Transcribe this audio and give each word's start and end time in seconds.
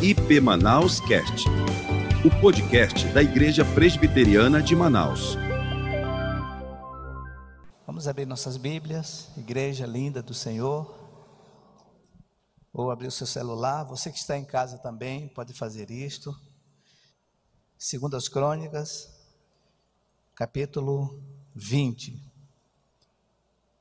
IP 0.00 0.40
Manaus 0.40 1.00
Cast, 1.00 1.48
o 2.24 2.40
podcast 2.40 3.04
da 3.08 3.20
Igreja 3.20 3.64
Presbiteriana 3.64 4.62
de 4.62 4.76
Manaus. 4.76 5.36
Vamos 7.84 8.06
abrir 8.06 8.24
nossas 8.24 8.56
Bíblias, 8.56 9.28
igreja 9.36 9.86
linda 9.86 10.22
do 10.22 10.32
Senhor. 10.32 10.96
Ou 12.72 12.92
abrir 12.92 13.08
o 13.08 13.10
seu 13.10 13.26
celular, 13.26 13.82
você 13.82 14.12
que 14.12 14.18
está 14.18 14.38
em 14.38 14.44
casa 14.44 14.78
também 14.78 15.26
pode 15.26 15.52
fazer 15.52 15.90
isto. 15.90 16.32
Segundo 17.76 18.16
as 18.16 18.28
Crônicas, 18.28 19.12
capítulo 20.32 21.20
20. 21.56 22.22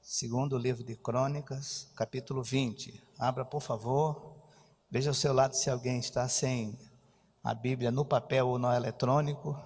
Segundo 0.01 0.55
o 0.55 0.59
livro 0.59 0.83
de 0.83 0.95
Crônicas, 0.95 1.91
capítulo 1.95 2.41
20. 2.41 3.03
Abra, 3.19 3.45
por 3.45 3.61
favor. 3.61 4.26
Veja 4.89 5.09
ao 5.09 5.13
seu 5.13 5.33
lado 5.33 5.53
se 5.53 5.69
alguém 5.69 5.99
está 5.99 6.27
sem 6.29 6.77
a 7.43 7.53
Bíblia 7.53 7.91
no 7.91 8.05
papel 8.05 8.47
ou 8.47 8.57
no 8.57 8.71
eletrônico. 8.71 9.59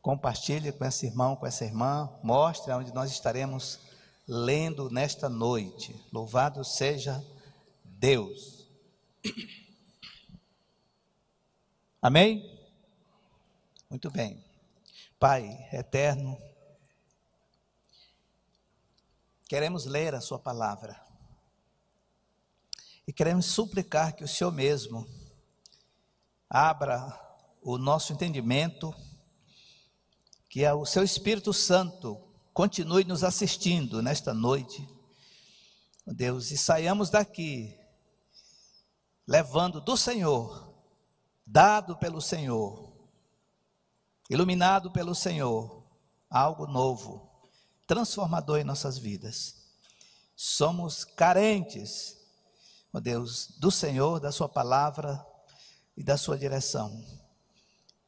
Compartilhe 0.00 0.72
com 0.72 0.84
esse 0.84 1.06
irmão, 1.06 1.36
com 1.36 1.46
essa 1.46 1.64
irmã. 1.64 2.10
Mostre 2.22 2.72
onde 2.72 2.92
nós 2.94 3.10
estaremos 3.10 3.80
lendo 4.26 4.90
nesta 4.90 5.28
noite. 5.28 5.94
Louvado 6.10 6.64
seja 6.64 7.22
Deus. 7.84 8.66
Amém? 12.00 12.58
Muito 13.90 14.10
bem. 14.10 14.42
Pai 15.18 15.68
eterno, 15.72 16.36
queremos 19.48 19.86
ler 19.86 20.14
a 20.14 20.20
Sua 20.20 20.38
palavra. 20.38 21.05
E 23.06 23.12
queremos 23.12 23.46
suplicar 23.46 24.14
que 24.16 24.24
o 24.24 24.28
Senhor 24.28 24.50
mesmo 24.50 25.06
abra 26.50 27.18
o 27.62 27.78
nosso 27.78 28.12
entendimento, 28.12 28.94
que 30.48 30.68
o 30.68 30.84
seu 30.84 31.04
Espírito 31.04 31.52
Santo 31.52 32.20
continue 32.52 33.04
nos 33.04 33.22
assistindo 33.22 34.02
nesta 34.02 34.34
noite. 34.34 34.88
Deus, 36.06 36.50
e 36.50 36.58
saiamos 36.58 37.10
daqui 37.10 37.78
levando 39.26 39.80
do 39.80 39.96
Senhor, 39.96 40.72
dado 41.44 41.96
pelo 41.96 42.20
Senhor, 42.20 42.92
iluminado 44.30 44.90
pelo 44.90 45.14
Senhor, 45.14 45.84
algo 46.30 46.66
novo, 46.66 47.50
transformador 47.86 48.58
em 48.58 48.64
nossas 48.64 48.98
vidas. 48.98 49.66
Somos 50.34 51.04
carentes 51.04 52.15
ó 52.92 53.00
Deus, 53.00 53.56
do 53.58 53.70
Senhor, 53.70 54.20
da 54.20 54.32
Sua 54.32 54.48
palavra 54.48 55.24
e 55.96 56.02
da 56.02 56.16
Sua 56.16 56.38
direção. 56.38 57.04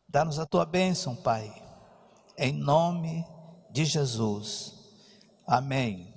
Dá-nos 0.08 0.38
a 0.38 0.46
Tua 0.46 0.64
bênção, 0.64 1.14
Pai, 1.16 1.52
em 2.36 2.52
nome 2.52 3.24
de 3.70 3.84
Jesus. 3.84 4.74
Amém. 5.46 6.14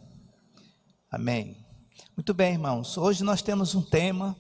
Amém. 1.10 1.66
Muito 2.16 2.34
bem, 2.34 2.54
irmãos. 2.54 2.98
Hoje 2.98 3.24
nós 3.24 3.42
temos 3.42 3.76
um 3.76 3.82
tema. 3.82 4.36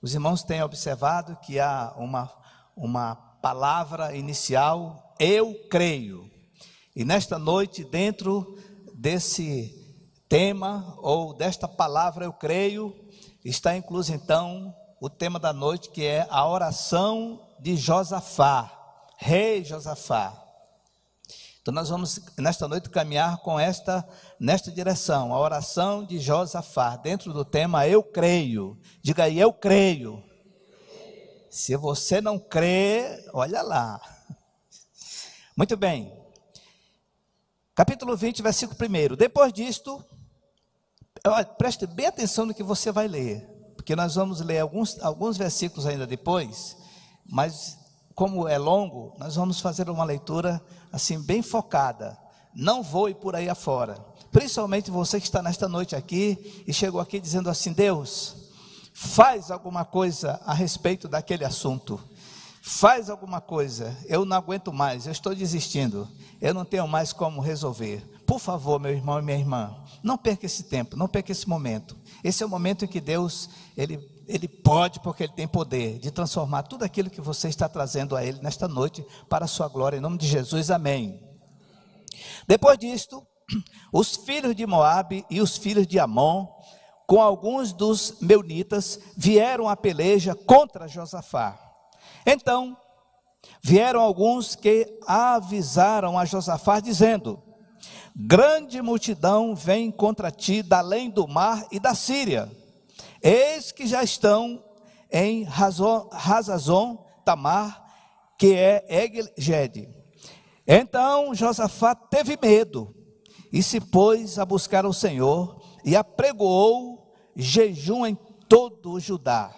Os 0.00 0.14
irmãos 0.14 0.42
têm 0.42 0.62
observado 0.62 1.36
que 1.36 1.60
há 1.60 1.94
uma, 1.96 2.30
uma 2.76 3.14
palavra 3.14 4.16
inicial, 4.16 5.14
eu 5.18 5.54
creio. 5.68 6.30
E 6.94 7.04
nesta 7.04 7.38
noite, 7.38 7.84
dentro 7.84 8.58
desse 8.94 9.74
tema, 10.28 10.94
ou 10.98 11.34
desta 11.34 11.66
palavra, 11.66 12.24
eu 12.24 12.32
creio, 12.32 12.94
está 13.44 13.76
incluso 13.76 14.12
então 14.12 14.74
o 15.00 15.10
tema 15.10 15.38
da 15.38 15.52
noite 15.52 15.90
que 15.90 16.04
é 16.04 16.26
a 16.30 16.46
oração 16.46 17.48
de 17.58 17.76
Josafá, 17.76 18.70
rei 19.18 19.64
Josafá. 19.64 20.38
Então 21.60 21.72
nós 21.72 21.88
vamos 21.88 22.20
nesta 22.38 22.66
noite 22.66 22.90
caminhar 22.90 23.38
com 23.38 23.58
esta 23.58 24.06
nesta 24.38 24.70
direção, 24.70 25.32
a 25.32 25.38
oração 25.38 26.04
de 26.04 26.18
Josafá, 26.18 26.96
dentro 26.96 27.32
do 27.32 27.44
tema 27.44 27.86
eu 27.86 28.02
creio. 28.02 28.78
Diga 29.00 29.24
aí 29.24 29.38
eu 29.38 29.52
creio. 29.52 30.22
Se 31.48 31.76
você 31.76 32.20
não 32.20 32.38
crê, 32.38 33.28
olha 33.32 33.62
lá. 33.62 34.00
Muito 35.56 35.76
bem. 35.76 36.12
Capítulo 37.74 38.16
20, 38.16 38.42
versículo 38.42 38.78
1. 39.12 39.16
Depois 39.16 39.52
disto, 39.52 40.04
Preste 41.56 41.86
bem 41.86 42.06
atenção 42.06 42.46
no 42.46 42.52
que 42.52 42.64
você 42.64 42.90
vai 42.90 43.06
ler, 43.06 43.46
porque 43.76 43.94
nós 43.94 44.16
vamos 44.16 44.40
ler 44.40 44.58
alguns, 44.58 44.98
alguns 45.00 45.36
versículos 45.36 45.86
ainda 45.86 46.04
depois, 46.04 46.76
mas 47.24 47.78
como 48.12 48.48
é 48.48 48.58
longo, 48.58 49.14
nós 49.18 49.36
vamos 49.36 49.60
fazer 49.60 49.88
uma 49.88 50.02
leitura 50.02 50.60
assim 50.90 51.22
bem 51.22 51.40
focada. 51.40 52.18
Não 52.52 52.82
voe 52.82 53.14
por 53.14 53.36
aí 53.36 53.48
afora. 53.48 53.94
Principalmente 54.32 54.90
você 54.90 55.20
que 55.20 55.26
está 55.26 55.40
nesta 55.40 55.68
noite 55.68 55.94
aqui 55.94 56.64
e 56.66 56.72
chegou 56.72 57.00
aqui 57.00 57.20
dizendo 57.20 57.48
assim: 57.48 57.72
Deus, 57.72 58.34
faz 58.92 59.48
alguma 59.52 59.84
coisa 59.84 60.40
a 60.44 60.52
respeito 60.52 61.06
daquele 61.06 61.44
assunto. 61.44 62.00
Faz 62.60 63.08
alguma 63.08 63.40
coisa. 63.40 63.96
Eu 64.06 64.24
não 64.24 64.36
aguento 64.36 64.72
mais, 64.72 65.06
eu 65.06 65.12
estou 65.12 65.32
desistindo. 65.34 66.08
Eu 66.40 66.52
não 66.52 66.64
tenho 66.64 66.88
mais 66.88 67.12
como 67.12 67.40
resolver. 67.40 68.11
Por 68.32 68.40
favor, 68.40 68.80
meu 68.80 68.90
irmão 68.90 69.18
e 69.18 69.22
minha 69.22 69.36
irmã, 69.36 69.76
não 70.02 70.16
perca 70.16 70.46
esse 70.46 70.62
tempo, 70.62 70.96
não 70.96 71.06
perca 71.06 71.30
esse 71.30 71.46
momento. 71.46 71.94
Esse 72.24 72.42
é 72.42 72.46
o 72.46 72.48
momento 72.48 72.82
em 72.82 72.88
que 72.88 72.98
Deus, 72.98 73.50
ele, 73.76 74.00
ele 74.26 74.48
pode, 74.48 75.00
porque 75.00 75.24
Ele 75.24 75.34
tem 75.34 75.46
poder, 75.46 75.98
de 75.98 76.10
transformar 76.10 76.62
tudo 76.62 76.82
aquilo 76.82 77.10
que 77.10 77.20
você 77.20 77.50
está 77.50 77.68
trazendo 77.68 78.16
a 78.16 78.24
Ele 78.24 78.40
nesta 78.40 78.66
noite 78.66 79.04
para 79.28 79.44
a 79.44 79.48
sua 79.48 79.68
glória, 79.68 79.98
em 79.98 80.00
nome 80.00 80.16
de 80.16 80.26
Jesus, 80.26 80.70
amém. 80.70 81.22
Depois 82.48 82.78
disto, 82.78 83.22
os 83.92 84.16
filhos 84.16 84.56
de 84.56 84.66
Moabe 84.66 85.26
e 85.28 85.42
os 85.42 85.58
filhos 85.58 85.86
de 85.86 85.98
Amon, 85.98 86.46
com 87.06 87.20
alguns 87.20 87.70
dos 87.70 88.16
meunitas, 88.18 88.98
vieram 89.14 89.68
à 89.68 89.76
peleja 89.76 90.34
contra 90.34 90.88
Josafá. 90.88 91.60
Então, 92.24 92.78
vieram 93.62 94.00
alguns 94.00 94.56
que 94.56 94.88
avisaram 95.06 96.18
a 96.18 96.24
Josafá, 96.24 96.80
dizendo: 96.80 97.51
Grande 98.14 98.82
multidão 98.82 99.54
vem 99.54 99.90
contra 99.90 100.30
ti 100.30 100.62
da 100.62 100.78
além 100.78 101.08
do 101.08 101.26
mar 101.26 101.66
e 101.72 101.80
da 101.80 101.94
Síria. 101.94 102.50
Eis 103.22 103.72
que 103.72 103.86
já 103.86 104.02
estão 104.02 104.62
em 105.10 105.44
Razazon 105.44 107.06
Tamar, 107.24 107.82
que 108.38 108.54
é 108.54 108.84
Eged. 108.88 109.88
Então 110.66 111.34
Josafá 111.34 111.94
teve 111.94 112.38
medo 112.40 112.94
e 113.52 113.62
se 113.62 113.80
pôs 113.80 114.38
a 114.38 114.44
buscar 114.44 114.84
o 114.84 114.92
Senhor 114.92 115.62
e 115.84 115.96
apregoou 115.96 117.14
jejum 117.34 118.06
em 118.06 118.14
todo 118.48 118.92
o 118.92 119.00
Judá. 119.00 119.54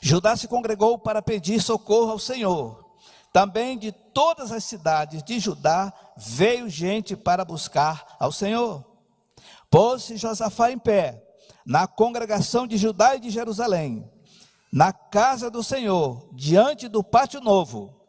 Judá 0.00 0.36
se 0.36 0.48
congregou 0.48 0.98
para 0.98 1.22
pedir 1.22 1.60
socorro 1.60 2.12
ao 2.12 2.18
Senhor. 2.18 2.82
Também 3.32 3.78
de 3.78 3.92
todas 3.92 4.52
as 4.52 4.64
cidades 4.64 5.22
de 5.22 5.38
Judá 5.38 5.92
veio 6.16 6.68
gente 6.68 7.16
para 7.16 7.44
buscar 7.44 8.16
ao 8.18 8.32
Senhor. 8.32 8.84
Pôs-se 9.70 10.16
Josafá 10.16 10.70
em 10.70 10.78
pé, 10.78 11.22
na 11.64 11.86
congregação 11.86 12.66
de 12.66 12.76
Judá 12.76 13.16
e 13.16 13.20
de 13.20 13.30
Jerusalém, 13.30 14.10
na 14.72 14.92
casa 14.92 15.50
do 15.50 15.62
Senhor, 15.62 16.28
diante 16.34 16.88
do 16.88 17.02
pátio 17.02 17.40
novo, 17.40 18.00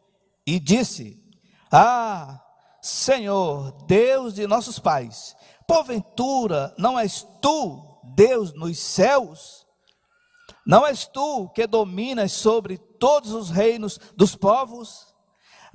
e 0.46 0.58
disse: 0.58 1.22
Ah, 1.70 2.40
Senhor, 2.82 3.72
Deus 3.86 4.34
de 4.34 4.46
nossos 4.46 4.78
pais, 4.78 5.34
porventura 5.66 6.74
não 6.76 6.98
és 6.98 7.26
tu, 7.40 8.00
Deus 8.14 8.52
nos 8.52 8.78
céus? 8.78 9.64
Não 10.66 10.86
és 10.86 11.06
tu 11.06 11.48
que 11.50 11.66
dominas 11.66 12.32
sobre 12.32 12.78
todos 12.78 13.32
os 13.32 13.50
reinos 13.50 13.98
dos 14.16 14.34
povos? 14.34 15.13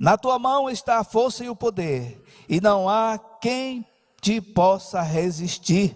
Na 0.00 0.16
tua 0.16 0.38
mão 0.38 0.70
está 0.70 0.98
a 0.98 1.04
força 1.04 1.44
e 1.44 1.50
o 1.50 1.54
poder, 1.54 2.24
e 2.48 2.58
não 2.58 2.88
há 2.88 3.18
quem 3.18 3.86
te 4.18 4.40
possa 4.40 5.02
resistir. 5.02 5.94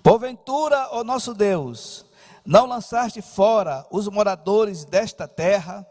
Porventura, 0.00 0.90
ó 0.92 1.02
nosso 1.02 1.34
Deus, 1.34 2.06
não 2.44 2.66
lançaste 2.66 3.20
fora 3.20 3.84
os 3.90 4.06
moradores 4.06 4.84
desta 4.84 5.26
terra, 5.26 5.84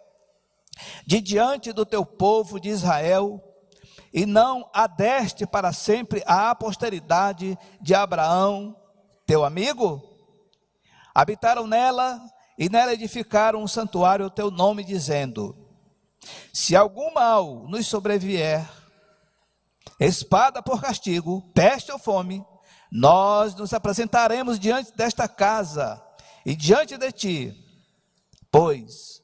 de 1.06 1.20
diante 1.20 1.74
do 1.74 1.86
teu 1.86 2.06
povo 2.06 2.58
de 2.58 2.70
Israel, 2.70 3.44
e 4.14 4.26
não 4.26 4.70
adeste 4.74 5.46
para 5.46 5.74
sempre 5.74 6.24
à 6.26 6.56
posteridade 6.56 7.58
de 7.82 7.94
Abraão, 7.94 8.74
teu 9.26 9.44
amigo? 9.44 10.02
Habitaram 11.14 11.68
nela 11.68 12.18
e 12.58 12.70
nela 12.70 12.94
edificaram 12.94 13.62
um 13.62 13.68
santuário 13.68 14.24
ao 14.24 14.32
teu 14.32 14.50
nome, 14.50 14.86
dizendo: 14.86 15.65
se 16.54 16.76
algum 16.76 17.14
mal 17.14 17.68
nos 17.68 17.88
sobrevier, 17.88 18.68
espada 20.00 20.62
por 20.62 20.82
castigo, 20.82 21.42
peste 21.54 21.92
ou 21.92 22.00
fome, 22.00 22.46
nós 22.92 23.56
nos 23.56 23.74
apresentaremos 23.74 24.60
diante 24.60 24.92
desta 24.96 25.28
casa 25.28 26.02
e 26.46 26.56
diante 26.56 26.98
de 26.98 27.12
ti, 27.12 27.66
pois 28.52 29.22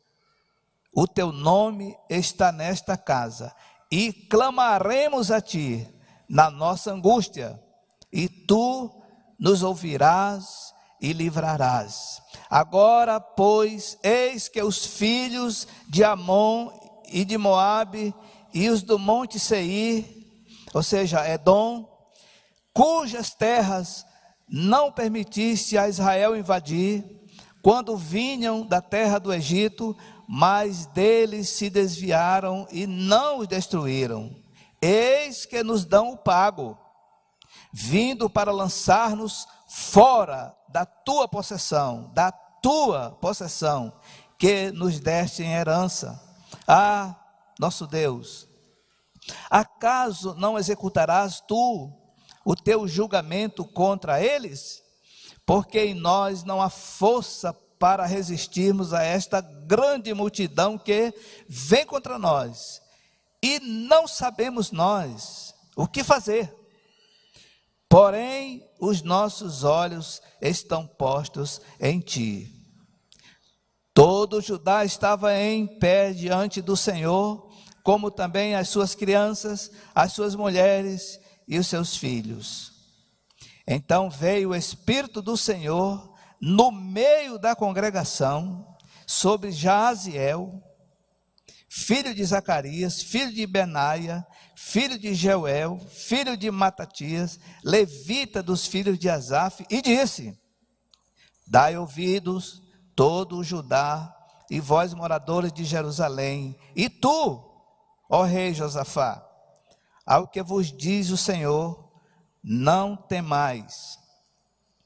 o 0.94 1.08
teu 1.08 1.32
nome 1.32 1.96
está 2.10 2.52
nesta 2.52 2.98
casa, 2.98 3.56
e 3.90 4.12
clamaremos 4.12 5.32
a 5.32 5.40
ti 5.40 5.88
na 6.28 6.50
nossa 6.50 6.92
angústia, 6.92 7.62
e 8.12 8.28
tu 8.28 9.02
nos 9.40 9.64
ouvirás 9.64 10.74
e 11.00 11.14
livrarás. 11.14 12.22
Agora, 12.50 13.20
pois, 13.20 13.98
eis 14.04 14.48
que 14.48 14.62
os 14.62 14.86
filhos 14.86 15.68
de 15.88 16.04
Amon 16.04 16.81
e 17.12 17.26
de 17.26 17.38
Moabe 17.38 18.14
e 18.54 18.70
os 18.70 18.82
do 18.82 18.98
monte 18.98 19.40
Seir, 19.40 20.06
ou 20.74 20.82
seja, 20.82 21.28
Edom, 21.30 21.88
cujas 22.74 23.32
terras 23.34 24.06
não 24.48 24.92
permitisse 24.92 25.78
a 25.78 25.88
Israel 25.88 26.36
invadir, 26.36 27.04
quando 27.62 27.96
vinham 27.96 28.66
da 28.66 28.82
terra 28.82 29.20
do 29.20 29.34
Egito, 29.34 29.96
mas 30.28 30.86
deles 30.88 31.50
se 31.50 31.70
desviaram 31.70 32.68
e 32.72 32.88
não 32.88 33.40
os 33.40 33.48
destruíram. 33.48 34.36
Eis 34.82 35.46
que 35.46 35.62
nos 35.64 35.86
dão 35.86 36.12
o 36.12 36.18
pago, 36.18 36.78
vindo 37.72 38.30
para 38.30 38.52
lançar-nos 38.52 39.48
fora 39.68 40.56
da 40.68 40.86
tua 40.86 41.28
possessão, 41.28 42.12
da 42.14 42.32
tua 42.32 43.12
possessão, 43.12 43.94
que 44.38 44.72
nos 44.72 45.00
deste 45.00 45.44
em 45.44 45.54
herança. 45.54 46.20
Ah, 46.68 47.16
nosso 47.60 47.86
Deus, 47.88 48.48
acaso 49.50 50.36
não 50.36 50.58
executarás 50.58 51.42
tu 51.42 51.92
o 52.46 52.56
teu 52.56 52.88
julgamento 52.88 53.64
contra 53.66 54.22
eles? 54.22 54.82
Porque 55.46 55.80
em 55.80 55.94
nós 55.94 56.44
não 56.44 56.62
há 56.62 56.70
força 56.70 57.54
para 57.80 58.06
resistirmos 58.06 58.94
a 58.94 59.04
esta 59.04 59.42
grande 59.42 60.14
multidão 60.14 60.78
que 60.78 61.14
vem 61.48 61.86
contra 61.86 62.20
nós, 62.20 62.82
e 63.42 63.60
não 63.60 64.08
sabemos 64.08 64.72
nós 64.72 65.54
o 65.76 65.88
que 65.88 66.04
fazer. 66.04 66.54
Porém, 67.90 68.64
os 68.80 69.02
nossos 69.02 69.64
olhos 69.64 70.22
estão 70.40 70.88
postos 70.88 71.60
em 71.80 72.00
ti. 72.00 72.61
Todo 73.94 74.42
Judá 74.42 74.86
estava 74.86 75.38
em 75.38 75.68
pé 75.68 76.14
diante 76.14 76.62
do 76.62 76.78
Senhor, 76.78 77.50
como 77.84 78.10
também 78.10 78.56
as 78.56 78.70
suas 78.70 78.96
crianças, 78.96 79.70
as 79.94 80.14
suas 80.14 80.36
mulheres 80.36 81.20
e 81.48 81.60
os 81.60 81.68
seus 81.68 81.96
filhos. 81.96 82.72
Então 83.68 84.10
veio 84.10 84.50
o 84.50 84.56
Espírito 84.56 85.22
do 85.22 85.36
Senhor 85.36 86.14
no 86.40 86.72
meio 86.72 87.38
da 87.38 87.56
congregação 87.56 88.66
sobre 89.06 89.52
Jaziel, 89.52 90.64
filho 91.68 92.16
de 92.16 92.24
Zacarias, 92.24 93.02
filho 93.02 93.34
de 93.34 93.46
Benaia, 93.46 94.26
filho 94.56 94.98
de 94.98 95.14
Jeuel, 95.14 95.80
filho 95.90 96.38
de 96.38 96.50
Matatias, 96.50 97.40
levita 97.64 98.42
dos 98.42 98.66
filhos 98.66 98.98
de 98.98 99.10
Asaf, 99.10 99.66
e 99.70 99.82
disse: 99.82 100.38
Dai 101.46 101.78
ouvidos 101.78 102.61
todo 103.02 103.38
o 103.38 103.44
Judá 103.44 104.16
e 104.48 104.60
vós 104.60 104.94
moradores 104.94 105.52
de 105.52 105.66
Jerusalém, 105.66 106.56
e 106.76 106.88
tu, 106.88 107.44
ó 108.08 108.22
rei 108.22 108.54
Josafá, 108.54 109.28
ao 110.06 110.28
que 110.28 110.44
vos 110.44 110.72
diz 110.72 111.10
o 111.10 111.18
Senhor, 111.18 111.92
não 112.44 112.96
temais, 112.96 113.98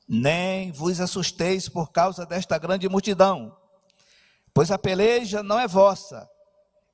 nem 0.08 0.72
vos 0.72 1.02
assusteis 1.02 1.68
por 1.68 1.92
causa 1.92 2.26
desta 2.26 2.58
grande 2.58 2.88
multidão, 2.88 3.54
pois 4.54 4.72
a 4.72 4.78
peleja 4.78 5.44
não 5.44 5.60
é 5.60 5.68
vossa, 5.68 6.26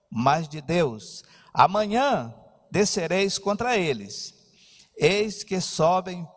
mas 0.09 0.49
de 0.49 0.59
Deus. 0.59 1.23
Amanhã 1.53 2.33
descereis 2.71 3.37
contra 3.37 3.77
eles. 3.77 4.33
Eis 4.97 5.43
que 5.43 5.61
sobem 5.61 6.27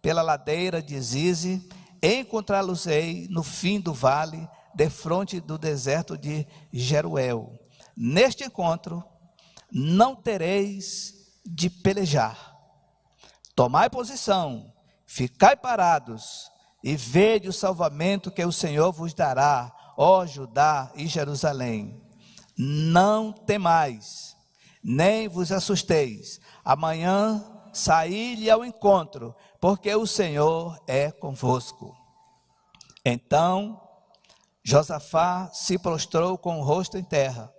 pela 0.00 0.22
ladeira 0.22 0.82
de 0.82 0.98
Zize, 0.98 1.68
encontrá-los-ei 2.02 3.26
no 3.30 3.42
fim 3.42 3.80
do 3.80 3.92
vale, 3.92 4.48
defronte 4.74 5.40
do 5.40 5.58
deserto 5.58 6.16
de 6.16 6.46
Jeruel. 6.72 7.58
Neste 7.96 8.44
encontro, 8.44 9.04
não 9.70 10.14
tereis 10.14 11.14
de 11.44 11.68
pelejar. 11.68 12.56
Tomai 13.54 13.90
posição, 13.90 14.72
ficai 15.06 15.56
parados 15.56 16.50
e 16.82 16.96
vede 16.96 17.48
o 17.48 17.52
salvamento 17.52 18.30
que 18.30 18.44
o 18.44 18.52
Senhor 18.52 18.92
vos 18.92 19.12
dará, 19.12 19.72
ó 19.96 20.24
Judá 20.24 20.90
e 20.94 21.06
Jerusalém. 21.06 22.00
Não 22.56 23.32
temais, 23.32 24.36
nem 24.82 25.28
vos 25.28 25.52
assusteis. 25.52 26.40
Amanhã 26.64 27.44
saí-lhe 27.72 28.50
ao 28.50 28.64
encontro, 28.64 29.34
porque 29.60 29.94
o 29.94 30.06
Senhor 30.06 30.78
é 30.86 31.10
convosco. 31.10 31.94
Então 33.04 33.80
Josafá 34.62 35.50
se 35.52 35.78
prostrou 35.78 36.36
com 36.36 36.60
o 36.60 36.62
rosto 36.62 36.98
em 36.98 37.02
terra, 37.02 37.52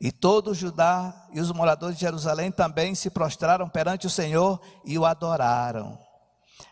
e 0.00 0.12
todo 0.12 0.50
o 0.50 0.54
Judá 0.54 1.28
e 1.32 1.40
os 1.40 1.50
moradores 1.52 1.96
de 1.96 2.02
Jerusalém 2.02 2.50
também 2.50 2.94
se 2.94 3.08
prostraram 3.08 3.68
perante 3.68 4.06
o 4.06 4.10
Senhor 4.10 4.60
e 4.84 4.98
o 4.98 5.06
adoraram. 5.06 5.98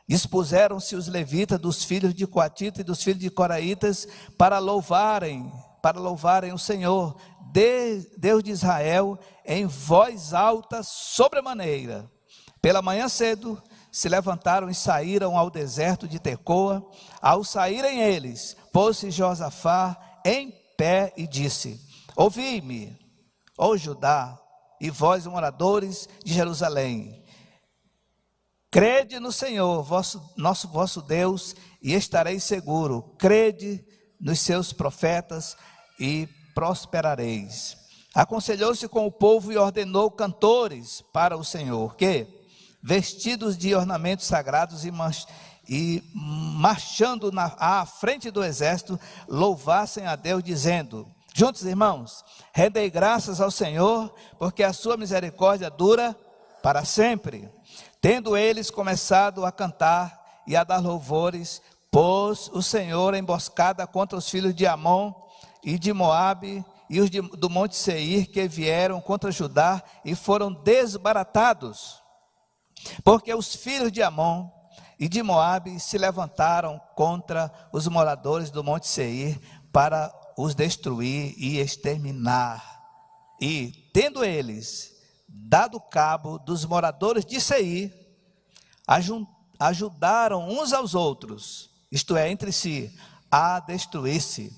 Expuseram-se 0.09 0.97
os 0.97 1.07
levitas 1.07 1.59
dos 1.59 1.85
filhos 1.85 2.13
de 2.13 2.27
Coatita 2.27 2.81
e 2.81 2.85
dos 2.85 3.03
filhos 3.03 3.21
de 3.21 3.31
Coraitas 3.31 4.09
para 4.37 4.59
louvarem, 4.59 5.51
para 5.81 6.01
louvarem 6.01 6.53
o 6.53 6.59
Senhor, 6.59 7.17
Deus 8.19 8.43
de 8.43 8.51
Israel, 8.51 9.19
em 9.45 9.67
voz 9.67 10.35
alta 10.35 10.83
sobremaneira. 10.83 12.11
Pela 12.61 12.83
manhã 12.83 13.09
cedo, 13.09 13.61
se 13.91 14.09
levantaram 14.09 14.69
e 14.69 14.75
saíram 14.75 15.37
ao 15.37 15.51
deserto 15.51 16.07
de 16.07 16.19
Tecoa. 16.19 16.87
Ao 17.21 17.43
saírem 17.43 18.01
eles, 18.01 18.57
pôs-se 18.73 19.11
Josafá 19.11 19.99
em 20.25 20.53
pé 20.77 21.13
e 21.17 21.27
disse: 21.27 21.81
Ouvi-me, 22.17 22.97
ó 23.59 23.77
Judá, 23.77 24.39
e 24.81 24.91
vós, 24.91 25.27
moradores 25.27 26.09
de 26.25 26.33
Jerusalém. 26.33 27.23
Crede 28.71 29.19
no 29.19 29.33
Senhor, 29.33 29.83
vosso, 29.83 30.23
nosso 30.37 30.69
vosso 30.69 31.03
Deus, 31.03 31.57
e 31.83 31.93
estareis 31.95 32.45
seguro. 32.45 33.03
Crede 33.19 33.85
nos 34.21 34.41
seus 34.41 34.73
profetas 34.73 35.57
e 35.99 36.29
prosperareis. 36.55 37.77
Aconselhou-se 38.15 38.87
com 38.89 39.07
o 39.07 39.13
povo 39.13 39.53
e 39.53 39.57
ordenou 39.57 40.11
cantores 40.11 41.03
para 41.13 41.37
o 41.37 41.45
Senhor, 41.45 41.97
que, 41.97 42.27
vestidos 42.83 43.57
de 43.57 43.75
ornamentos 43.75 44.27
sagrados 44.27 44.85
e, 44.85 44.93
e 45.69 46.03
marchando 46.15 47.31
na, 47.31 47.55
à 47.59 47.87
frente 47.87 48.31
do 48.31 48.43
exército, 48.43 48.99
louvassem 49.29 50.07
a 50.07 50.17
Deus, 50.17 50.43
dizendo: 50.43 51.07
Juntos, 51.35 51.63
irmãos, 51.65 52.25
rendei 52.53 52.91
graças 52.91 53.41
ao 53.41 53.51
Senhor, 53.51 54.13
porque 54.39 54.63
a 54.63 54.73
sua 54.73 54.97
misericórdia 54.97 55.71
dura 55.71 56.17
para 56.63 56.85
sempre. 56.85 57.49
Tendo 58.01 58.37
eles 58.37 58.71
começado 58.71 59.45
a 59.45 59.53
cantar 59.53 60.43
e 60.47 60.57
a 60.57 60.65
dar 60.65 60.81
louvores, 60.81 61.63
pôs 61.91 62.49
o 62.53 62.63
Senhor 62.63 63.15
emboscada 63.15 63.87
contra 63.87 64.19
os 64.19 64.29
filhos 64.29 64.55
de 64.55 64.67
Amon 64.67 65.13
e 65.63 65.79
de 65.79 65.93
Moabe 65.93 66.65
e 66.89 67.01
os 67.01 67.11
de, 67.11 67.21
do 67.21 67.49
monte 67.49 67.77
Seir 67.77 68.27
que 68.27 68.49
vieram 68.49 69.01
contra 69.01 69.31
Judá 69.31 69.83
e 70.05 70.15
foram 70.15 70.53
desbaratados, 70.53 72.00
porque 73.05 73.33
os 73.35 73.55
filhos 73.55 73.93
de 73.93 74.03
Amon 74.03 74.49
e 74.99 75.09
de 75.09 75.23
Moabe 75.23 75.81
se 75.81 75.97
levantaram 75.97 76.81
contra 76.95 77.51
os 77.73 77.89
moradores 77.89 78.51
do 78.51 78.63
monte 78.63 78.87
Seir 78.87 79.41
para 79.73 80.13
os 80.37 80.55
destruir 80.55 81.35
e 81.39 81.59
exterminar. 81.59 82.63
E 83.41 83.91
tendo 83.95 84.25
eles 84.25 84.93
dado 85.27 85.81
cabo 85.81 86.39
dos 86.39 86.65
moradores 86.65 87.25
de 87.25 87.41
Seir, 87.41 87.95
ajudaram 89.59 90.49
uns 90.49 90.73
aos 90.73 90.95
outros, 90.95 91.71
isto 91.91 92.17
é, 92.17 92.31
entre 92.31 92.53
si, 92.53 92.95
a 93.31 93.61
destruir-se. 93.61 94.53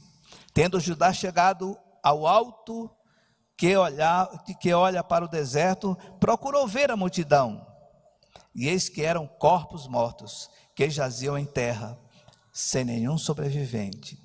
Tendo 0.54 0.80
Judá 0.80 1.12
chegado 1.12 1.78
ao 2.02 2.26
alto 2.26 2.90
que 3.56 3.74
que 4.60 4.72
olha 4.72 5.04
para 5.04 5.24
o 5.24 5.28
deserto, 5.28 5.96
procurou 6.18 6.66
ver 6.66 6.90
a 6.90 6.96
multidão. 6.96 7.71
E 8.54 8.68
eis 8.68 8.88
que 8.88 9.02
eram 9.02 9.26
corpos 9.26 9.86
mortos, 9.86 10.50
que 10.74 10.90
jaziam 10.90 11.38
em 11.38 11.44
terra, 11.44 11.98
sem 12.52 12.84
nenhum 12.84 13.16
sobrevivente. 13.16 14.22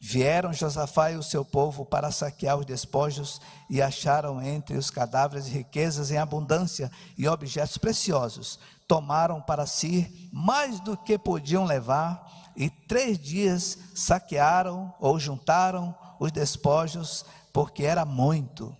Vieram 0.00 0.52
Josafá 0.52 1.10
e 1.10 1.16
o 1.16 1.22
seu 1.24 1.44
povo 1.44 1.84
para 1.84 2.12
saquear 2.12 2.56
os 2.56 2.64
despojos 2.64 3.40
e 3.68 3.82
acharam 3.82 4.40
entre 4.40 4.76
os 4.76 4.90
cadáveres 4.90 5.48
riquezas 5.48 6.12
em 6.12 6.18
abundância 6.18 6.90
e 7.16 7.26
objetos 7.26 7.78
preciosos. 7.78 8.60
Tomaram 8.86 9.42
para 9.42 9.66
si 9.66 10.30
mais 10.32 10.78
do 10.80 10.96
que 10.96 11.18
podiam 11.18 11.64
levar 11.64 12.52
e 12.56 12.70
três 12.70 13.18
dias 13.18 13.76
saquearam 13.92 14.94
ou 15.00 15.18
juntaram 15.18 15.94
os 16.20 16.30
despojos, 16.30 17.24
porque 17.52 17.82
era 17.84 18.04
muito. 18.04 18.76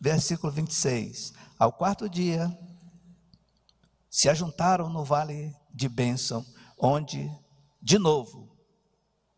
Versículo 0.00 0.52
26. 0.52 1.34
Ao 1.58 1.70
quarto 1.70 2.08
dia, 2.08 2.50
se 4.12 4.28
ajuntaram 4.28 4.90
no 4.90 5.02
vale 5.02 5.56
de 5.72 5.88
bênção, 5.88 6.44
onde, 6.78 7.32
de 7.80 7.98
novo, 7.98 8.54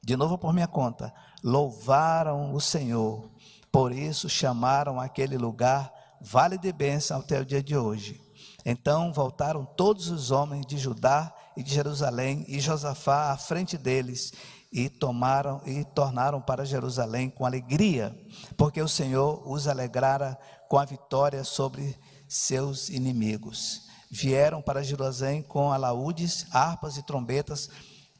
de 0.02 0.16
novo 0.16 0.36
por 0.36 0.52
minha 0.52 0.66
conta, 0.66 1.14
louvaram 1.44 2.52
o 2.52 2.60
Senhor. 2.60 3.30
Por 3.70 3.92
isso 3.92 4.28
chamaram 4.28 4.98
aquele 4.98 5.38
lugar 5.38 5.92
Vale 6.20 6.58
de 6.58 6.72
Bênção 6.72 7.20
até 7.20 7.40
o 7.40 7.44
dia 7.44 7.62
de 7.62 7.76
hoje. 7.76 8.20
Então 8.66 9.12
voltaram 9.12 9.64
todos 9.64 10.08
os 10.08 10.32
homens 10.32 10.66
de 10.66 10.76
Judá 10.76 11.32
e 11.56 11.62
de 11.62 11.72
Jerusalém 11.72 12.44
e 12.48 12.58
Josafá 12.58 13.30
à 13.30 13.36
frente 13.36 13.78
deles 13.78 14.32
e 14.72 14.88
tomaram 14.88 15.60
e 15.64 15.84
tornaram 15.84 16.40
para 16.40 16.64
Jerusalém 16.64 17.30
com 17.30 17.46
alegria, 17.46 18.12
porque 18.56 18.82
o 18.82 18.88
Senhor 18.88 19.40
os 19.46 19.68
alegrara 19.68 20.36
com 20.68 20.78
a 20.78 20.84
vitória 20.84 21.44
sobre 21.44 21.96
seus 22.26 22.88
inimigos. 22.88 23.93
Vieram 24.16 24.62
para 24.62 24.80
Jerusalém 24.80 25.42
com 25.42 25.72
alaúdes, 25.72 26.46
harpas 26.52 26.96
e 26.96 27.02
trombetas 27.02 27.68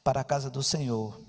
para 0.03 0.23
a 0.23 0.25
casa 0.25 0.51
do 0.51 0.61
Senhor. 0.61 1.21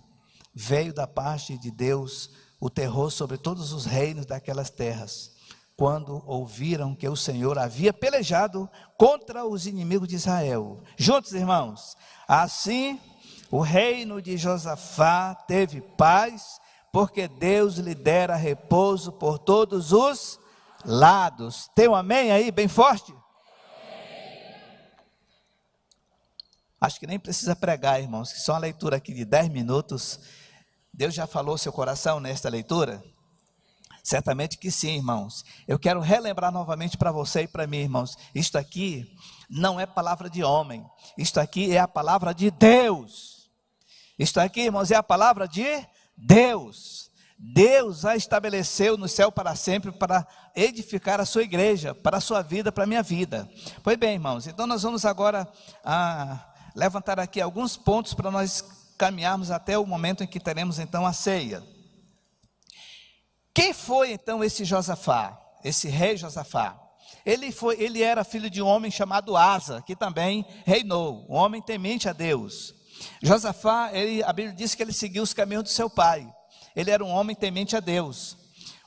Veio 0.55 0.91
da 0.91 1.05
parte 1.05 1.55
de 1.55 1.69
Deus 1.69 2.31
o 2.60 2.67
terror 2.67 3.12
sobre 3.12 3.38
todos 3.38 3.72
os 3.72 3.86
reinos 3.86 4.25
daquelas 4.25 4.72
terras 4.72 5.36
quando 5.77 6.24
ouviram 6.25 6.95
que 6.95 7.07
o 7.07 7.15
Senhor 7.15 7.60
havia 7.60 7.93
pelejado 7.93 8.67
contra 8.98 9.45
os 9.45 9.67
inimigos 9.67 10.07
de 10.07 10.15
Israel. 10.15 10.81
Juntos, 10.98 11.34
irmãos, 11.34 11.95
assim 12.27 13.00
o 13.51 13.60
reino 13.60 14.19
de 14.19 14.36
Josafá 14.36 15.36
teve 15.48 15.79
paz, 15.79 16.60
porque 16.91 17.27
Deus 17.27 17.75
lhe 17.75 17.93
dera 17.93 18.36
repouso 18.36 19.12
por 19.12 19.38
todos 19.38 19.91
os 19.91 20.39
lados. 20.84 21.69
Tem 21.75 21.88
um 21.88 21.93
amém 21.93 22.31
aí, 22.31 22.50
bem 22.50 22.67
forte? 22.67 23.13
Acho 26.79 27.00
que 27.00 27.08
nem 27.08 27.20
precisa 27.20 27.55
pregar, 27.55 28.01
irmãos, 28.01 28.34
que 28.34 28.39
só 28.39 28.53
uma 28.53 28.60
leitura 28.60 28.98
aqui 28.98 29.13
de 29.13 29.25
10 29.25 29.50
minutos. 29.50 30.20
Deus 30.94 31.13
já 31.13 31.25
falou 31.25 31.58
seu 31.58 31.72
coração 31.72 32.20
nesta 32.20 32.50
leitura? 32.50 33.03
Certamente 34.03 34.58
que 34.58 34.70
sim, 34.70 34.98
irmãos. 34.98 35.44
Eu 35.67 35.79
quero 35.79 36.00
relembrar 36.00 36.51
novamente 36.51 36.96
para 36.96 37.12
você 37.12 37.41
e 37.41 37.48
para 37.48 37.65
mim, 37.65 37.77
irmãos. 37.77 38.15
Isto 38.36 38.58
aqui 38.58 39.12
não 39.50 39.79
é 39.79 39.86
palavra 39.86 40.29
de 40.29 40.44
homem. 40.44 40.86
Isto 41.17 41.39
aqui 41.39 41.75
é 41.75 41.79
a 41.79 41.88
palavra 41.88 42.34
de 42.34 42.51
Deus. 42.51 43.50
Isto 44.20 44.39
aqui, 44.39 44.62
irmãos, 44.62 44.91
é 44.91 44.96
a 44.96 45.03
palavra 45.03 45.48
de 45.48 45.65
Deus. 46.15 47.10
Deus 47.38 48.05
a 48.05 48.15
estabeleceu 48.15 48.96
no 48.98 49.08
céu 49.08 49.32
para 49.32 49.55
sempre 49.55 49.91
para 49.91 50.25
edificar 50.55 51.20
a 51.20 51.25
sua 51.25 51.44
igreja, 51.44 51.94
para 51.94 52.17
a 52.17 52.22
sua 52.22 52.41
vida, 52.41 52.72
para 52.72 52.86
a 52.86 52.88
minha 52.88 53.03
vida. 53.03 53.50
Pois 53.84 53.98
bem, 53.98 54.13
irmãos, 54.13 54.48
então 54.48 54.65
nós 54.65 54.84
vamos 54.84 55.03
agora 55.03 55.48
ah, 55.84 56.53
levantar 56.75 57.20
aqui 57.20 57.39
alguns 57.39 57.77
pontos 57.77 58.13
para 58.13 58.29
nós 58.29 58.63
caminharmos 58.98 59.50
até 59.50 59.77
o 59.77 59.86
momento 59.86 60.24
em 60.24 60.27
que 60.27 60.39
teremos 60.39 60.77
então 60.77 61.05
a 61.05 61.13
ceia. 61.13 61.63
Quem 63.53 63.74
foi 63.74 64.12
então 64.12 64.44
esse 64.44 64.65
Josafá, 64.65 65.39
esse 65.63 65.88
rei 65.88 66.17
Josafá? 66.17 66.77
Ele, 67.25 67.51
foi, 67.51 67.82
ele 67.82 68.03
era 68.03 68.24
filho 68.24 68.50
de 68.50 68.62
um 68.62 68.67
homem 68.67 68.91
chamado 68.91 69.38
Asa, 69.38 69.82
que 69.82 69.96
também 69.96 70.46
reinou, 70.65 71.25
um 71.29 71.36
homem 71.36 71.62
temente 71.62 72.10
a 72.10 72.13
Deus. 72.13 72.75
Josafá, 73.22 73.89
ele, 73.94 74.22
a 74.24 74.32
Bíblia 74.32 74.55
diz 74.55 74.75
que 74.75 74.84
ele 74.84 74.94
seguiu 74.94 75.24
os 75.24 75.34
caminhos 75.34 75.63
do 75.63 75.70
seu 75.70 75.89
pai. 75.89 76.32
Ele 76.75 76.91
era 76.91 77.03
um 77.03 77.10
homem 77.10 77.36
temente 77.36 77.75
a 77.75 77.79
Deus, 77.79 78.38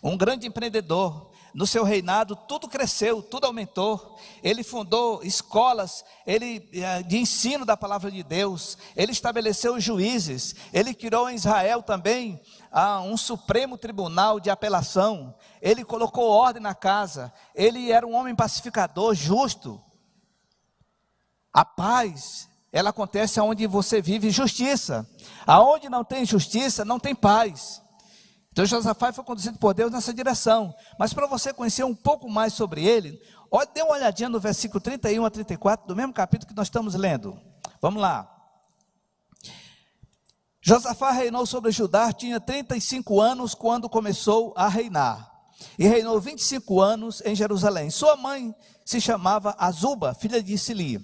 um 0.03 0.17
grande 0.17 0.47
empreendedor. 0.47 1.33
No 1.55 1.67
seu 1.67 1.83
reinado, 1.83 2.37
tudo 2.37 2.69
cresceu, 2.69 3.23
tudo 3.23 3.47
aumentou. 3.47 4.19
Ele 4.43 4.63
fundou 4.63 5.23
escolas 5.23 6.05
ele, 6.27 6.69
eh, 6.73 7.03
de 7.03 7.19
ensino 7.19 7.65
da 7.65 7.77
palavra 7.77 8.11
de 8.11 8.23
Deus. 8.23 8.77
Ele 8.95 9.13
estabeleceu 9.13 9.81
juízes. 9.81 10.55
Ele 10.73 10.95
criou 10.95 11.29
em 11.29 11.35
Israel 11.35 11.83
também 11.83 12.41
a 12.71 13.01
um 13.01 13.17
Supremo 13.17 13.79
Tribunal 13.79 14.39
de 14.39 14.51
Apelação, 14.51 15.35
ele 15.61 15.85
colocou 15.85 16.29
ordem 16.29 16.63
na 16.63 16.75
casa, 16.75 17.33
ele 17.55 17.91
era 17.91 18.07
um 18.07 18.15
homem 18.15 18.35
pacificador, 18.35 19.15
justo. 19.15 19.83
A 21.53 21.65
paz, 21.65 22.49
ela 22.71 22.91
acontece 22.91 23.41
onde 23.41 23.67
você 23.67 24.01
vive 24.01 24.31
justiça. 24.31 25.09
Aonde 25.47 25.89
não 25.89 26.05
tem 26.05 26.25
justiça, 26.25 26.85
não 26.85 27.01
tem 27.01 27.15
paz. 27.15 27.83
Então 28.59 28.67
Josafá 28.67 29.13
foi 29.13 29.23
conduzido 29.23 29.57
por 29.57 29.73
Deus 29.73 29.93
nessa 29.93 30.13
direção. 30.13 30.75
Mas 30.99 31.13
para 31.13 31.29
você 31.29 31.53
conhecer 31.53 31.85
um 31.85 31.95
pouco 31.95 32.29
mais 32.29 32.55
sobre 32.55 32.85
ele, 32.85 33.13
dê 33.73 33.83
uma 33.83 33.93
olhadinha 33.93 34.29
no 34.29 34.41
versículo 34.41 34.81
31 34.81 35.25
a 35.25 35.31
34 35.31 35.87
do 35.87 35.95
mesmo 35.95 36.13
capítulo 36.13 36.49
que 36.49 36.57
nós 36.57 36.67
estamos 36.67 36.97
lendo. 36.97 37.41
Vamos 37.81 38.03
lá. 38.03 38.29
Josafá 40.61 41.13
reinou 41.13 41.47
sobre 41.47 41.71
Judá, 41.71 42.13
tinha 42.13 42.41
35 42.41 43.21
anos 43.21 43.55
quando 43.55 43.89
começou 43.89 44.53
a 44.57 44.67
reinar. 44.67 45.31
E 45.79 45.87
reinou 45.87 46.21
25 46.21 46.81
anos 46.81 47.23
em 47.25 47.37
Jerusalém. 47.37 47.91
Sua 47.91 48.17
mãe 48.17 48.53
se 48.85 49.01
chamava 49.01 49.55
Azuba, 49.57 50.15
filha 50.15 50.43
de 50.43 50.59
Sili. 50.59 50.99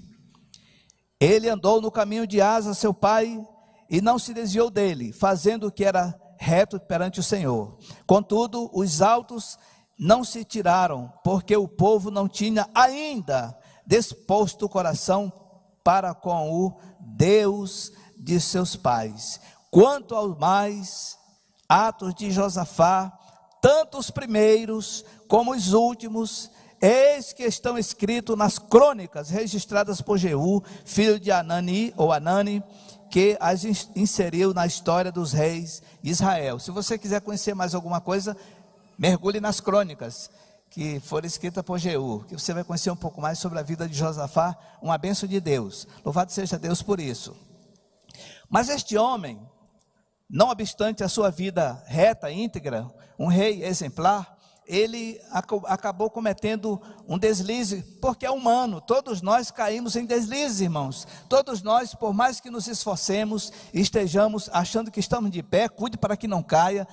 Ele 1.21 1.49
andou 1.49 1.81
no 1.81 1.93
caminho 1.93 2.27
de 2.27 2.41
Asa, 2.41 2.75
seu 2.75 2.93
pai, 2.93 3.41
e 3.89 4.01
não 4.01 4.19
se 4.19 4.35
desviou 4.35 4.71
dele, 4.71 5.13
fazendo 5.13 5.69
o 5.69 5.71
que 5.71 5.85
era 5.85 6.21
reto 6.39 6.79
perante 6.81 7.21
o 7.21 7.23
Senhor. 7.23 7.77
Contudo, 8.07 8.71
os 8.73 9.03
altos 9.03 9.59
não 9.99 10.25
se 10.25 10.45
tiraram, 10.45 11.13
porque 11.23 11.57
o 11.57 11.69
povo 11.69 12.11
não 12.11 12.29
tinha 12.29 12.69
ainda 12.75 13.57
disposto 13.87 14.67
o 14.67 14.69
coração 14.69 15.33
para 15.83 16.15
com 16.15 16.51
o 16.51 16.77
Deus 16.99 17.93
de 18.17 18.41
seus 18.41 18.75
pais. 18.75 19.41
Quanto 19.71 20.15
aos 20.15 20.37
mais 20.39 21.19
atos 21.69 22.15
de 22.15 22.31
Josafá, 22.31 23.13
tanto 23.61 23.99
os 23.99 24.11
primeiros 24.11 25.05
como 25.29 25.53
os 25.53 25.73
últimos, 25.73 26.51
eis 26.81 27.33
que 27.33 27.45
estão 27.45 27.79
escritos 27.79 28.37
nas 28.37 28.59
crônicas 28.59 29.31
registradas 29.31 30.01
por 30.01 30.19
Jeú, 30.19 30.63
filho 30.85 31.19
de 31.19 31.31
Anani 31.31 31.93
ou 31.97 32.13
Anani, 32.13 32.63
que 33.15 33.37
as 33.39 33.65
inseriu 33.95 34.53
na 34.53 34.67
história 34.67 35.13
dos 35.13 35.33
reis 35.33 35.81
de 36.03 36.11
Israel. 36.11 36.59
Se 36.59 36.73
você 36.73 36.99
quiser 36.99 37.21
conhecer 37.21 37.55
mais 37.55 37.73
alguma 37.73 38.01
coisa, 38.01 38.37
mergulhe 38.99 39.39
nas 39.39 39.61
crônicas 39.61 40.29
que 40.69 40.99
foram 40.99 41.25
escritas 41.25 41.63
por 41.63 41.79
Jeú, 41.79 42.25
que 42.27 42.35
você 42.35 42.53
vai 42.53 42.65
conhecer 42.65 42.91
um 42.91 42.97
pouco 42.97 43.21
mais 43.21 43.39
sobre 43.39 43.61
a 43.61 43.63
vida 43.63 43.89
de 43.89 43.97
Josafá, 43.97 44.59
uma 44.83 44.99
benção 44.99 45.29
de 45.29 45.39
Deus. 45.41 45.87
Louvado 46.05 46.33
seja 46.33 46.59
Deus 46.59 46.83
por 46.83 46.99
isso. 46.99 47.37
Mas 48.51 48.69
este 48.69 48.99
homem, 48.99 49.39
não 50.29 50.49
obstante 50.49 51.05
a 51.05 51.09
sua 51.09 51.31
vida 51.31 51.85
reta, 51.87 52.33
íntegra, 52.33 52.91
um 53.17 53.29
rei 53.29 53.63
exemplar, 53.63 54.34
ele 54.67 55.21
acabou 55.65 56.09
cometendo 56.11 56.81
um 57.07 57.19
deslize, 57.19 57.83
porque 58.01 58.27
é 58.27 58.31
humano, 58.31 58.81
todos 58.81 59.21
nós 59.21 59.51
caímos 59.51 59.97
em 59.97 60.07
deslizes, 60.07 60.61
irmãos. 60.61 61.07
Todos 61.29 61.63
nós, 61.63 61.95
por 61.95 62.15
mais 62.15 62.41
que 62.41 62.51
nos 62.51 62.67
esforcemos 62.67 63.53
estejamos 63.73 64.49
achando 64.53 64.91
que 64.91 65.01
estamos 65.01 65.31
de 65.31 65.43
pé, 65.43 65.69
cuide 65.69 65.99
para 65.99 66.17
que 66.17 66.29
não 66.29 66.43
caia. 66.43 66.87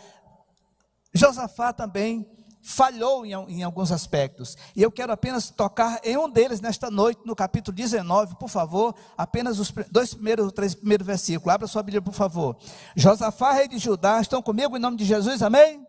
Josafá 1.13 1.73
também 1.73 2.25
falhou 2.61 3.25
em, 3.25 3.31
em, 3.31 3.63
alguns 3.63 3.91
aspectos. 3.91 4.55
E 4.75 4.81
eu 4.81 4.91
quero 4.91 5.11
apenas 5.11 5.49
tocar 5.49 5.99
em 6.03 6.15
um 6.17 6.29
deles 6.29 6.61
nesta 6.61 6.91
noite, 6.91 7.21
no 7.25 7.35
capítulo 7.35 7.75
19, 7.75 8.35
por 8.35 8.49
favor, 8.49 8.95
apenas 9.17 9.59
os 9.59 9.73
dois 9.89 10.13
primeiros, 10.13 10.51
três 10.53 10.75
primeiros 10.75 11.05
versículos. 11.05 11.53
Abra 11.53 11.67
sua 11.67 11.83
Bíblia, 11.83 12.01
por 12.01 12.13
favor. 12.13 12.57
Josafá, 12.95 13.53
rei 13.53 13.67
de 13.67 13.79
Judá, 13.79 14.21
estão 14.21 14.41
comigo 14.41 14.77
em 14.77 14.79
nome 14.79 14.97
de 14.97 15.05
Jesus, 15.05 15.41
amém? 15.41 15.85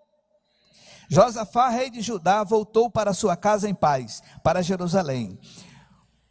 Josafá, 1.12 1.68
rei 1.68 1.90
de 1.90 2.00
Judá, 2.00 2.42
voltou 2.42 2.88
para 2.88 3.12
sua 3.12 3.36
casa 3.36 3.68
em 3.68 3.74
paz, 3.74 4.22
para 4.42 4.62
Jerusalém. 4.62 5.38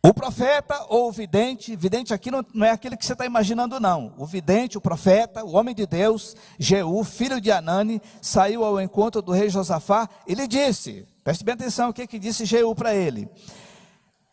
O 0.04 0.12
profeta 0.12 0.88
ou 0.90 1.10
o 1.10 1.12
vidente, 1.12 1.76
vidente 1.76 2.12
aqui 2.12 2.32
não, 2.32 2.44
não 2.52 2.66
é 2.66 2.72
aquele 2.72 2.98
que 2.98 3.06
você 3.06 3.14
está 3.14 3.24
imaginando, 3.24 3.80
não. 3.80 4.12
O 4.18 4.26
vidente, 4.26 4.80
o 4.80 4.82
profeta, 4.82 5.46
o 5.46 5.52
homem 5.52 5.76
de 5.76 5.86
Deus, 5.86 6.36
Jeú, 6.58 7.04
filho 7.04 7.40
de 7.40 7.52
Anani, 7.52 8.02
saiu 8.20 8.66
ao 8.66 8.82
encontro 8.82 9.22
do 9.22 9.32
rei 9.32 9.50
Josafá 9.50 10.10
e 10.26 10.34
lhe 10.34 10.48
disse: 10.48 11.08
preste 11.24 11.46
bem 11.46 11.54
atenção 11.54 11.90
o 11.90 11.94
que, 11.94 12.08
que 12.08 12.18
disse 12.18 12.44
Jeú 12.44 12.74
para 12.74 12.96
ele: 12.96 13.30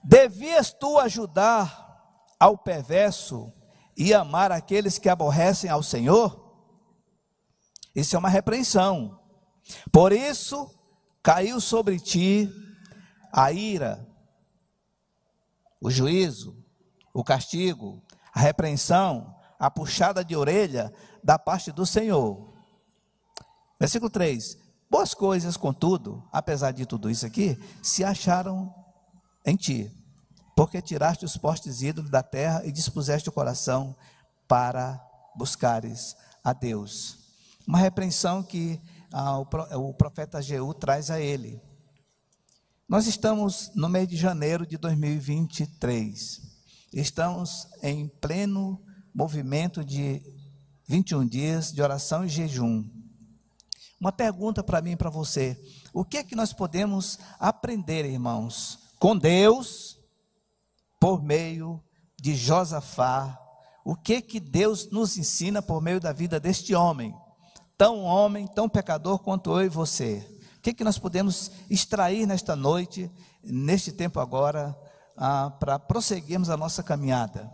Devias 0.02 0.73
tu 0.73 0.99
ajudar 0.99 2.25
ao 2.40 2.57
perverso 2.57 3.52
e 3.95 4.14
amar 4.14 4.50
aqueles 4.50 4.97
que 4.97 5.11
aborrecem 5.11 5.69
ao 5.69 5.83
Senhor? 5.83 6.43
Isso 7.95 8.17
é 8.17 8.19
uma 8.19 8.31
repreensão. 8.31 9.27
Por 9.92 10.12
isso 10.12 10.70
caiu 11.22 11.60
sobre 11.60 11.98
ti 11.98 12.50
a 13.32 13.52
ira 13.52 14.06
o 15.80 15.90
juízo, 15.90 16.56
o 17.12 17.22
castigo, 17.22 18.02
a 18.32 18.40
repreensão, 18.40 19.34
a 19.58 19.70
puxada 19.70 20.25
de 20.25 20.37
orelha 20.37 20.92
da 21.22 21.38
parte 21.38 21.72
do 21.72 21.87
Senhor. 21.87 22.52
Versículo 23.78 24.10
3: 24.10 24.58
Boas 24.90 25.14
coisas, 25.14 25.56
contudo, 25.56 26.26
apesar 26.32 26.72
de 26.72 26.87
tudo 26.87 27.10
isso 27.10 27.26
aqui, 27.26 27.58
se 27.82 28.04
acharam 28.04 28.75
em 29.44 29.56
ti, 29.56 29.90
porque 30.56 30.82
tiraste 30.82 31.25
os 31.25 31.37
postes 31.37 31.82
ídolos 31.82 32.10
da 32.10 32.22
terra 32.22 32.64
e 32.64 32.72
dispuseste 32.72 33.28
o 33.28 33.32
coração 33.32 33.96
para 34.46 35.00
buscares 35.37 36.16
a 36.42 36.52
Deus. 36.52 37.18
Uma 37.66 37.78
repreensão 37.78 38.42
que 38.42 38.80
o 39.12 39.94
profeta 39.94 40.42
Jeú 40.42 40.74
traz 40.74 41.10
a 41.10 41.20
ele. 41.20 41.60
Nós 42.88 43.06
estamos 43.06 43.70
no 43.74 43.88
mês 43.88 44.08
de 44.08 44.16
janeiro 44.16 44.66
de 44.66 44.78
2023. 44.78 46.40
Estamos 46.92 47.66
em 47.82 48.08
pleno 48.08 48.82
movimento 49.14 49.84
de 49.84 50.22
21 50.86 51.26
dias 51.26 51.70
de 51.70 51.82
oração 51.82 52.24
e 52.24 52.28
jejum. 52.28 52.88
Uma 54.00 54.12
pergunta 54.12 54.62
para 54.62 54.80
mim 54.80 54.92
e 54.92 54.96
para 54.96 55.10
você: 55.10 55.60
o 55.92 56.04
que 56.04 56.16
é 56.16 56.24
que 56.24 56.36
nós 56.36 56.52
podemos 56.52 57.18
aprender, 57.38 58.06
irmãos, 58.06 58.78
com 58.98 59.16
Deus 59.16 59.98
por 60.98 61.22
meio 61.22 61.82
de 62.18 62.34
Josafá? 62.34 63.38
O 63.84 63.94
que 63.94 64.14
é 64.14 64.22
que 64.22 64.40
Deus 64.40 64.90
nos 64.90 65.18
ensina 65.18 65.60
por 65.60 65.82
meio 65.82 66.00
da 66.00 66.12
vida 66.12 66.38
deste 66.38 66.74
homem, 66.74 67.14
tão 67.78 68.02
homem, 68.02 68.49
tão 68.49 68.68
pecador 68.68 69.20
quanto 69.20 69.52
eu 69.52 69.64
e 69.64 69.68
você? 69.68 70.26
O 70.58 70.61
que, 70.61 70.70
é 70.70 70.75
que 70.75 70.82
nós 70.85 70.99
podemos 70.99 71.52
extrair 71.70 72.26
nesta 72.26 72.56
noite, 72.56 73.08
neste 73.42 73.92
tempo 73.92 74.18
agora, 74.18 74.76
ah, 75.16 75.50
para 75.61 75.78
prosseguirmos 75.78 76.50
a 76.50 76.56
nossa 76.56 76.82
caminhada? 76.82 77.49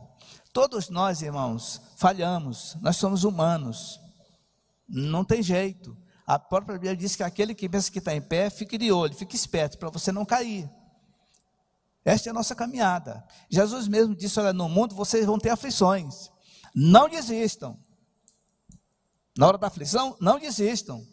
Todos 0.55 0.89
nós, 0.89 1.21
irmãos, 1.21 1.81
falhamos, 1.97 2.77
nós 2.81 2.97
somos 2.97 3.23
humanos, 3.23 4.01
não 4.89 5.23
tem 5.25 5.43
jeito. 5.43 5.95
A 6.27 6.39
própria 6.39 6.79
Bíblia 6.79 6.97
diz 6.97 7.15
que 7.15 7.23
aquele 7.23 7.55
que 7.55 7.69
pensa 7.69 7.91
que 7.91 7.99
está 7.99 8.15
em 8.15 8.23
pé, 8.23 8.49
fique 8.49 8.79
de 8.79 8.91
olho, 8.91 9.15
fique 9.15 9.37
esperto, 9.37 9.77
para 9.77 9.91
você 9.91 10.11
não 10.11 10.25
cair. 10.25 10.69
Esta 12.03 12.29
é 12.29 12.31
a 12.31 12.35
nossa 12.35 12.55
caminhada. 12.55 13.23
Jesus 13.51 13.89
mesmo 13.89 14.15
disse: 14.15 14.39
Olha, 14.41 14.53
no 14.53 14.69
mundo 14.69 14.95
vocês 14.95 15.27
vão 15.27 15.39
ter 15.39 15.51
aflições. 15.51 16.31
Não 16.75 17.09
desistam. 17.09 17.79
Na 19.37 19.49
hora 19.49 19.59
da 19.59 19.67
aflição, 19.67 20.17
não 20.21 20.39
desistam. 20.39 21.05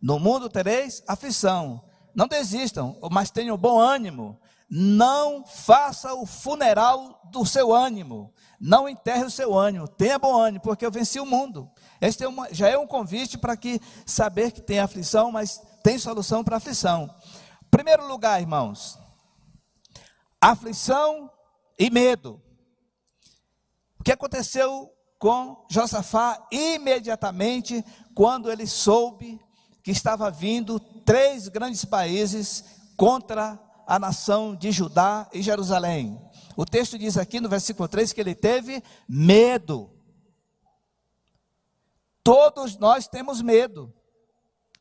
No 0.00 0.18
mundo 0.18 0.48
tereis 0.48 1.02
aflição. 1.06 1.84
Não 2.14 2.26
desistam, 2.26 2.98
mas 3.10 3.30
tenham 3.30 3.56
bom 3.56 3.78
ânimo. 3.78 4.40
Não 4.70 5.44
faça 5.44 6.14
o 6.14 6.26
funeral 6.26 7.20
do 7.30 7.44
seu 7.44 7.72
ânimo. 7.72 8.32
Não 8.60 8.88
enterre 8.88 9.24
o 9.24 9.30
seu 9.30 9.56
ânimo, 9.56 9.86
tenha 9.86 10.18
bom 10.18 10.36
ânimo, 10.36 10.62
porque 10.62 10.84
eu 10.84 10.90
venci 10.90 11.20
o 11.20 11.26
mundo. 11.26 11.70
Este 12.00 12.24
é 12.24 12.28
uma, 12.28 12.52
já 12.52 12.68
é 12.68 12.76
um 12.76 12.88
convite 12.88 13.38
para 13.38 13.56
que 13.56 13.80
saber 14.04 14.50
que 14.50 14.60
tem 14.60 14.80
aflição, 14.80 15.30
mas 15.30 15.62
tem 15.82 15.96
solução 15.96 16.42
para 16.42 16.56
aflição. 16.56 17.08
Primeiro 17.70 18.08
lugar, 18.08 18.40
irmãos, 18.40 18.98
aflição 20.40 21.30
e 21.78 21.88
medo. 21.88 22.42
O 24.00 24.02
que 24.02 24.10
aconteceu 24.10 24.92
com 25.18 25.64
Josafá 25.68 26.46
imediatamente 26.50 27.84
quando 28.14 28.50
ele 28.50 28.66
soube 28.66 29.40
que 29.82 29.90
estava 29.90 30.30
vindo 30.30 30.78
três 30.78 31.48
grandes 31.48 31.84
países 31.84 32.64
contra 32.96 33.58
a 33.86 33.98
nação 33.98 34.54
de 34.54 34.70
Judá 34.70 35.28
e 35.32 35.42
Jerusalém? 35.42 36.20
O 36.56 36.64
texto 36.64 36.98
diz 36.98 37.16
aqui 37.16 37.40
no 37.40 37.48
versículo 37.48 37.88
3 37.88 38.12
que 38.12 38.20
ele 38.20 38.34
teve 38.34 38.82
medo. 39.08 39.90
Todos 42.22 42.76
nós 42.76 43.08
temos 43.08 43.40
medo, 43.40 43.94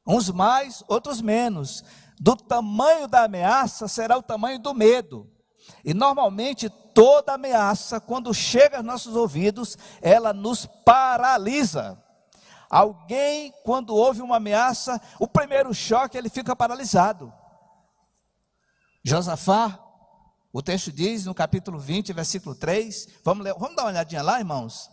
uns 0.06 0.30
mais, 0.30 0.84
outros 0.88 1.22
menos. 1.22 1.84
Do 2.20 2.36
tamanho 2.36 3.08
da 3.08 3.24
ameaça 3.24 3.88
será 3.88 4.18
o 4.18 4.24
tamanho 4.24 4.60
do 4.60 4.74
medo. 4.74 5.32
E 5.86 5.94
normalmente 5.94 6.70
toda 6.98 7.36
ameaça, 7.36 8.00
quando 8.00 8.34
chega 8.34 8.78
aos 8.78 8.86
nossos 8.86 9.16
ouvidos, 9.16 9.78
ela 10.02 10.34
nos 10.34 10.66
paralisa. 10.66 12.04
Alguém, 12.68 13.54
quando 13.64 13.96
ouve 13.96 14.24
uma 14.24 14.38
ameaça, 14.38 15.00
o 15.20 15.28
primeiro 15.28 15.72
choque, 15.76 16.18
ele 16.18 16.28
fica 16.28 16.56
paralisado. 16.56 17.32
Josafá 19.04 19.80
o 20.52 20.60
texto 20.60 20.92
diz 20.92 21.26
no 21.26 21.36
capítulo 21.36 21.78
20, 21.78 22.14
versículo 22.14 22.56
3, 22.56 23.08
vamos, 23.24 23.44
ler, 23.44 23.54
vamos 23.60 23.76
dar 23.76 23.84
uma 23.84 23.90
olhadinha 23.92 24.24
lá, 24.24 24.40
irmãos? 24.40 24.90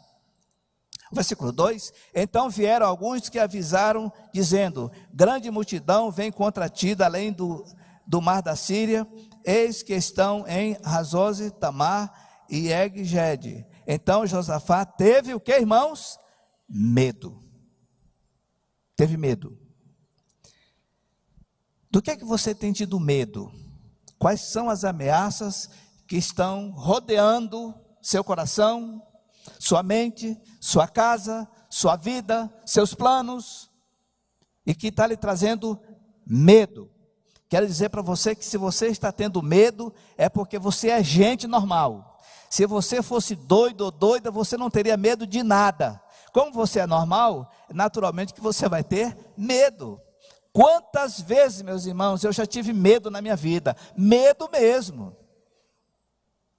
Versículo 1.10 1.52
2: 1.52 1.90
Então 2.14 2.50
vieram 2.50 2.86
alguns 2.86 3.30
que 3.30 3.38
avisaram, 3.38 4.12
dizendo: 4.30 4.92
Grande 5.10 5.50
multidão 5.50 6.10
vem 6.10 6.30
contra 6.30 6.68
ti, 6.68 6.94
além 7.02 7.32
do, 7.32 7.64
do 8.06 8.20
mar 8.20 8.42
da 8.42 8.54
Síria, 8.54 9.06
eis 9.44 9.82
que 9.82 9.94
estão 9.94 10.46
em 10.46 10.78
Razose, 10.82 11.50
Tamar 11.50 12.44
e 12.48 12.70
Eged. 12.72 13.66
Então 13.86 14.26
Josafá 14.26 14.84
teve 14.84 15.34
o 15.34 15.40
que, 15.40 15.52
irmãos? 15.52 16.18
Medo. 16.68 17.42
Teve 18.96 19.16
medo. 19.16 19.58
Do 21.90 22.02
que 22.02 22.10
é 22.10 22.16
que 22.16 22.24
você 22.24 22.54
tem 22.54 22.72
tido 22.72 22.98
medo? 22.98 23.52
Quais 24.18 24.40
são 24.40 24.70
as 24.70 24.84
ameaças 24.84 25.68
que 26.06 26.16
estão 26.16 26.70
rodeando 26.70 27.74
seu 28.00 28.22
coração, 28.22 29.02
sua 29.58 29.82
mente, 29.82 30.38
sua 30.60 30.86
casa, 30.86 31.48
sua 31.70 31.96
vida, 31.96 32.52
seus 32.64 32.94
planos, 32.94 33.70
e 34.66 34.74
que 34.74 34.88
está 34.88 35.06
lhe 35.06 35.16
trazendo 35.16 35.80
medo. 36.26 36.90
Quero 37.54 37.68
dizer 37.68 37.88
para 37.88 38.02
você 38.02 38.34
que 38.34 38.44
se 38.44 38.58
você 38.58 38.88
está 38.88 39.12
tendo 39.12 39.40
medo, 39.40 39.94
é 40.18 40.28
porque 40.28 40.58
você 40.58 40.90
é 40.90 41.00
gente 41.04 41.46
normal. 41.46 42.18
Se 42.50 42.66
você 42.66 43.00
fosse 43.00 43.36
doido 43.36 43.82
ou 43.82 43.92
doida, 43.92 44.28
você 44.28 44.56
não 44.56 44.68
teria 44.68 44.96
medo 44.96 45.24
de 45.24 45.40
nada. 45.40 46.02
Como 46.32 46.50
você 46.50 46.80
é 46.80 46.86
normal, 46.88 47.48
naturalmente 47.72 48.34
que 48.34 48.40
você 48.40 48.68
vai 48.68 48.82
ter 48.82 49.16
medo. 49.36 50.00
Quantas 50.52 51.20
vezes, 51.20 51.62
meus 51.62 51.86
irmãos, 51.86 52.24
eu 52.24 52.32
já 52.32 52.44
tive 52.44 52.72
medo 52.72 53.08
na 53.08 53.22
minha 53.22 53.36
vida, 53.36 53.76
medo 53.96 54.50
mesmo. 54.50 55.16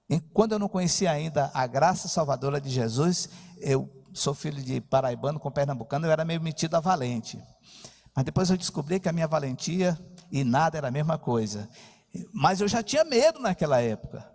E 0.08 0.18
quando 0.18 0.52
eu 0.52 0.58
não 0.58 0.66
conhecia 0.66 1.10
ainda 1.10 1.50
a 1.52 1.66
graça 1.66 2.08
salvadora 2.08 2.58
de 2.58 2.70
Jesus, 2.70 3.28
eu 3.58 3.86
sou 4.14 4.32
filho 4.32 4.62
de 4.62 4.80
paraibano 4.80 5.38
com 5.38 5.50
pernambucano, 5.50 6.06
eu 6.06 6.10
era 6.10 6.24
meio 6.24 6.40
metido 6.40 6.74
a 6.74 6.80
valente. 6.80 7.38
Mas 8.16 8.24
depois 8.24 8.48
eu 8.48 8.56
descobri 8.56 8.98
que 8.98 9.10
a 9.10 9.12
minha 9.12 9.28
valentia 9.28 9.98
e 10.32 10.42
nada 10.42 10.78
era 10.78 10.88
a 10.88 10.90
mesma 10.90 11.18
coisa. 11.18 11.68
Mas 12.32 12.62
eu 12.62 12.66
já 12.66 12.82
tinha 12.82 13.04
medo 13.04 13.38
naquela 13.38 13.78
época. 13.82 14.26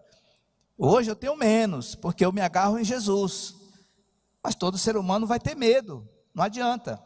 Hoje 0.77 1.09
eu 1.09 1.15
tenho 1.15 1.35
menos, 1.35 1.95
porque 1.95 2.23
eu 2.23 2.31
me 2.31 2.41
agarro 2.41 2.77
em 2.77 2.83
Jesus. 2.83 3.55
Mas 4.43 4.53
todo 4.53 4.77
ser 4.77 4.95
humano 4.95 5.25
vai 5.25 5.39
ter 5.39 5.55
medo, 5.55 6.07
não 6.33 6.43
adianta. 6.43 7.01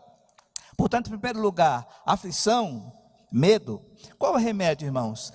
Portanto, 0.78 1.08
em 1.08 1.12
primeiro 1.12 1.40
lugar, 1.40 1.88
aflição, 2.06 2.92
medo. 3.32 3.82
Qual 4.20 4.34
é 4.34 4.36
o 4.36 4.40
remédio, 4.40 4.86
irmãos? 4.86 5.32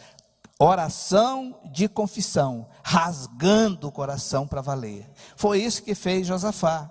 Oração 0.58 1.58
de 1.72 1.88
confissão, 1.88 2.68
rasgando 2.84 3.88
o 3.88 3.92
coração 3.92 4.46
para 4.46 4.60
valer. 4.60 5.10
Foi 5.36 5.62
isso 5.62 5.82
que 5.82 5.94
fez 5.94 6.26
Josafá. 6.26 6.90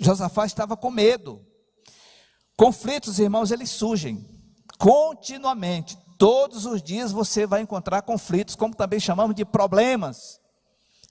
Josafá 0.00 0.46
estava 0.46 0.76
com 0.76 0.90
medo. 0.90 1.44
Conflitos, 2.56 3.18
irmãos, 3.18 3.50
eles 3.50 3.70
surgem 3.70 4.28
continuamente. 4.78 5.98
Todos 6.16 6.66
os 6.66 6.82
dias 6.82 7.10
você 7.10 7.46
vai 7.46 7.60
encontrar 7.60 8.02
conflitos, 8.02 8.54
como 8.54 8.74
também 8.74 9.00
chamamos 9.00 9.34
de 9.34 9.44
problemas. 9.44 10.40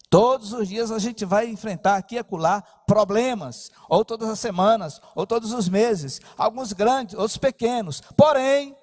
Todos 0.09 0.53
os 0.53 0.67
dias 0.67 0.91
a 0.91 0.99
gente 0.99 1.25
vai 1.25 1.47
enfrentar 1.49 1.97
aqui 1.97 2.15
e 2.15 2.19
acolá 2.19 2.61
problemas, 2.85 3.71
ou 3.89 4.05
todas 4.05 4.29
as 4.29 4.39
semanas, 4.39 5.01
ou 5.15 5.25
todos 5.25 5.51
os 5.51 5.67
meses, 5.67 6.21
alguns 6.37 6.71
grandes, 6.71 7.15
outros 7.15 7.37
pequenos. 7.37 7.99
Porém, 8.15 8.77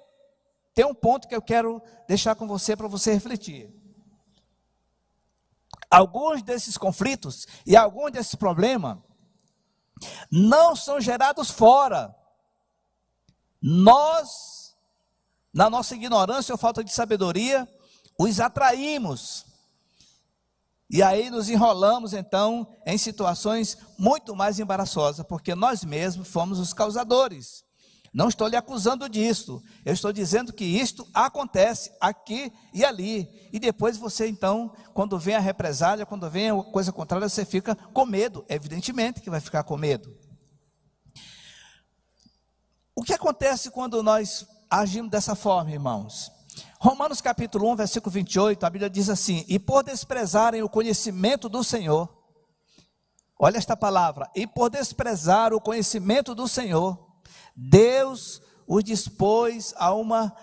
tem 0.73 0.85
um 0.85 0.93
ponto 0.93 1.27
que 1.27 1.35
eu 1.35 1.41
quero 1.41 1.81
deixar 2.07 2.35
com 2.35 2.47
você 2.47 2.75
para 2.75 2.87
você 2.87 3.13
refletir. 3.13 3.73
Alguns 5.89 6.41
desses 6.43 6.77
conflitos 6.77 7.47
e 7.65 7.75
alguns 7.75 8.11
desses 8.11 8.35
problemas 8.35 8.97
não 10.29 10.75
são 10.75 10.99
gerados 10.99 11.49
fora. 11.49 12.15
Nós, 13.61 14.75
na 15.53 15.69
nossa 15.69 15.95
ignorância 15.95 16.53
ou 16.53 16.57
falta 16.57 16.83
de 16.83 16.91
sabedoria, 16.91 17.67
os 18.17 18.39
atraímos 18.39 19.45
e 20.93 21.01
aí 21.01 21.29
nos 21.29 21.49
enrolamos 21.49 22.11
então 22.13 22.67
em 22.85 22.97
situações 22.97 23.77
muito 23.97 24.35
mais 24.35 24.59
embaraçosas, 24.59 25.25
porque 25.25 25.55
nós 25.55 25.85
mesmos 25.85 26.27
fomos 26.27 26.59
os 26.59 26.73
causadores. 26.73 27.63
Não 28.13 28.27
estou 28.27 28.45
lhe 28.45 28.57
acusando 28.57 29.07
disso, 29.07 29.63
eu 29.85 29.93
estou 29.93 30.11
dizendo 30.11 30.51
que 30.51 30.65
isto 30.65 31.07
acontece 31.13 31.93
aqui 31.97 32.51
e 32.73 32.83
ali. 32.83 33.29
E 33.53 33.57
depois 33.57 33.95
você 33.95 34.27
então, 34.27 34.75
quando 34.93 35.17
vem 35.17 35.35
a 35.35 35.39
represália, 35.39 36.05
quando 36.05 36.29
vem 36.29 36.49
a 36.49 36.61
coisa 36.61 36.91
contrária, 36.91 37.29
você 37.29 37.45
fica 37.45 37.73
com 37.73 38.05
medo, 38.05 38.43
evidentemente 38.49 39.21
que 39.21 39.29
vai 39.29 39.39
ficar 39.39 39.63
com 39.63 39.77
medo. 39.77 40.13
O 42.95 43.03
que 43.03 43.13
acontece 43.13 43.71
quando 43.71 44.03
nós 44.03 44.45
agimos 44.69 45.09
dessa 45.09 45.33
forma, 45.33 45.71
irmãos. 45.71 46.31
Romanos 46.79 47.21
capítulo 47.21 47.71
1, 47.71 47.75
versículo 47.77 48.11
28, 48.11 48.65
a 48.65 48.69
Bíblia 48.69 48.89
diz 48.89 49.09
assim: 49.09 49.45
E 49.47 49.57
por 49.57 49.83
desprezarem 49.83 50.61
o 50.61 50.69
conhecimento 50.69 51.47
do 51.47 51.63
Senhor, 51.63 52.09
olha 53.39 53.57
esta 53.57 53.77
palavra, 53.77 54.29
e 54.35 54.45
por 54.45 54.69
desprezar 54.69 55.53
o 55.53 55.61
conhecimento 55.61 56.35
do 56.35 56.47
Senhor, 56.47 56.97
Deus 57.55 58.41
os 58.67 58.83
dispôs 58.83 59.73
a 59.77 59.93
uma, 59.93 60.35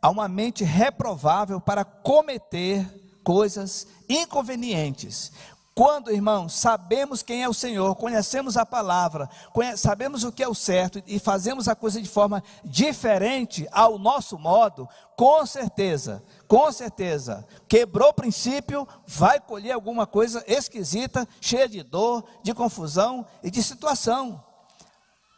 a 0.00 0.08
uma 0.08 0.28
mente 0.28 0.64
reprovável 0.64 1.60
para 1.60 1.84
cometer 1.84 2.86
coisas 3.22 3.86
inconvenientes. 4.08 5.32
Quando, 5.74 6.12
irmãos, 6.12 6.54
sabemos 6.54 7.20
quem 7.20 7.42
é 7.42 7.48
o 7.48 7.52
Senhor, 7.52 7.96
conhecemos 7.96 8.56
a 8.56 8.64
palavra, 8.64 9.28
conhe 9.52 9.76
sabemos 9.76 10.22
o 10.22 10.30
que 10.30 10.44
é 10.44 10.46
o 10.46 10.54
certo 10.54 11.02
e 11.04 11.18
fazemos 11.18 11.66
a 11.66 11.74
coisa 11.74 12.00
de 12.00 12.08
forma 12.08 12.44
diferente 12.64 13.66
ao 13.72 13.98
nosso 13.98 14.38
modo, 14.38 14.88
com 15.16 15.44
certeza, 15.44 16.22
com 16.46 16.70
certeza, 16.70 17.44
quebrou 17.66 18.10
o 18.10 18.14
princípio, 18.14 18.86
vai 19.04 19.40
colher 19.40 19.72
alguma 19.72 20.06
coisa 20.06 20.44
esquisita, 20.46 21.26
cheia 21.40 21.68
de 21.68 21.82
dor, 21.82 22.24
de 22.40 22.54
confusão 22.54 23.26
e 23.42 23.50
de 23.50 23.60
situação. 23.60 24.44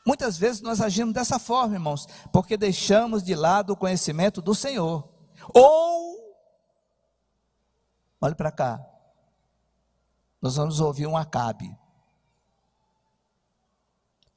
Muitas 0.07 0.37
vezes 0.37 0.61
nós 0.61 0.83
agimos 0.83 1.15
dessa 1.15 1.39
forma, 1.39 1.77
irmãos, 1.77 2.07
porque 2.31 2.59
deixamos 2.59 3.23
de 3.23 3.35
lado 3.35 3.73
o 3.73 3.77
conhecimento 3.77 4.43
do 4.43 4.55
Senhor. 4.55 5.09
Ou, 5.55 6.15
olhe 8.21 8.35
para 8.35 8.53
cá, 8.53 8.96
nós 10.41 10.57
vamos 10.57 10.81
ouvir 10.81 11.07
um 11.07 11.17
Acabe. 11.17 11.77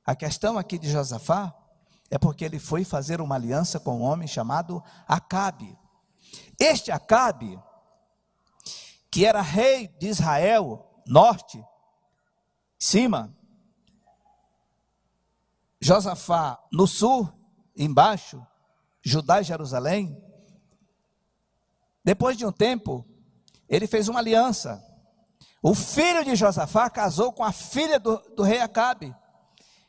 A 0.06 0.16
questão 0.16 0.58
aqui 0.58 0.80
de 0.80 0.90
Josafá 0.90 1.56
é 2.10 2.18
porque 2.18 2.44
ele 2.44 2.60
foi 2.60 2.84
fazer 2.84 3.22
uma 3.22 3.36
aliança 3.36 3.80
com 3.80 4.00
um 4.00 4.02
homem 4.02 4.28
chamado 4.28 4.84
Acabe. 5.08 5.78
Este 6.60 6.92
Acabe, 6.92 7.62
que 9.12 9.26
era 9.26 9.42
rei 9.42 9.88
de 10.00 10.08
Israel, 10.08 11.04
norte, 11.06 11.64
cima, 12.78 13.36
Josafá 15.80 16.60
no 16.72 16.88
sul, 16.88 17.32
embaixo, 17.76 18.46
Judá 19.02 19.42
e 19.42 19.44
Jerusalém. 19.44 20.22
Depois 22.04 22.36
de 22.36 22.46
um 22.46 22.52
tempo, 22.52 23.06
ele 23.68 23.86
fez 23.86 24.08
uma 24.08 24.20
aliança 24.20 24.84
o 25.62 25.76
filho 25.76 26.24
de 26.24 26.36
Josafá 26.36 26.90
casou 26.90 27.34
com 27.34 27.44
a 27.44 27.52
filha 27.52 28.00
do, 28.00 28.18
do 28.36 28.44
rei 28.44 28.60
Acabe. 28.60 29.16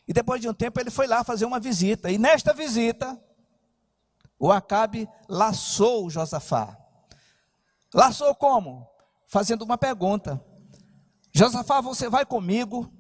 E 0.06 0.12
depois 0.12 0.40
de 0.40 0.48
um 0.48 0.54
tempo 0.54 0.80
ele 0.80 0.90
foi 0.90 1.06
lá 1.06 1.22
fazer 1.22 1.44
uma 1.44 1.60
visita. 1.60 2.10
E 2.10 2.18
nesta 2.18 2.52
visita, 2.52 3.18
o 4.38 4.50
Acabe 4.50 5.08
laçou 5.28 6.06
o 6.06 6.10
Josafá. 6.10 6.76
Laçou 7.94 8.34
como? 8.34 8.88
Fazendo 9.28 9.62
uma 9.62 9.78
pergunta. 9.78 10.44
Josafá, 11.32 11.80
você 11.80 12.08
vai 12.08 12.26
comigo 12.26 12.92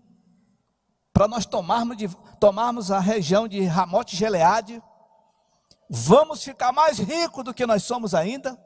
para 1.12 1.26
nós 1.26 1.44
tomarmos, 1.44 1.96
de, 1.96 2.08
tomarmos 2.38 2.92
a 2.92 3.00
região 3.00 3.48
de 3.48 3.60
Ramote 3.64 4.14
Geleade? 4.14 4.80
Vamos 5.88 6.44
ficar 6.44 6.70
mais 6.70 6.98
ricos 6.98 7.42
do 7.42 7.52
que 7.52 7.66
nós 7.66 7.82
somos 7.82 8.14
ainda? 8.14 8.56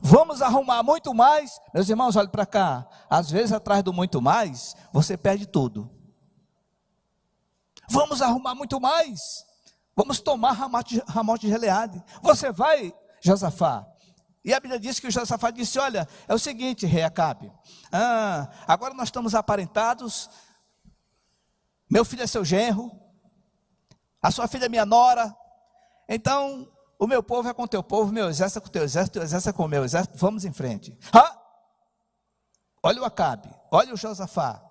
Vamos 0.00 0.42
arrumar 0.42 0.82
muito 0.82 1.14
mais. 1.14 1.60
Meus 1.72 1.88
irmãos, 1.88 2.16
olhe 2.16 2.28
para 2.28 2.46
cá. 2.46 2.86
Às 3.08 3.30
vezes, 3.30 3.52
atrás 3.52 3.82
do 3.82 3.92
muito 3.92 4.20
mais, 4.20 4.74
você 4.92 5.16
perde 5.16 5.46
tudo. 5.46 5.90
Vamos 7.88 8.22
arrumar 8.22 8.54
muito 8.54 8.80
mais. 8.80 9.44
Vamos 9.96 10.20
tomar 10.20 10.52
Ramote, 10.52 11.00
de 11.40 11.48
Gileade. 11.48 12.02
Você 12.22 12.50
vai, 12.50 12.92
Josafá. 13.20 13.86
E 14.44 14.52
a 14.52 14.60
Bíblia 14.60 14.78
diz 14.78 15.00
que 15.00 15.06
o 15.06 15.10
Josafá 15.10 15.50
disse: 15.50 15.78
Olha, 15.78 16.06
é 16.28 16.34
o 16.34 16.38
seguinte, 16.38 16.84
rei 16.84 17.02
Acabe. 17.02 17.50
Ah, 17.92 18.48
agora 18.66 18.92
nós 18.92 19.08
estamos 19.08 19.34
aparentados. 19.34 20.28
Meu 21.88 22.04
filho 22.04 22.22
é 22.22 22.26
seu 22.26 22.44
genro. 22.44 22.90
A 24.20 24.30
sua 24.30 24.48
filha 24.48 24.66
é 24.66 24.68
minha 24.68 24.84
nora. 24.84 25.34
Então, 26.08 26.68
o 27.04 27.08
meu 27.08 27.22
povo 27.22 27.48
é 27.48 27.54
com 27.54 27.62
o 27.62 27.68
teu 27.68 27.82
povo, 27.82 28.12
meu 28.12 28.28
exército 28.28 28.58
é 28.58 28.62
com 28.62 28.68
o 28.68 28.70
teu 28.70 28.82
exército, 28.82 29.14
teu 29.14 29.22
exército 29.22 29.50
é 29.50 29.52
com 29.52 29.64
o 29.64 29.68
meu 29.68 29.84
exército, 29.84 30.16
vamos 30.16 30.44
em 30.44 30.52
frente. 30.52 30.98
Ah! 31.12 31.38
Olha 32.82 33.02
o 33.02 33.04
Acabe, 33.04 33.48
olha 33.70 33.94
o 33.94 33.96
Josafá. 33.96 34.62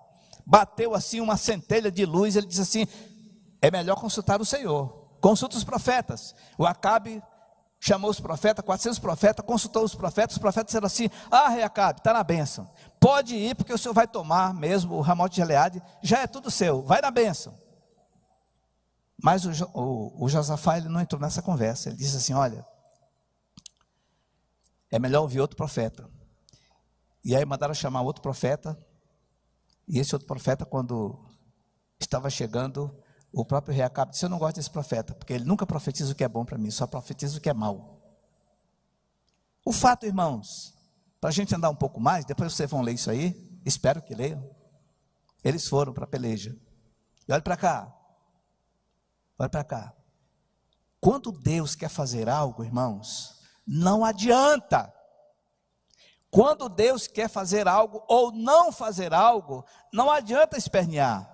Bateu 0.46 0.94
assim 0.94 1.20
uma 1.20 1.36
centelha 1.36 1.90
de 1.90 2.04
luz, 2.04 2.36
ele 2.36 2.46
disse 2.46 2.60
assim: 2.60 2.86
é 3.62 3.70
melhor 3.70 3.96
consultar 3.96 4.40
o 4.40 4.44
Senhor. 4.44 5.18
Consulta 5.20 5.56
os 5.56 5.64
profetas. 5.64 6.34
O 6.58 6.66
Acabe 6.66 7.22
chamou 7.80 8.10
os 8.10 8.20
profetas, 8.20 8.64
400 8.64 8.98
profetas, 8.98 9.44
consultou 9.44 9.84
os 9.84 9.94
profetas, 9.94 10.36
os 10.36 10.40
profetas 10.40 10.66
disseram 10.66 10.86
assim: 10.86 11.08
Ah, 11.30 11.48
rei 11.48 11.62
Acabe, 11.62 12.00
está 12.00 12.12
na 12.12 12.22
bênção. 12.22 12.68
Pode 13.00 13.34
ir, 13.34 13.54
porque 13.54 13.72
o 13.72 13.78
senhor 13.78 13.94
vai 13.94 14.06
tomar 14.06 14.52
mesmo 14.52 14.96
o 14.96 15.00
ramote 15.00 15.36
de 15.36 15.40
Gileade, 15.40 15.82
já 16.02 16.20
é 16.20 16.26
tudo 16.26 16.50
seu, 16.50 16.82
vai 16.82 17.00
na 17.00 17.10
bênção. 17.10 17.54
Mas 19.24 19.46
o, 19.46 19.50
o, 19.72 20.26
o 20.26 20.28
Josafá 20.28 20.76
ele 20.76 20.90
não 20.90 21.00
entrou 21.00 21.18
nessa 21.18 21.40
conversa. 21.40 21.88
Ele 21.88 21.96
disse 21.96 22.14
assim: 22.14 22.34
Olha, 22.34 22.62
é 24.90 24.98
melhor 24.98 25.22
ouvir 25.22 25.40
outro 25.40 25.56
profeta. 25.56 26.10
E 27.24 27.34
aí 27.34 27.42
mandaram 27.46 27.72
chamar 27.72 28.02
outro 28.02 28.20
profeta. 28.20 28.78
E 29.88 29.98
esse 29.98 30.14
outro 30.14 30.28
profeta, 30.28 30.66
quando 30.66 31.18
estava 31.98 32.28
chegando, 32.28 32.94
o 33.32 33.46
próprio 33.46 33.74
rei 33.74 33.82
Acabe 33.82 34.10
disse: 34.10 34.26
Eu 34.26 34.28
não 34.28 34.36
gosto 34.38 34.56
desse 34.56 34.70
profeta, 34.70 35.14
porque 35.14 35.32
ele 35.32 35.46
nunca 35.46 35.64
profetiza 35.64 36.12
o 36.12 36.14
que 36.14 36.22
é 36.22 36.28
bom 36.28 36.44
para 36.44 36.58
mim, 36.58 36.70
só 36.70 36.86
profetiza 36.86 37.38
o 37.38 37.40
que 37.40 37.48
é 37.48 37.54
mal. 37.54 37.98
O 39.64 39.72
fato, 39.72 40.04
irmãos, 40.04 40.74
para 41.18 41.30
a 41.30 41.32
gente 41.32 41.54
andar 41.54 41.70
um 41.70 41.74
pouco 41.74 41.98
mais, 41.98 42.26
depois 42.26 42.52
vocês 42.52 42.70
vão 42.70 42.82
ler 42.82 42.92
isso 42.92 43.10
aí, 43.10 43.58
espero 43.64 44.02
que 44.02 44.14
leiam. 44.14 44.46
Eles 45.42 45.66
foram 45.66 45.94
para 45.94 46.04
a 46.04 46.08
peleja. 46.08 46.54
E 47.26 47.32
olha 47.32 47.40
para 47.40 47.56
cá, 47.56 48.03
Olha 49.38 49.48
para 49.48 49.64
cá. 49.64 49.94
Quando 51.00 51.32
Deus 51.32 51.74
quer 51.74 51.88
fazer 51.88 52.28
algo, 52.28 52.64
irmãos, 52.64 53.40
não 53.66 54.04
adianta. 54.04 54.92
Quando 56.30 56.68
Deus 56.68 57.06
quer 57.06 57.28
fazer 57.28 57.68
algo 57.68 58.04
ou 58.08 58.32
não 58.32 58.72
fazer 58.72 59.12
algo, 59.12 59.64
não 59.92 60.10
adianta 60.10 60.56
espernear. 60.56 61.30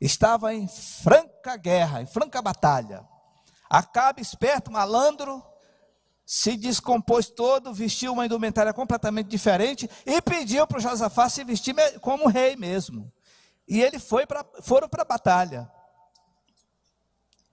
Estava 0.00 0.54
em 0.54 0.68
franca 0.68 1.56
guerra, 1.56 2.00
em 2.00 2.06
franca 2.06 2.40
batalha. 2.40 3.06
Acabe 3.68 4.22
esperto, 4.22 4.70
malandro, 4.70 5.42
se 6.24 6.56
descompôs 6.56 7.28
todo, 7.28 7.74
vestiu 7.74 8.12
uma 8.12 8.24
indumentária 8.24 8.72
completamente 8.72 9.28
diferente 9.28 9.90
e 10.06 10.22
pediu 10.22 10.66
para 10.66 10.78
o 10.78 10.80
Josafá 10.80 11.28
se 11.28 11.42
vestir 11.42 11.74
como 12.00 12.28
rei 12.28 12.54
mesmo. 12.54 13.12
E 13.68 13.82
ele 13.82 13.98
foi 13.98 14.26
para 14.26 14.44
foram 14.62 14.88
para 14.88 15.02
a 15.02 15.04
batalha. 15.04 15.70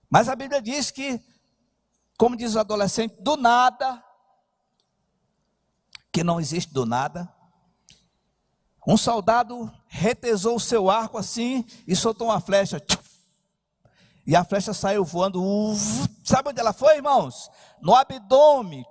Mas 0.08 0.28
a 0.28 0.36
Bíblia 0.36 0.62
diz 0.62 0.90
que, 0.90 1.20
como 2.16 2.36
diz 2.36 2.54
o 2.54 2.60
adolescente, 2.60 3.16
do 3.20 3.36
nada, 3.36 4.02
que 6.10 6.24
não 6.24 6.40
existe 6.40 6.72
do 6.72 6.86
nada, 6.86 7.30
um 8.86 8.96
soldado 8.96 9.70
retesou 9.88 10.56
o 10.56 10.60
seu 10.60 10.88
arco 10.88 11.18
assim 11.18 11.66
e 11.86 11.94
soltou 11.94 12.28
uma 12.28 12.40
flecha. 12.40 12.80
E 14.26 14.34
a 14.34 14.44
flecha 14.44 14.72
saiu 14.72 15.04
voando. 15.04 15.42
Sabe 16.24 16.50
onde 16.50 16.60
ela 16.60 16.72
foi, 16.72 16.96
irmãos? 16.96 17.50
No 17.80 17.94
abdômen 17.94 18.84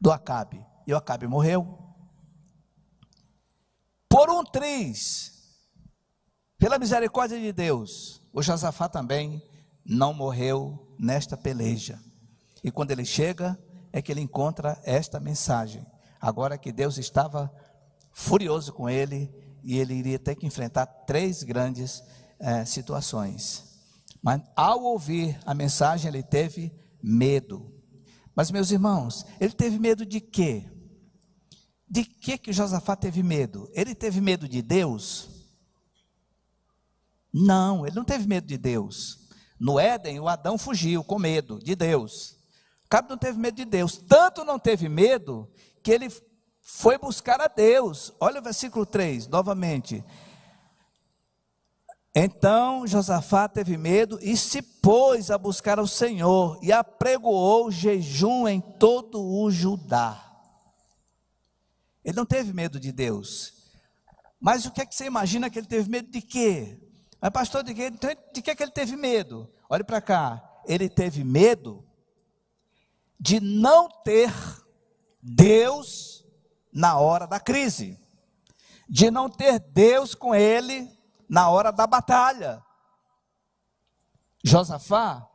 do 0.00 0.12
Acabe. 0.12 0.64
E 0.86 0.92
o 0.92 0.96
Acabe 0.96 1.26
morreu. 1.26 1.78
Por 4.08 4.30
um 4.30 4.44
triz, 4.44 5.35
pela 6.66 6.80
misericórdia 6.80 7.38
de 7.38 7.52
Deus, 7.52 8.20
o 8.32 8.42
Josafá 8.42 8.88
também 8.88 9.40
não 9.84 10.12
morreu 10.12 10.92
nesta 10.98 11.36
peleja. 11.36 11.96
E 12.64 12.72
quando 12.72 12.90
ele 12.90 13.04
chega, 13.04 13.56
é 13.92 14.02
que 14.02 14.10
ele 14.10 14.20
encontra 14.20 14.76
esta 14.82 15.20
mensagem. 15.20 15.86
Agora 16.20 16.58
que 16.58 16.72
Deus 16.72 16.98
estava 16.98 17.54
furioso 18.12 18.72
com 18.72 18.90
ele 18.90 19.32
e 19.62 19.78
ele 19.78 19.94
iria 19.94 20.18
ter 20.18 20.34
que 20.34 20.44
enfrentar 20.44 20.86
três 20.86 21.44
grandes 21.44 22.02
é, 22.40 22.64
situações. 22.64 23.62
Mas 24.20 24.42
ao 24.56 24.82
ouvir 24.82 25.38
a 25.46 25.54
mensagem, 25.54 26.08
ele 26.08 26.24
teve 26.24 26.74
medo. 27.00 27.72
Mas, 28.34 28.50
meus 28.50 28.72
irmãos, 28.72 29.24
ele 29.38 29.52
teve 29.52 29.78
medo 29.78 30.04
de 30.04 30.20
quê? 30.20 30.68
De 31.88 32.02
que 32.02 32.36
que 32.36 32.52
Josafá 32.52 32.96
teve 32.96 33.22
medo? 33.22 33.70
Ele 33.72 33.94
teve 33.94 34.20
medo 34.20 34.48
de 34.48 34.62
Deus? 34.62 35.35
Não, 37.38 37.86
ele 37.86 37.94
não 37.94 38.04
teve 38.04 38.26
medo 38.26 38.46
de 38.46 38.56
Deus. 38.56 39.28
No 39.60 39.78
Éden, 39.78 40.18
o 40.20 40.26
Adão 40.26 40.56
fugiu 40.56 41.04
com 41.04 41.18
medo 41.18 41.58
de 41.58 41.76
Deus. 41.76 42.38
Cabe 42.88 43.10
não 43.10 43.18
teve 43.18 43.38
medo 43.38 43.56
de 43.56 43.66
Deus. 43.66 43.98
Tanto 43.98 44.42
não 44.42 44.58
teve 44.58 44.88
medo 44.88 45.46
que 45.82 45.90
ele 45.90 46.08
foi 46.62 46.96
buscar 46.96 47.38
a 47.42 47.46
Deus. 47.46 48.10
Olha 48.18 48.40
o 48.40 48.42
versículo 48.42 48.86
3, 48.86 49.28
novamente. 49.28 50.02
Então 52.14 52.86
Josafá 52.86 53.46
teve 53.46 53.76
medo 53.76 54.18
e 54.22 54.34
se 54.34 54.62
pôs 54.62 55.30
a 55.30 55.36
buscar 55.36 55.78
o 55.78 55.86
Senhor 55.86 56.58
e 56.62 56.72
apregoou 56.72 57.70
jejum 57.70 58.48
em 58.48 58.62
todo 58.62 59.22
o 59.22 59.50
Judá. 59.50 60.22
Ele 62.02 62.16
não 62.16 62.24
teve 62.24 62.54
medo 62.54 62.80
de 62.80 62.92
Deus. 62.92 63.52
Mas 64.40 64.64
o 64.64 64.70
que 64.70 64.80
é 64.80 64.86
que 64.86 64.94
você 64.94 65.04
imagina 65.04 65.50
que 65.50 65.58
ele 65.58 65.66
teve 65.66 65.90
medo 65.90 66.10
de 66.10 66.22
quê? 66.22 66.85
Mas 67.20 67.30
pastor, 67.30 67.62
de 67.62 67.74
que, 67.74 67.90
de 67.90 68.42
que 68.42 68.50
é 68.50 68.54
que 68.54 68.62
ele 68.62 68.72
teve 68.72 68.96
medo? 68.96 69.50
Olhe 69.68 69.84
para 69.84 70.00
cá. 70.00 70.42
Ele 70.64 70.88
teve 70.88 71.24
medo 71.24 71.84
de 73.18 73.40
não 73.40 73.88
ter 73.88 74.32
Deus 75.22 76.24
na 76.72 76.98
hora 76.98 77.26
da 77.26 77.40
crise. 77.40 77.98
De 78.88 79.10
não 79.10 79.28
ter 79.28 79.58
Deus 79.58 80.14
com 80.14 80.34
ele 80.34 80.90
na 81.28 81.48
hora 81.48 81.72
da 81.72 81.86
batalha. 81.86 82.62
Josafá 84.44 85.28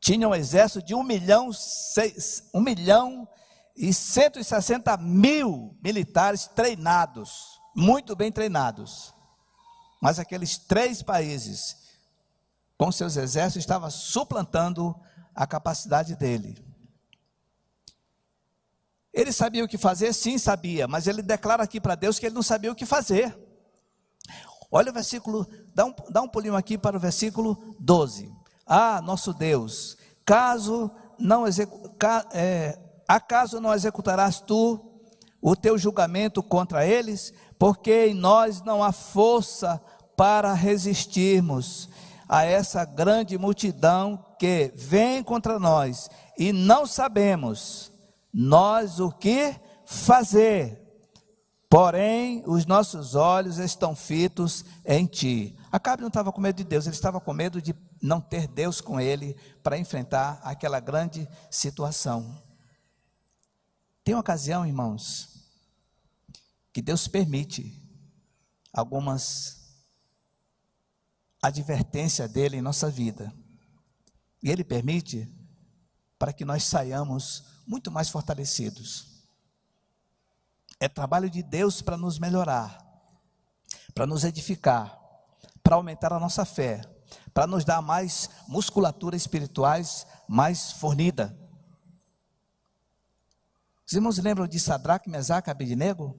tinha 0.00 0.28
um 0.28 0.34
exército 0.34 0.84
de 0.84 0.94
um 0.94 1.02
milhão, 1.02 1.52
seis, 1.52 2.48
um 2.52 2.60
milhão 2.60 3.28
e 3.76 3.94
160 3.94 4.96
mil 4.96 5.76
militares 5.82 6.46
treinados, 6.48 7.60
muito 7.74 8.14
bem 8.16 8.30
treinados. 8.30 9.14
Mas 10.02 10.18
aqueles 10.18 10.58
três 10.58 11.00
países, 11.00 11.76
com 12.76 12.90
seus 12.90 13.16
exércitos, 13.16 13.62
estavam 13.62 13.88
suplantando 13.88 15.00
a 15.32 15.46
capacidade 15.46 16.16
dele. 16.16 16.60
Ele 19.12 19.30
sabia 19.30 19.64
o 19.64 19.68
que 19.68 19.78
fazer? 19.78 20.12
Sim, 20.12 20.38
sabia, 20.38 20.88
mas 20.88 21.06
ele 21.06 21.22
declara 21.22 21.62
aqui 21.62 21.80
para 21.80 21.94
Deus 21.94 22.18
que 22.18 22.26
ele 22.26 22.34
não 22.34 22.42
sabia 22.42 22.72
o 22.72 22.74
que 22.74 22.84
fazer. 22.84 23.38
Olha 24.72 24.90
o 24.90 24.94
versículo, 24.94 25.46
dá 25.72 25.84
um, 25.84 25.94
dá 26.10 26.20
um 26.20 26.28
pulinho 26.28 26.56
aqui 26.56 26.76
para 26.76 26.96
o 26.96 27.00
versículo 27.00 27.76
12. 27.78 28.28
Ah, 28.66 29.00
nosso 29.00 29.32
Deus, 29.32 29.96
caso 30.24 30.90
não 31.16 31.44
é, 32.32 32.78
acaso 33.06 33.60
não 33.60 33.72
executarás 33.72 34.40
tu 34.40 34.80
o 35.40 35.54
teu 35.54 35.78
julgamento 35.78 36.42
contra 36.42 36.84
eles? 36.84 37.32
Porque 37.62 38.06
em 38.06 38.14
nós 38.14 38.60
não 38.60 38.82
há 38.82 38.90
força 38.90 39.80
para 40.16 40.52
resistirmos 40.52 41.88
a 42.28 42.42
essa 42.44 42.84
grande 42.84 43.38
multidão 43.38 44.18
que 44.36 44.72
vem 44.74 45.22
contra 45.22 45.60
nós 45.60 46.10
e 46.36 46.52
não 46.52 46.84
sabemos 46.84 47.92
nós 48.34 48.98
o 48.98 49.12
que 49.12 49.54
fazer. 49.84 50.76
Porém, 51.70 52.42
os 52.48 52.66
nossos 52.66 53.14
olhos 53.14 53.58
estão 53.58 53.94
fitos 53.94 54.64
em 54.84 55.06
ti. 55.06 55.56
Acabe 55.70 56.02
não 56.02 56.08
estava 56.08 56.32
com 56.32 56.40
medo 56.40 56.56
de 56.56 56.64
Deus, 56.64 56.86
ele 56.86 56.96
estava 56.96 57.20
com 57.20 57.32
medo 57.32 57.62
de 57.62 57.76
não 58.02 58.20
ter 58.20 58.48
Deus 58.48 58.80
com 58.80 59.00
ele 59.00 59.36
para 59.62 59.78
enfrentar 59.78 60.40
aquela 60.42 60.80
grande 60.80 61.28
situação. 61.48 62.42
Tem 64.02 64.16
uma 64.16 64.20
ocasião, 64.20 64.66
irmãos, 64.66 65.31
que 66.72 66.80
Deus 66.80 67.06
permite 67.06 67.80
algumas 68.72 69.76
advertências 71.42 72.30
dele 72.30 72.56
em 72.56 72.62
nossa 72.62 72.88
vida. 72.88 73.32
E 74.42 74.50
ele 74.50 74.64
permite 74.64 75.28
para 76.18 76.32
que 76.32 76.44
nós 76.44 76.64
saiamos 76.64 77.44
muito 77.66 77.90
mais 77.90 78.08
fortalecidos. 78.08 79.24
É 80.80 80.88
trabalho 80.88 81.28
de 81.28 81.42
Deus 81.42 81.82
para 81.82 81.96
nos 81.96 82.18
melhorar, 82.18 82.80
para 83.94 84.06
nos 84.06 84.24
edificar, 84.24 84.98
para 85.62 85.76
aumentar 85.76 86.12
a 86.12 86.18
nossa 86.18 86.44
fé, 86.44 86.80
para 87.32 87.46
nos 87.46 87.64
dar 87.64 87.82
mais 87.82 88.30
musculatura 88.48 89.16
espirituais 89.16 90.06
mais 90.28 90.72
fornida. 90.72 91.36
Os 93.86 93.92
irmãos 93.92 94.18
lembram 94.18 94.46
de 94.46 94.58
Sadraque, 94.58 95.10
Mesaque 95.10 95.50
e 95.50 95.52
Abednego? 95.52 96.18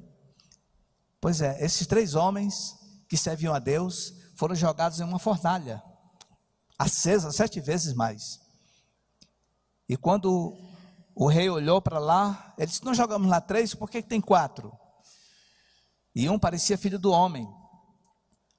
Pois 1.24 1.40
é, 1.40 1.58
esses 1.64 1.88
três 1.88 2.16
homens 2.16 2.76
que 3.08 3.16
serviam 3.16 3.54
a 3.54 3.60
Deus 3.60 4.14
foram 4.36 4.54
jogados 4.54 5.00
em 5.00 5.06
uma 5.06 5.18
fornalha, 5.18 5.82
acesa 6.78 7.32
sete 7.32 7.62
vezes 7.62 7.94
mais. 7.94 8.42
E 9.88 9.96
quando 9.96 10.54
o 11.16 11.28
rei 11.28 11.50
olhou 11.50 11.82
para 11.82 11.98
lá, 11.98 12.54
ele 12.58 12.68
disse: 12.68 12.84
Não 12.84 12.94
jogamos 12.94 13.30
lá 13.30 13.40
três, 13.40 13.74
por 13.74 13.90
que 13.90 14.02
tem 14.02 14.20
quatro? 14.20 14.78
E 16.14 16.28
um 16.28 16.38
parecia 16.38 16.78
filho 16.78 17.00
do 17.00 17.14
homem. 17.14 17.48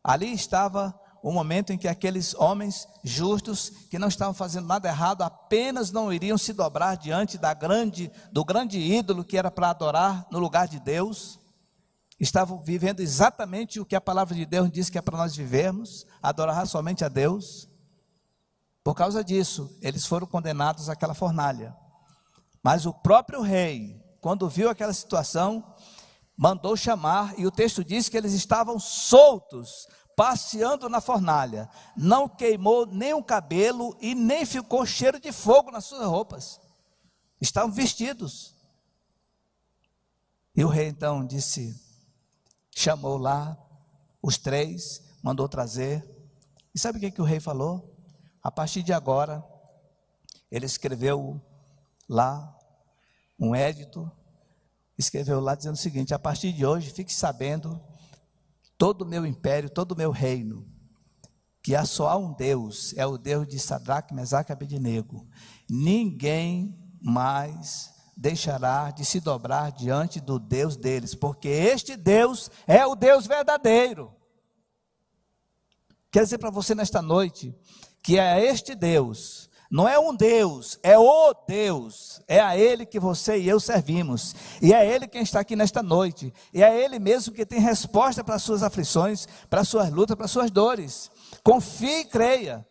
Ali 0.02 0.32
estava 0.32 0.98
o 1.22 1.30
momento 1.30 1.70
em 1.70 1.76
que 1.76 1.86
aqueles 1.86 2.32
homens 2.32 2.88
justos, 3.04 3.68
que 3.90 3.98
não 3.98 4.08
estavam 4.08 4.32
fazendo 4.32 4.66
nada 4.66 4.88
errado, 4.88 5.20
apenas 5.20 5.92
não 5.92 6.10
iriam 6.10 6.38
se 6.38 6.54
dobrar 6.54 6.96
diante 6.96 7.36
da 7.36 7.52
grande, 7.52 8.10
do 8.32 8.42
grande 8.42 8.78
ídolo 8.78 9.22
que 9.22 9.36
era 9.36 9.50
para 9.50 9.68
adorar 9.68 10.26
no 10.30 10.38
lugar 10.38 10.66
de 10.66 10.80
Deus, 10.80 11.43
estavam 12.18 12.58
vivendo 12.58 13.00
exatamente 13.00 13.80
o 13.80 13.84
que 13.84 13.96
a 13.96 14.00
palavra 14.00 14.34
de 14.34 14.46
Deus 14.46 14.70
diz 14.70 14.88
que 14.88 14.98
é 14.98 15.02
para 15.02 15.18
nós 15.18 15.34
vivermos, 15.34 16.06
adorar 16.22 16.66
somente 16.66 17.04
a 17.04 17.08
Deus. 17.08 17.68
Por 18.82 18.94
causa 18.94 19.24
disso, 19.24 19.76
eles 19.80 20.06
foram 20.06 20.26
condenados 20.26 20.88
àquela 20.88 21.14
fornalha. 21.14 21.74
Mas 22.62 22.86
o 22.86 22.92
próprio 22.92 23.42
rei, 23.42 24.00
quando 24.20 24.48
viu 24.48 24.70
aquela 24.70 24.92
situação, 24.92 25.74
mandou 26.36 26.76
chamar, 26.76 27.38
e 27.38 27.46
o 27.46 27.50
texto 27.50 27.84
diz 27.84 28.08
que 28.08 28.16
eles 28.16 28.32
estavam 28.32 28.78
soltos, 28.78 29.86
passeando 30.16 30.88
na 30.88 31.00
fornalha. 31.00 31.68
Não 31.96 32.28
queimou 32.28 32.86
nem 32.86 33.12
o 33.14 33.22
cabelo 33.22 33.96
e 34.00 34.14
nem 34.14 34.46
ficou 34.46 34.86
cheiro 34.86 35.18
de 35.18 35.32
fogo 35.32 35.70
nas 35.70 35.84
suas 35.84 36.06
roupas. 36.06 36.60
Estavam 37.40 37.72
vestidos. 37.72 38.54
E 40.56 40.64
o 40.64 40.68
rei 40.68 40.88
então 40.88 41.26
disse: 41.26 41.83
chamou 42.74 43.16
lá 43.16 43.56
os 44.22 44.36
três, 44.36 45.02
mandou 45.22 45.48
trazer. 45.48 46.04
E 46.74 46.78
sabe 46.78 46.98
o 46.98 47.00
que, 47.00 47.10
que 47.10 47.20
o 47.20 47.24
rei 47.24 47.40
falou? 47.40 47.94
A 48.42 48.50
partir 48.50 48.82
de 48.82 48.92
agora, 48.92 49.44
ele 50.50 50.66
escreveu 50.66 51.40
lá 52.08 52.56
um 53.38 53.54
édito, 53.54 54.10
escreveu 54.98 55.40
lá 55.40 55.54
dizendo 55.54 55.74
o 55.74 55.78
seguinte: 55.78 56.12
a 56.12 56.18
partir 56.18 56.52
de 56.52 56.66
hoje, 56.66 56.90
fique 56.90 57.12
sabendo, 57.12 57.80
todo 58.76 59.02
o 59.02 59.06
meu 59.06 59.24
império, 59.24 59.70
todo 59.70 59.92
o 59.92 59.96
meu 59.96 60.10
reino, 60.10 60.66
que 61.62 61.74
há 61.74 61.84
só 61.84 62.18
um 62.18 62.34
Deus, 62.34 62.92
é 62.96 63.06
o 63.06 63.16
Deus 63.16 63.48
de 63.48 63.58
Sadraque, 63.58 64.12
Mesaque 64.12 64.50
e 64.50 64.52
Abednego. 64.52 65.26
Ninguém 65.68 66.78
mais 67.00 67.93
deixará 68.16 68.90
de 68.90 69.04
se 69.04 69.20
dobrar 69.20 69.72
diante 69.72 70.20
do 70.20 70.38
Deus 70.38 70.76
deles, 70.76 71.14
porque 71.14 71.48
este 71.48 71.96
Deus 71.96 72.50
é 72.66 72.86
o 72.86 72.94
Deus 72.94 73.26
verdadeiro. 73.26 74.14
Quero 76.10 76.24
dizer 76.24 76.38
para 76.38 76.50
você 76.50 76.74
nesta 76.74 77.02
noite 77.02 77.54
que 78.02 78.18
é 78.18 78.44
este 78.44 78.74
Deus 78.74 79.50
não 79.74 79.88
é 79.88 79.98
um 79.98 80.14
Deus, 80.14 80.78
é 80.84 80.96
o 80.96 81.34
Deus. 81.48 82.22
É 82.28 82.38
a 82.38 82.56
Ele 82.56 82.86
que 82.86 83.00
você 83.00 83.38
e 83.38 83.48
eu 83.48 83.58
servimos. 83.58 84.32
E 84.62 84.72
é 84.72 84.86
Ele 84.86 85.08
quem 85.08 85.22
está 85.22 85.40
aqui 85.40 85.56
nesta 85.56 85.82
noite. 85.82 86.32
E 86.52 86.62
é 86.62 86.84
Ele 86.84 87.00
mesmo 87.00 87.34
que 87.34 87.44
tem 87.44 87.58
resposta 87.58 88.22
para 88.22 88.36
as 88.36 88.42
suas 88.44 88.62
aflições, 88.62 89.26
para 89.50 89.62
as 89.62 89.68
suas 89.68 89.90
lutas, 89.90 90.14
para 90.14 90.26
as 90.26 90.30
suas 90.30 90.48
dores. 90.48 91.10
Confie 91.42 92.02
e 92.02 92.04
creia. 92.04 92.64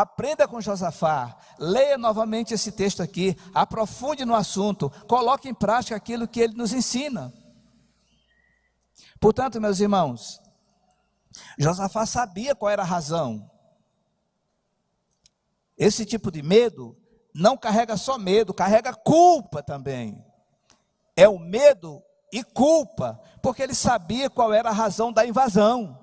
Aprenda 0.00 0.46
com 0.46 0.60
Josafá, 0.60 1.36
leia 1.58 1.98
novamente 1.98 2.54
esse 2.54 2.70
texto 2.70 3.02
aqui, 3.02 3.36
aprofunde 3.54 4.24
no 4.24 4.34
assunto, 4.34 4.90
coloque 5.06 5.48
em 5.48 5.54
prática 5.54 5.96
aquilo 5.96 6.28
que 6.28 6.40
ele 6.40 6.54
nos 6.54 6.72
ensina. 6.72 7.32
Portanto, 9.20 9.60
meus 9.60 9.80
irmãos, 9.80 10.40
Josafá 11.58 12.06
sabia 12.06 12.54
qual 12.54 12.70
era 12.70 12.82
a 12.82 12.86
razão 12.86 13.50
esse 15.78 16.04
tipo 16.04 16.30
de 16.32 16.42
medo 16.42 16.96
não 17.32 17.56
carrega 17.56 17.96
só 17.96 18.18
medo, 18.18 18.52
carrega 18.52 18.92
culpa 18.92 19.62
também. 19.62 20.20
É 21.16 21.28
o 21.28 21.38
medo 21.38 22.02
e 22.32 22.42
culpa, 22.42 23.20
porque 23.40 23.62
ele 23.62 23.74
sabia 23.74 24.28
qual 24.28 24.52
era 24.52 24.70
a 24.70 24.72
razão 24.72 25.12
da 25.12 25.24
invasão. 25.24 25.96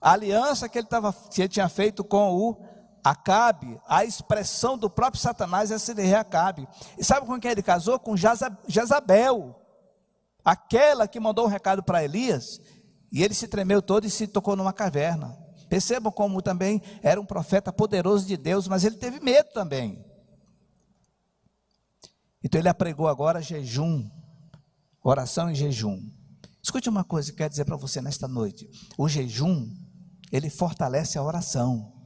A 0.00 0.12
aliança 0.12 0.68
que 0.68 0.78
ele, 0.78 0.88
tava, 0.88 1.12
que 1.12 1.42
ele 1.42 1.48
tinha 1.48 1.68
feito 1.68 2.02
com 2.02 2.34
o 2.34 2.67
Acabe, 3.08 3.80
a 3.88 4.04
expressão 4.04 4.76
do 4.76 4.90
próprio 4.90 5.22
Satanás 5.22 5.70
é 5.70 5.76
esse 5.76 5.94
de 5.94 6.14
Acabe. 6.14 6.68
E 6.98 7.02
sabe 7.02 7.26
com 7.26 7.40
quem 7.40 7.50
ele 7.50 7.62
casou? 7.62 7.98
Com 7.98 8.14
Jezabel, 8.14 9.58
aquela 10.44 11.08
que 11.08 11.18
mandou 11.18 11.46
um 11.46 11.48
recado 11.48 11.82
para 11.82 12.04
Elias, 12.04 12.60
e 13.10 13.22
ele 13.22 13.32
se 13.32 13.48
tremeu 13.48 13.80
todo 13.80 14.06
e 14.06 14.10
se 14.10 14.26
tocou 14.26 14.54
numa 14.54 14.74
caverna. 14.74 15.38
Percebam 15.70 16.12
como 16.12 16.42
também 16.42 16.82
era 17.02 17.18
um 17.18 17.24
profeta 17.24 17.72
poderoso 17.72 18.26
de 18.26 18.36
Deus, 18.36 18.68
mas 18.68 18.84
ele 18.84 18.96
teve 18.96 19.20
medo 19.20 19.48
também. 19.54 20.04
Então 22.44 22.60
ele 22.60 22.68
apregou 22.68 23.08
agora 23.08 23.40
jejum, 23.40 24.06
oração 25.02 25.50
e 25.50 25.54
jejum. 25.54 25.98
Escute 26.62 26.90
uma 26.90 27.04
coisa 27.04 27.28
que 27.30 27.36
eu 27.36 27.38
quero 27.38 27.50
dizer 27.50 27.64
para 27.64 27.76
você 27.76 28.02
nesta 28.02 28.28
noite: 28.28 28.68
o 28.98 29.08
jejum 29.08 29.66
ele 30.30 30.50
fortalece 30.50 31.16
a 31.16 31.22
oração. 31.22 31.97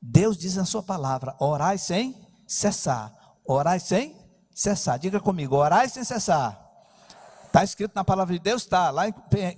Deus 0.00 0.36
diz 0.36 0.56
na 0.56 0.64
sua 0.64 0.82
palavra: 0.82 1.36
orai 1.38 1.78
sem 1.78 2.16
cessar. 2.46 3.14
Orai 3.44 3.80
sem 3.80 4.16
cessar. 4.54 4.98
Diga 4.98 5.20
comigo, 5.20 5.56
orai 5.56 5.88
sem 5.88 6.04
cessar. 6.04 6.58
Está 7.46 7.64
escrito 7.64 7.92
na 7.94 8.04
palavra 8.04 8.32
de 8.32 8.38
Deus? 8.38 8.62
Está, 8.62 8.90
lá 8.90 9.08
em, 9.08 9.12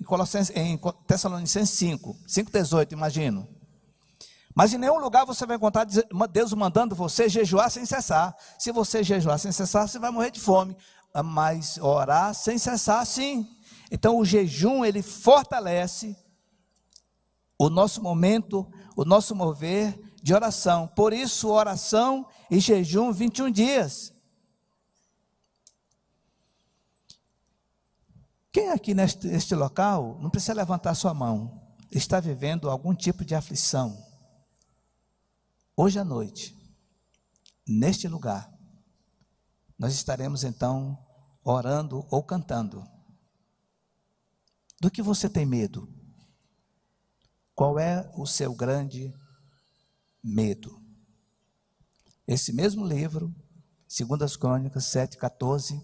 Colossenses, 0.05 0.57
em 0.57 0.81
Tessalonicenses 1.07 1.77
5, 1.77 2.17
5,18, 2.27 2.93
imagino. 2.93 3.47
Mas 4.55 4.73
em 4.73 4.79
nenhum 4.79 4.99
lugar 4.99 5.27
você 5.27 5.45
vai 5.47 5.57
encontrar 5.57 5.87
Deus 6.31 6.53
mandando 6.55 6.95
você 6.95 7.29
jejuar 7.29 7.71
sem 7.71 7.85
cessar. 7.85 8.35
Se 8.59 8.73
você 8.73 9.03
jejuar 9.03 9.39
sem 9.39 9.53
cessar, 9.53 9.87
você 9.87 9.99
vai 9.99 10.11
morrer 10.11 10.31
de 10.31 10.41
fome. 10.41 10.77
Mas 11.25 11.77
orar 11.79 12.35
sem 12.35 12.57
cessar, 12.57 13.05
sim. 13.05 13.47
Então 13.91 14.19
o 14.19 14.25
jejum, 14.25 14.85
ele 14.85 15.03
fortalece 15.03 16.17
o 17.59 17.69
nosso 17.69 18.03
momento, 18.03 18.67
o 18.97 19.05
nosso 19.05 19.35
mover 19.35 19.99
de 20.23 20.33
oração. 20.33 20.87
Por 20.87 21.13
isso, 21.13 21.51
oração 21.51 22.27
e 22.51 22.61
jejum 22.61 23.13
21 23.13 23.51
dias. 23.51 24.13
Quem 28.53 28.69
aqui 28.69 28.95
neste, 28.95 29.27
neste 29.27 29.55
local, 29.55 30.19
não 30.21 30.31
precisa 30.31 30.53
levantar 30.53 30.95
sua 30.95 31.13
mão, 31.13 31.61
está 31.91 32.21
vivendo 32.21 32.71
algum 32.71 32.95
tipo 32.95 33.25
de 33.25 33.35
aflição? 33.35 33.97
Hoje 35.75 35.99
à 35.99 36.05
noite, 36.05 36.55
neste 37.67 38.07
lugar, 38.07 38.53
nós 39.79 39.95
estaremos 39.95 40.45
então 40.45 40.99
orando 41.43 42.07
ou 42.11 42.23
cantando. 42.23 42.87
Do 44.81 44.91
que 44.91 45.01
você 45.01 45.29
tem 45.29 45.47
medo? 45.47 45.89
Qual 47.55 47.79
é 47.79 48.11
o 48.15 48.27
seu 48.27 48.55
grande 48.55 49.13
medo? 50.23 50.81
Esse 52.27 52.53
mesmo 52.53 52.87
livro, 52.87 53.35
segundo 53.89 54.23
as 54.23 54.37
Crônicas 54.37 54.85
7:14, 54.85 55.81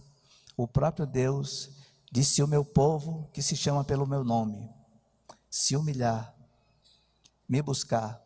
o 0.56 0.66
próprio 0.66 1.06
Deus 1.06 1.78
Disse 2.10 2.42
o 2.42 2.48
meu 2.48 2.64
povo 2.64 3.28
que 3.32 3.42
se 3.42 3.54
chama 3.54 3.84
pelo 3.84 4.06
meu 4.06 4.24
nome, 4.24 4.68
se 5.50 5.76
humilhar, 5.76 6.34
me 7.46 7.60
buscar, 7.60 8.22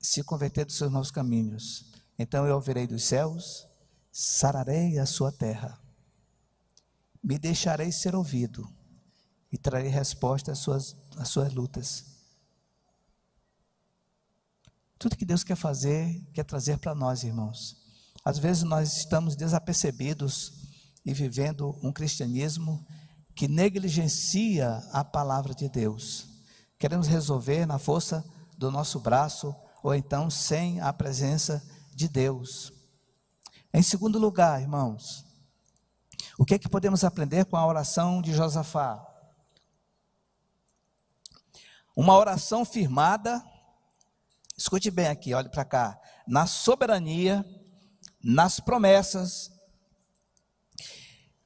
se 0.00 0.24
converter 0.24 0.64
dos 0.64 0.76
seus 0.76 0.90
novos 0.90 1.10
caminhos, 1.10 1.92
então 2.18 2.46
eu 2.46 2.54
ouvirei 2.54 2.86
dos 2.86 3.04
céus, 3.04 3.68
sararei 4.10 4.98
a 4.98 5.04
sua 5.04 5.30
terra, 5.30 5.78
me 7.22 7.38
deixarei 7.38 7.92
ser 7.92 8.14
ouvido 8.16 8.66
e 9.50 9.58
trarei 9.58 9.90
resposta 9.90 10.52
às 10.52 10.58
suas, 10.58 10.96
às 11.18 11.28
suas 11.28 11.52
lutas. 11.52 12.11
Tudo 15.02 15.16
que 15.16 15.24
Deus 15.24 15.42
quer 15.42 15.56
fazer, 15.56 16.22
quer 16.32 16.44
trazer 16.44 16.78
para 16.78 16.94
nós, 16.94 17.24
irmãos. 17.24 17.76
Às 18.24 18.38
vezes 18.38 18.62
nós 18.62 18.98
estamos 18.98 19.34
desapercebidos 19.34 20.52
e 21.04 21.12
vivendo 21.12 21.76
um 21.82 21.92
cristianismo 21.92 22.86
que 23.34 23.48
negligencia 23.48 24.80
a 24.92 25.02
palavra 25.02 25.56
de 25.56 25.68
Deus. 25.68 26.28
Queremos 26.78 27.08
resolver 27.08 27.66
na 27.66 27.80
força 27.80 28.24
do 28.56 28.70
nosso 28.70 29.00
braço 29.00 29.52
ou 29.82 29.92
então 29.92 30.30
sem 30.30 30.80
a 30.80 30.92
presença 30.92 31.60
de 31.92 32.06
Deus. 32.06 32.72
Em 33.74 33.82
segundo 33.82 34.20
lugar, 34.20 34.60
irmãos, 34.60 35.24
o 36.38 36.44
que 36.44 36.54
é 36.54 36.58
que 36.60 36.68
podemos 36.68 37.02
aprender 37.02 37.44
com 37.46 37.56
a 37.56 37.66
oração 37.66 38.22
de 38.22 38.32
Josafá? 38.32 39.04
Uma 41.96 42.16
oração 42.16 42.64
firmada, 42.64 43.44
escute 44.62 44.90
bem 44.90 45.08
aqui, 45.08 45.34
olhe 45.34 45.48
para 45.48 45.64
cá, 45.64 46.00
na 46.26 46.46
soberania, 46.46 47.44
nas 48.22 48.60
promessas 48.60 49.50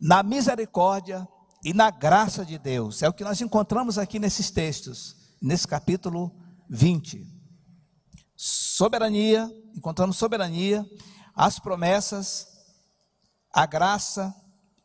na 0.00 0.22
misericórdia 0.22 1.26
e 1.64 1.72
na 1.72 1.90
graça 1.90 2.44
de 2.44 2.58
Deus. 2.58 3.02
É 3.02 3.08
o 3.08 3.12
que 3.12 3.24
nós 3.24 3.40
encontramos 3.40 3.98
aqui 3.98 4.18
nesses 4.18 4.50
textos, 4.50 5.16
nesse 5.40 5.66
capítulo 5.66 6.30
20. 6.68 7.26
Soberania, 8.36 9.50
encontramos 9.74 10.16
soberania, 10.16 10.84
as 11.34 11.58
promessas, 11.58 12.46
a 13.52 13.64
graça 13.64 14.34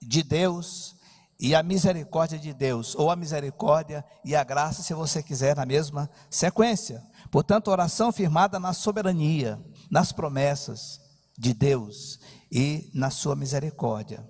de 0.02 0.24
Deus 0.24 0.96
e 1.38 1.54
a 1.54 1.62
misericórdia 1.62 2.40
de 2.40 2.54
Deus, 2.54 2.96
ou 2.96 3.12
a 3.12 3.16
misericórdia 3.16 4.06
e 4.24 4.36
a 4.36 4.44
graça, 4.44 4.82
se 4.82 4.94
você 4.94 5.22
quiser, 5.22 5.56
na 5.56 5.66
mesma 5.66 6.10
sequência. 6.30 7.04
Portanto, 7.32 7.72
oração 7.72 8.12
firmada 8.12 8.60
na 8.60 8.74
soberania, 8.74 9.58
nas 9.90 10.12
promessas 10.12 11.00
de 11.38 11.54
Deus 11.54 12.20
e 12.52 12.92
na 12.94 13.10
sua 13.10 13.36
misericórdia. 13.36 14.30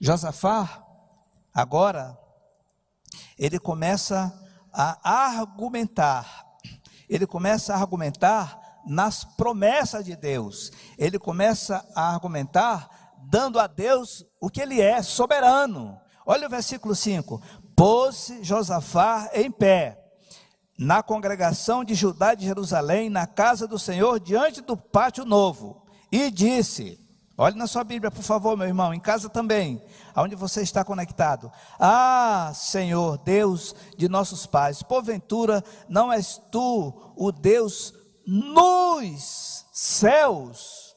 Josafá, 0.00 0.84
agora, 1.54 2.18
ele 3.38 3.60
começa 3.60 4.32
a 4.72 4.98
argumentar, 5.38 6.44
ele 7.08 7.26
começa 7.26 7.72
a 7.72 7.76
argumentar 7.76 8.60
nas 8.84 9.24
promessas 9.24 10.04
de 10.04 10.16
Deus, 10.16 10.72
ele 10.98 11.18
começa 11.18 11.86
a 11.94 12.12
argumentar 12.12 13.14
dando 13.22 13.58
a 13.58 13.66
Deus 13.66 14.26
o 14.40 14.50
que 14.50 14.60
ele 14.60 14.80
é, 14.80 15.00
soberano. 15.00 15.98
Olha 16.26 16.48
o 16.48 16.50
versículo 16.50 16.94
5: 16.94 17.40
Pôs-se 17.76 18.42
Josafá 18.42 19.30
em 19.32 19.50
pé, 19.50 20.03
na 20.78 21.02
congregação 21.02 21.84
de 21.84 21.94
Judá 21.94 22.34
de 22.34 22.44
Jerusalém, 22.44 23.08
na 23.08 23.26
casa 23.26 23.66
do 23.66 23.78
Senhor, 23.78 24.18
diante 24.18 24.60
do 24.60 24.76
pátio 24.76 25.24
novo, 25.24 25.86
e 26.10 26.30
disse: 26.30 26.98
Olhe 27.36 27.56
na 27.56 27.66
sua 27.66 27.82
Bíblia, 27.82 28.10
por 28.10 28.22
favor, 28.22 28.56
meu 28.56 28.66
irmão, 28.66 28.94
em 28.94 29.00
casa 29.00 29.28
também, 29.28 29.82
aonde 30.14 30.36
você 30.36 30.62
está 30.62 30.84
conectado. 30.84 31.50
Ah, 31.78 32.52
Senhor, 32.54 33.18
Deus 33.18 33.74
de 33.96 34.08
nossos 34.08 34.46
pais, 34.46 34.82
porventura 34.82 35.62
não 35.88 36.12
és 36.12 36.40
tu 36.50 37.14
o 37.16 37.32
Deus 37.32 37.92
nos 38.26 39.66
céus? 39.72 40.94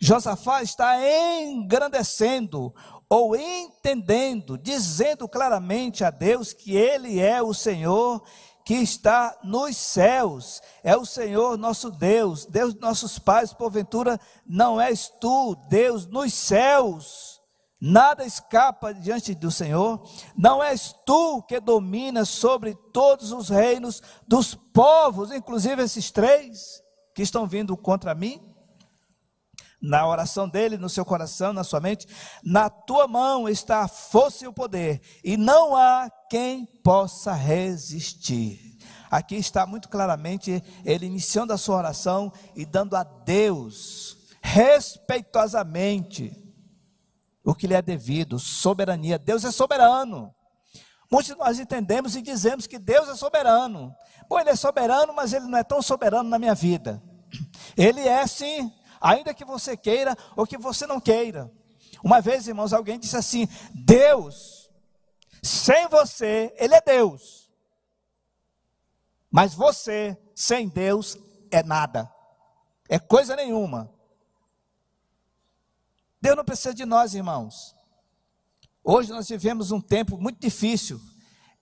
Josafá 0.00 0.62
está 0.62 0.96
engrandecendo 1.42 2.72
ou 3.08 3.34
entendendo, 3.34 4.58
dizendo 4.58 5.28
claramente 5.28 6.04
a 6.04 6.10
Deus 6.10 6.52
que 6.52 6.76
Ele 6.76 7.20
é 7.20 7.42
o 7.42 7.54
Senhor 7.54 8.22
que 8.68 8.74
está 8.74 9.34
nos 9.42 9.78
céus, 9.78 10.60
é 10.84 10.94
o 10.94 11.06
Senhor 11.06 11.56
nosso 11.56 11.90
Deus, 11.90 12.44
Deus 12.44 12.74
de 12.74 12.80
nossos 12.80 13.18
pais, 13.18 13.50
porventura 13.50 14.20
não 14.46 14.78
és 14.78 15.10
tu, 15.18 15.56
Deus 15.70 16.06
nos 16.06 16.34
céus, 16.34 17.40
nada 17.80 18.26
escapa 18.26 18.92
diante 18.92 19.34
do 19.34 19.50
Senhor, 19.50 20.02
não 20.36 20.62
és 20.62 20.94
tu 21.06 21.42
que 21.44 21.58
dominas 21.58 22.28
sobre 22.28 22.74
todos 22.92 23.32
os 23.32 23.48
reinos 23.48 24.02
dos 24.26 24.54
povos, 24.54 25.32
inclusive 25.32 25.82
esses 25.82 26.10
três 26.10 26.82
que 27.14 27.22
estão 27.22 27.46
vindo 27.46 27.74
contra 27.74 28.14
mim? 28.14 28.38
Na 29.80 30.06
oração 30.06 30.48
dele, 30.48 30.76
no 30.76 30.88
seu 30.88 31.04
coração, 31.04 31.52
na 31.52 31.62
sua 31.62 31.80
mente, 31.80 32.06
na 32.42 32.68
tua 32.68 33.06
mão 33.06 33.48
está 33.48 33.82
a 33.82 33.88
força 33.88 34.44
e 34.44 34.48
o 34.48 34.52
poder, 34.52 35.00
e 35.22 35.36
não 35.36 35.76
há 35.76 36.10
quem 36.28 36.66
possa 36.82 37.32
resistir. 37.32 38.76
Aqui 39.10 39.36
está 39.36 39.66
muito 39.66 39.88
claramente 39.88 40.62
ele 40.84 41.06
iniciando 41.06 41.52
a 41.52 41.58
sua 41.58 41.76
oração 41.76 42.32
e 42.54 42.66
dando 42.66 42.94
a 42.94 43.02
Deus, 43.02 44.18
respeitosamente, 44.42 46.36
o 47.44 47.54
que 47.54 47.66
lhe 47.66 47.74
é 47.74 47.80
devido, 47.80 48.38
soberania. 48.38 49.18
Deus 49.18 49.44
é 49.44 49.50
soberano. 49.50 50.34
Muitos 51.10 51.32
de 51.32 51.38
nós 51.38 51.58
entendemos 51.58 52.14
e 52.14 52.20
dizemos 52.20 52.66
que 52.66 52.78
Deus 52.78 53.08
é 53.08 53.14
soberano. 53.14 53.94
Bom, 54.28 54.38
Ele 54.38 54.50
é 54.50 54.56
soberano, 54.56 55.14
mas 55.14 55.32
Ele 55.32 55.46
não 55.46 55.56
é 55.56 55.64
tão 55.64 55.80
soberano 55.80 56.28
na 56.28 56.38
minha 56.38 56.54
vida. 56.54 57.02
Ele 57.74 58.06
é 58.06 58.26
sim, 58.26 58.70
ainda 59.00 59.34
que 59.34 59.44
você 59.44 59.76
queira 59.76 60.16
ou 60.36 60.46
que 60.46 60.58
você 60.58 60.86
não 60.86 61.00
queira. 61.00 61.50
Uma 62.02 62.20
vez, 62.20 62.46
irmãos, 62.46 62.72
alguém 62.72 62.98
disse 62.98 63.16
assim: 63.16 63.48
Deus, 63.74 64.70
sem 65.42 65.88
você, 65.88 66.54
Ele 66.58 66.74
é 66.74 66.80
Deus. 66.80 67.50
Mas 69.30 69.54
você, 69.54 70.16
sem 70.34 70.68
Deus, 70.68 71.16
é 71.50 71.62
nada, 71.62 72.10
é 72.88 72.98
coisa 72.98 73.36
nenhuma. 73.36 73.92
Deus 76.20 76.36
não 76.36 76.44
precisa 76.44 76.74
de 76.74 76.84
nós, 76.84 77.14
irmãos. 77.14 77.74
Hoje 78.82 79.10
nós 79.10 79.28
vivemos 79.28 79.70
um 79.70 79.80
tempo 79.80 80.16
muito 80.16 80.40
difícil, 80.40 81.00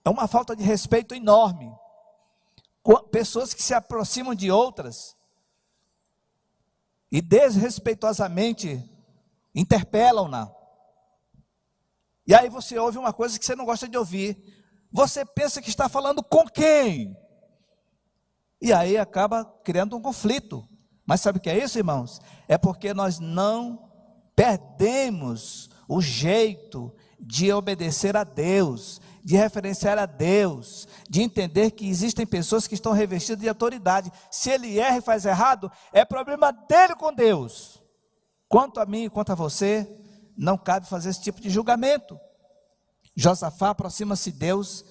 é 0.03 0.09
uma 0.09 0.27
falta 0.27 0.55
de 0.55 0.63
respeito 0.63 1.13
enorme. 1.13 1.71
Pessoas 3.11 3.53
que 3.53 3.61
se 3.61 3.73
aproximam 3.73 4.33
de 4.33 4.49
outras 4.49 5.16
e 7.11 7.21
desrespeitosamente 7.21 8.83
interpelam-na. 9.55 10.51
E 12.25 12.35
aí 12.35 12.49
você 12.49 12.77
ouve 12.77 12.97
uma 12.97 13.13
coisa 13.13 13.39
que 13.39 13.45
você 13.45 13.55
não 13.55 13.65
gosta 13.65 13.87
de 13.87 13.97
ouvir. 13.97 14.37
Você 14.91 15.25
pensa 15.25 15.61
que 15.61 15.69
está 15.69 15.87
falando 15.87 16.21
com 16.21 16.45
quem? 16.45 17.15
E 18.61 18.73
aí 18.73 18.97
acaba 18.97 19.45
criando 19.63 19.95
um 19.95 20.01
conflito. 20.01 20.67
Mas 21.05 21.21
sabe 21.21 21.37
o 21.37 21.41
que 21.41 21.49
é 21.49 21.57
isso, 21.57 21.77
irmãos? 21.77 22.19
É 22.47 22.57
porque 22.57 22.93
nós 22.93 23.19
não 23.19 23.89
perdemos 24.35 25.69
o 25.87 26.01
jeito 26.01 26.93
de 27.19 27.51
obedecer 27.51 28.15
a 28.17 28.23
Deus, 28.23 29.01
de 29.27 29.35
referenciar 29.35 29.97
a 29.99 30.05
Deus, 30.05 30.87
de 31.09 31.21
entender 31.21 31.71
que 31.71 31.85
existem 31.85 32.25
pessoas 32.25 32.65
que 32.65 32.75
estão 32.75 32.93
revestidas 32.93 33.41
de 33.41 33.49
autoridade. 33.49 34.09
Se 34.31 34.49
ele 34.49 34.79
erra 34.79 34.99
e 34.99 35.01
faz 35.01 35.25
errado, 35.25 35.69
é 35.91 36.05
problema 36.05 36.49
dele 36.53 36.95
com 36.95 37.13
Deus. 37.13 37.83
Quanto 38.47 38.79
a 38.79 38.85
mim 38.85 39.03
e 39.03 39.09
quanto 39.09 39.33
a 39.33 39.35
você, 39.35 39.85
não 40.37 40.57
cabe 40.57 40.87
fazer 40.87 41.09
esse 41.09 41.19
tipo 41.21 41.41
de 41.41 41.49
julgamento. 41.49 42.17
Josafá 43.17 43.71
aproxima-se 43.71 44.31
Deus, 44.31 44.85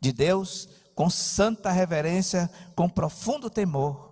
de 0.00 0.10
Deus 0.10 0.70
com 0.94 1.10
santa 1.10 1.70
reverência, 1.70 2.50
com 2.74 2.88
profundo 2.88 3.50
temor. 3.50 4.10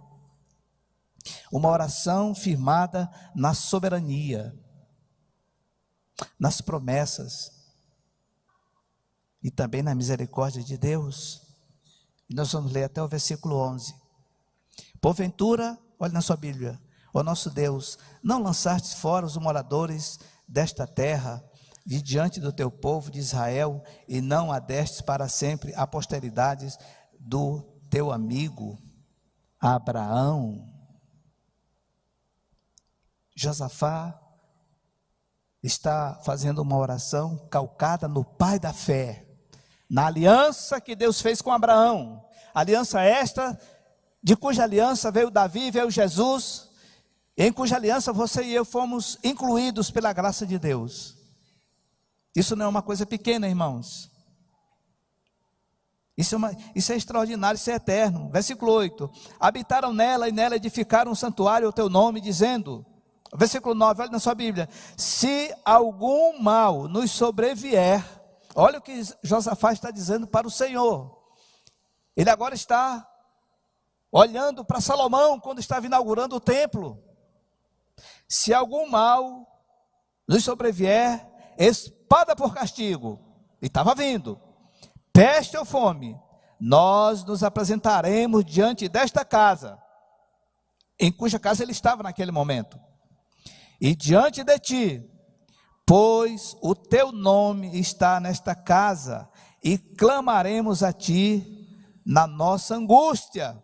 Uma 1.50 1.70
oração 1.70 2.34
firmada 2.34 3.10
na 3.34 3.54
soberania, 3.54 4.54
nas 6.38 6.60
promessas 6.60 7.59
e 9.42 9.50
também 9.50 9.82
na 9.82 9.94
misericórdia 9.94 10.62
de 10.62 10.76
Deus. 10.76 11.42
Nós 12.28 12.52
vamos 12.52 12.72
ler 12.72 12.84
até 12.84 13.02
o 13.02 13.08
versículo 13.08 13.56
11. 13.56 13.94
Porventura, 15.00 15.78
olhe 15.98 16.12
na 16.12 16.20
sua 16.20 16.36
Bíblia, 16.36 16.80
ó 17.12 17.22
nosso 17.22 17.50
Deus, 17.50 17.98
não 18.22 18.42
lançastes 18.42 18.94
fora 18.94 19.26
os 19.26 19.36
moradores 19.36 20.18
desta 20.46 20.86
terra 20.86 21.42
de 21.86 22.02
diante 22.02 22.38
do 22.40 22.52
teu 22.52 22.70
povo 22.70 23.10
de 23.10 23.18
Israel 23.18 23.82
e 24.06 24.20
não 24.20 24.52
adestes 24.52 25.00
para 25.00 25.28
sempre 25.28 25.74
a 25.74 25.86
posteridades 25.86 26.78
do 27.18 27.62
teu 27.88 28.12
amigo 28.12 28.78
Abraão. 29.58 30.66
Josafá 33.34 34.18
está 35.62 36.20
fazendo 36.24 36.60
uma 36.62 36.76
oração 36.76 37.48
calcada 37.48 38.06
no 38.06 38.24
pai 38.24 38.58
da 38.58 38.72
fé, 38.72 39.26
na 39.90 40.06
aliança 40.06 40.80
que 40.80 40.94
Deus 40.94 41.20
fez 41.20 41.42
com 41.42 41.50
Abraão. 41.50 42.24
Aliança 42.54 43.02
esta, 43.02 43.60
de 44.22 44.36
cuja 44.36 44.62
aliança 44.62 45.10
veio 45.10 45.30
Davi, 45.30 45.70
veio 45.72 45.90
Jesus, 45.90 46.68
em 47.36 47.52
cuja 47.52 47.74
aliança 47.74 48.12
você 48.12 48.44
e 48.44 48.54
eu 48.54 48.64
fomos 48.64 49.18
incluídos 49.24 49.90
pela 49.90 50.12
graça 50.12 50.46
de 50.46 50.58
Deus. 50.58 51.16
Isso 52.36 52.54
não 52.54 52.66
é 52.66 52.68
uma 52.68 52.82
coisa 52.82 53.04
pequena, 53.04 53.48
irmãos. 53.48 54.08
Isso 56.16 56.34
é, 56.34 56.38
uma, 56.38 56.56
isso 56.74 56.92
é 56.92 56.96
extraordinário, 56.96 57.56
isso 57.56 57.70
é 57.70 57.74
eterno. 57.74 58.28
Versículo 58.30 58.72
8: 58.72 59.10
Habitaram 59.40 59.92
nela 59.92 60.28
e 60.28 60.32
nela 60.32 60.54
edificaram 60.54 61.10
um 61.10 61.14
santuário 61.14 61.66
ao 61.66 61.72
teu 61.72 61.88
nome, 61.88 62.20
dizendo: 62.20 62.84
Versículo 63.34 63.74
9, 63.74 64.02
olha 64.02 64.12
na 64.12 64.18
sua 64.20 64.34
Bíblia: 64.34 64.68
Se 64.96 65.52
algum 65.64 66.38
mal 66.40 66.86
nos 66.86 67.10
sobrevier, 67.10 68.04
olha 68.54 68.78
o 68.78 68.82
que 68.82 69.00
Josafá 69.22 69.72
está 69.72 69.90
dizendo 69.90 70.26
para 70.26 70.46
o 70.46 70.50
Senhor. 70.50 71.18
Ele 72.16 72.30
agora 72.30 72.54
está 72.54 73.06
olhando 74.10 74.64
para 74.64 74.80
Salomão 74.80 75.38
quando 75.38 75.60
estava 75.60 75.86
inaugurando 75.86 76.36
o 76.36 76.40
templo. 76.40 77.02
Se 78.28 78.52
algum 78.52 78.88
mal 78.88 79.46
nos 80.26 80.44
sobrevier, 80.44 81.26
espada 81.58 82.34
por 82.34 82.54
castigo, 82.54 83.18
e 83.60 83.66
estava 83.66 83.94
vindo, 83.94 84.40
peste 85.12 85.56
ou 85.56 85.64
fome, 85.64 86.18
nós 86.58 87.24
nos 87.24 87.42
apresentaremos 87.42 88.44
diante 88.44 88.88
desta 88.88 89.24
casa, 89.24 89.80
em 90.98 91.10
cuja 91.10 91.38
casa 91.38 91.62
ele 91.62 91.72
estava 91.72 92.02
naquele 92.02 92.30
momento, 92.30 92.78
e 93.80 93.94
diante 93.94 94.44
de 94.44 94.58
ti, 94.58 95.09
pois 95.90 96.56
o 96.60 96.72
teu 96.72 97.10
nome 97.10 97.76
está 97.80 98.20
nesta 98.20 98.54
casa, 98.54 99.28
e 99.60 99.76
clamaremos 99.76 100.84
a 100.84 100.92
ti 100.92 101.68
na 102.06 102.28
nossa 102.28 102.76
angústia, 102.76 103.60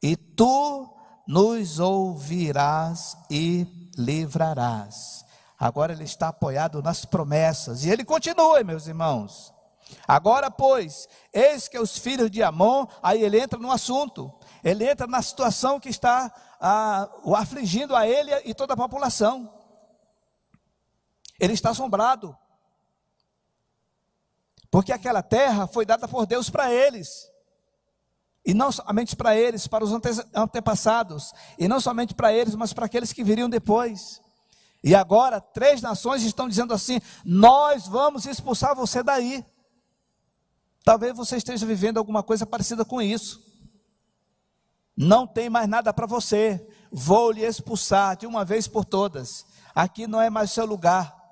e 0.00 0.14
tu 0.14 0.88
nos 1.26 1.80
ouvirás 1.80 3.16
e 3.28 3.66
livrarás. 3.98 5.24
Agora 5.58 5.92
ele 5.92 6.04
está 6.04 6.28
apoiado 6.28 6.80
nas 6.80 7.04
promessas. 7.04 7.84
E 7.84 7.90
ele 7.90 8.04
continua, 8.04 8.62
meus 8.62 8.86
irmãos. 8.86 9.52
Agora, 10.06 10.52
pois, 10.52 11.08
eis 11.32 11.66
que 11.66 11.80
os 11.80 11.98
filhos 11.98 12.30
de 12.30 12.40
Amon, 12.40 12.86
aí 13.02 13.20
ele 13.20 13.40
entra 13.40 13.58
no 13.58 13.72
assunto. 13.72 14.32
Ele 14.62 14.88
entra 14.88 15.08
na 15.08 15.20
situação 15.20 15.80
que 15.80 15.88
está 15.88 16.32
ah, 16.60 17.08
o 17.24 17.34
afligindo 17.34 17.96
a 17.96 18.06
ele 18.06 18.30
e 18.44 18.54
toda 18.54 18.74
a 18.74 18.76
população. 18.76 19.63
Ele 21.44 21.52
está 21.52 21.70
assombrado. 21.70 22.36
Porque 24.70 24.92
aquela 24.92 25.22
terra 25.22 25.66
foi 25.66 25.84
dada 25.84 26.08
por 26.08 26.24
Deus 26.26 26.48
para 26.48 26.72
eles. 26.72 27.30
E 28.44 28.54
não 28.54 28.72
somente 28.72 29.14
para 29.14 29.36
eles, 29.36 29.66
para 29.66 29.84
os 29.84 29.92
antepassados. 30.34 31.32
E 31.58 31.68
não 31.68 31.80
somente 31.80 32.14
para 32.14 32.32
eles, 32.32 32.54
mas 32.54 32.72
para 32.72 32.86
aqueles 32.86 33.12
que 33.12 33.22
viriam 33.22 33.48
depois. 33.48 34.22
E 34.82 34.94
agora, 34.94 35.38
três 35.40 35.82
nações 35.82 36.22
estão 36.22 36.48
dizendo 36.48 36.72
assim: 36.72 36.98
Nós 37.24 37.86
vamos 37.86 38.24
expulsar 38.24 38.74
você 38.74 39.02
daí. 39.02 39.44
Talvez 40.82 41.14
você 41.14 41.36
esteja 41.36 41.64
vivendo 41.64 41.98
alguma 41.98 42.22
coisa 42.22 42.46
parecida 42.46 42.84
com 42.84 43.00
isso. 43.00 43.42
Não 44.96 45.26
tem 45.26 45.50
mais 45.50 45.68
nada 45.68 45.92
para 45.92 46.06
você. 46.06 46.66
Vou 46.90 47.30
lhe 47.30 47.42
expulsar 47.42 48.16
de 48.16 48.26
uma 48.26 48.44
vez 48.44 48.66
por 48.66 48.84
todas. 48.84 49.46
Aqui 49.74 50.06
não 50.06 50.20
é 50.20 50.30
mais 50.30 50.52
seu 50.52 50.64
lugar. 50.64 51.23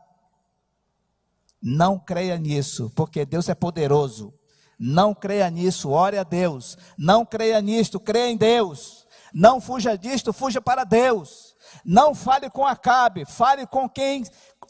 Não 1.62 1.98
creia 1.98 2.36
nisso, 2.36 2.90
porque 2.96 3.24
Deus 3.24 3.48
é 3.48 3.54
poderoso. 3.54 4.34
Não 4.78 5.14
creia 5.14 5.48
nisso, 5.48 5.90
ore 5.90 6.18
a 6.18 6.24
Deus. 6.24 6.76
Não 6.98 7.24
creia 7.24 7.60
nisto, 7.60 8.00
creia 8.00 8.30
em 8.30 8.36
Deus. 8.36 9.06
Não 9.32 9.60
fuja 9.60 9.96
disto, 9.96 10.32
fuja 10.32 10.60
para 10.60 10.82
Deus. 10.82 11.54
Não 11.84 12.14
fale 12.14 12.50
com 12.50 12.66
Acabe, 12.66 13.24
fale 13.24 13.66
com 13.66 13.88
quem 13.88 14.24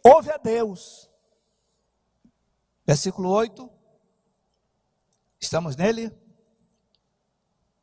ouve 0.05 0.31
a 0.31 0.37
Deus. 0.37 1.11
Versículo 2.87 3.31
8. 3.31 3.71
Estamos 5.41 5.77
nele? 5.77 6.13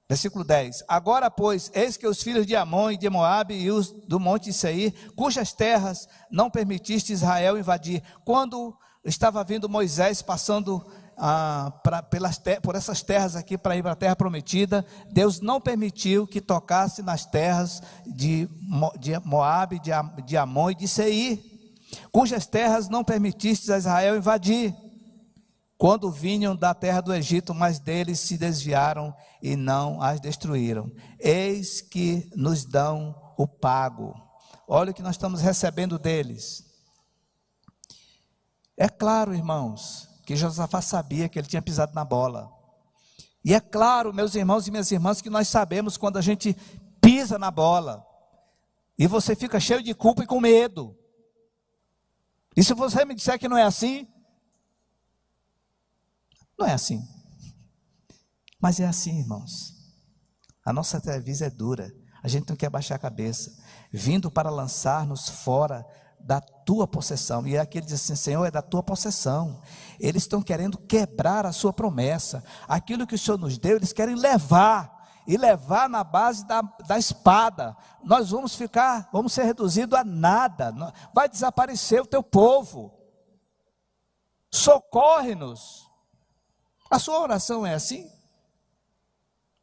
Versículo 0.07 0.43
10. 0.43 0.83
Agora, 0.87 1.29
pois, 1.29 1.71
eis 1.73 1.97
que 1.97 2.07
os 2.07 2.21
filhos 2.21 2.45
de 2.45 2.55
Amon 2.55 2.91
e 2.91 2.97
de 2.97 3.09
Moabe 3.09 3.53
e 3.55 3.71
os 3.71 3.91
do 3.91 4.19
monte 4.19 4.51
Seir, 4.53 5.11
cujas 5.15 5.53
terras 5.53 6.07
não 6.31 6.49
permitiste 6.49 7.13
Israel 7.13 7.57
invadir, 7.57 8.01
quando 8.23 8.77
estava 9.09 9.43
vindo 9.43 9.67
Moisés 9.67 10.21
passando 10.21 10.85
ah, 11.17 11.73
pra, 11.83 12.01
pelas 12.01 12.41
por 12.61 12.75
essas 12.75 13.01
terras 13.01 13.35
aqui 13.35 13.57
para 13.57 13.75
ir 13.75 13.83
para 13.83 13.91
a 13.91 13.95
terra 13.95 14.15
prometida, 14.15 14.85
Deus 15.11 15.41
não 15.41 15.59
permitiu 15.59 16.25
que 16.25 16.39
tocasse 16.39 17.01
nas 17.03 17.25
terras 17.25 17.81
de, 18.05 18.47
de 18.99 19.19
Moabe, 19.25 19.79
de, 19.79 19.91
de 20.25 20.37
Amon 20.37 20.71
e 20.71 20.75
de 20.75 20.87
Seir, 20.87 21.43
cujas 22.11 22.45
terras 22.45 22.87
não 22.87 23.03
permitiste 23.03 23.71
a 23.71 23.77
Israel 23.77 24.15
invadir, 24.15 24.73
quando 25.77 26.11
vinham 26.11 26.55
da 26.55 26.73
terra 26.73 26.99
do 26.99 27.13
Egito, 27.13 27.53
mas 27.53 27.79
deles 27.79 28.19
se 28.19 28.37
desviaram 28.37 29.15
e 29.41 29.55
não 29.55 30.01
as 30.01 30.19
destruíram. 30.19 30.91
Eis 31.17 31.79
que 31.79 32.29
nos 32.35 32.65
dão 32.65 33.15
o 33.37 33.47
pago. 33.47 34.13
Olha 34.67 34.91
o 34.91 34.93
que 34.93 35.01
nós 35.01 35.15
estamos 35.15 35.39
recebendo 35.39 35.97
deles. 35.97 36.68
É 38.81 38.87
claro, 38.87 39.35
irmãos, 39.35 40.07
que 40.25 40.37
Josafá 40.37 40.81
sabia 40.81 41.27
que 41.27 41.37
ele 41.37 41.49
tinha 41.49 41.61
pisado 41.61 41.93
na 41.93 42.05
bola. 42.05 42.49
E 43.43 43.53
é 43.53 43.59
claro, 43.59 44.13
meus 44.13 44.35
irmãos 44.35 44.65
e 44.67 44.71
minhas 44.71 44.89
irmãs, 44.89 45.21
que 45.21 45.29
nós 45.29 45.49
sabemos 45.49 45.97
quando 45.97 46.15
a 46.15 46.21
gente 46.21 46.55
pisa 47.01 47.37
na 47.37 47.51
bola 47.51 48.05
e 48.97 49.05
você 49.05 49.35
fica 49.35 49.59
cheio 49.59 49.83
de 49.83 49.93
culpa 49.93 50.23
e 50.23 50.25
com 50.25 50.39
medo. 50.39 50.97
E 52.55 52.63
se 52.63 52.73
você 52.73 53.03
me 53.03 53.13
disser 53.13 53.37
que 53.37 53.49
não 53.49 53.57
é 53.57 53.63
assim, 53.63 54.07
não 56.57 56.65
é 56.65 56.71
assim. 56.71 57.05
Mas 58.61 58.79
é 58.79 58.87
assim, 58.87 59.19
irmãos. 59.19 59.73
A 60.65 60.71
nossa 60.71 61.01
televisão 61.01 61.47
é 61.47 61.51
dura. 61.51 61.91
A 62.23 62.29
gente 62.29 62.47
não 62.47 62.55
quer 62.55 62.69
baixar 62.69 62.95
a 62.95 62.99
cabeça. 62.99 63.61
Vindo 63.91 64.31
para 64.31 64.49
lançar-nos 64.49 65.27
fora 65.27 65.85
da 66.19 66.41
tua 66.41 66.87
possessão. 66.87 67.47
E 67.47 67.57
aqui 67.57 67.77
ele 67.77 67.85
diz 67.85 67.95
assim: 67.95 68.15
Senhor, 68.15 68.45
é 68.45 68.51
da 68.51 68.61
tua 68.61 68.83
possessão. 68.83 69.61
Eles 69.99 70.23
estão 70.23 70.41
querendo 70.41 70.77
quebrar 70.77 71.45
a 71.45 71.51
sua 71.51 71.73
promessa. 71.73 72.43
Aquilo 72.67 73.07
que 73.07 73.15
o 73.15 73.19
Senhor 73.19 73.37
nos 73.37 73.57
deu, 73.57 73.77
eles 73.77 73.93
querem 73.93 74.15
levar. 74.15 74.97
E 75.27 75.37
levar 75.37 75.87
na 75.87 76.03
base 76.03 76.45
da, 76.47 76.61
da 76.61 76.97
espada. 76.97 77.77
Nós 78.03 78.31
vamos 78.31 78.55
ficar, 78.55 79.09
vamos 79.13 79.31
ser 79.31 79.43
reduzidos 79.43 79.97
a 79.97 80.03
nada. 80.03 80.73
Vai 81.13 81.29
desaparecer 81.29 82.01
o 82.01 82.07
teu 82.07 82.23
povo. 82.23 82.97
Socorre-nos. 84.51 85.87
A 86.89 86.97
sua 86.97 87.19
oração 87.19 87.65
é 87.65 87.75
assim? 87.75 88.09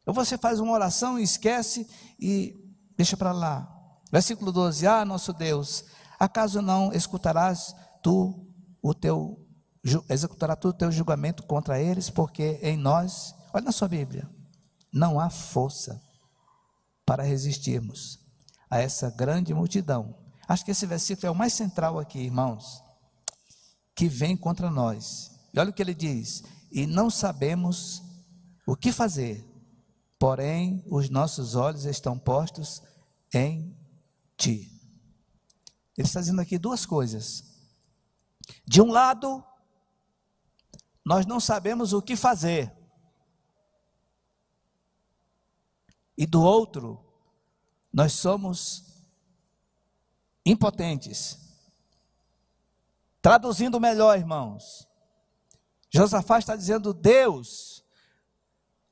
Ou 0.05 0.13
você 0.13 0.37
faz 0.37 0.61
uma 0.61 0.71
oração 0.71 1.19
e 1.19 1.23
esquece 1.23 1.85
e 2.17 2.55
deixa 2.95 3.17
para 3.17 3.33
lá. 3.33 3.67
Versículo 4.09 4.53
12: 4.53 4.87
Ah, 4.87 5.03
nosso 5.03 5.33
Deus, 5.33 5.83
acaso 6.19 6.61
não 6.61 6.91
escutarás 6.93 7.75
tu 8.01 8.45
o 8.81 8.93
teu 8.93 9.43
executará 10.09 10.55
tu 10.55 10.69
o 10.69 10.73
teu 10.73 10.91
julgamento 10.91 11.43
contra 11.43 11.79
eles, 11.79 12.09
porque 12.09 12.59
em 12.61 12.75
nós, 12.75 13.33
olha 13.53 13.65
na 13.65 13.71
sua 13.71 13.87
Bíblia, 13.87 14.29
não 14.91 15.19
há 15.19 15.29
força 15.29 16.01
para 17.05 17.23
resistirmos 17.23 18.19
a 18.69 18.81
essa 18.81 19.09
grande 19.09 19.53
multidão. 19.53 20.15
Acho 20.47 20.65
que 20.65 20.71
esse 20.71 20.85
versículo 20.85 21.27
é 21.27 21.31
o 21.31 21.35
mais 21.35 21.53
central 21.53 21.99
aqui, 21.99 22.19
irmãos, 22.19 22.83
que 23.95 24.07
vem 24.07 24.35
contra 24.35 24.69
nós. 24.69 25.31
E 25.53 25.59
olha 25.59 25.69
o 25.69 25.73
que 25.73 25.81
ele 25.81 25.93
diz: 25.93 26.43
e 26.71 26.85
não 26.85 27.09
sabemos 27.09 28.03
o 28.65 28.75
que 28.75 28.91
fazer, 28.91 29.45
porém 30.19 30.83
os 30.89 31.09
nossos 31.09 31.55
olhos 31.55 31.85
estão 31.85 32.17
postos 32.17 32.81
em 33.33 33.75
ti. 34.37 34.76
Ele 35.97 36.07
está 36.07 36.19
dizendo 36.19 36.41
aqui 36.41 36.57
duas 36.57 36.85
coisas. 36.85 37.43
De 38.65 38.81
um 38.81 38.91
lado, 38.91 39.43
nós 41.03 41.25
não 41.25 41.39
sabemos 41.39 41.91
o 41.91 42.01
que 42.01 42.15
fazer. 42.15 42.71
E 46.15 46.25
do 46.25 46.41
outro, 46.41 47.03
nós 47.91 48.13
somos 48.13 48.83
impotentes. 50.45 51.39
Traduzindo 53.21 53.79
melhor, 53.79 54.17
irmãos, 54.17 54.87
Josafá 55.89 56.39
está 56.39 56.55
dizendo: 56.55 56.93
Deus, 56.93 57.83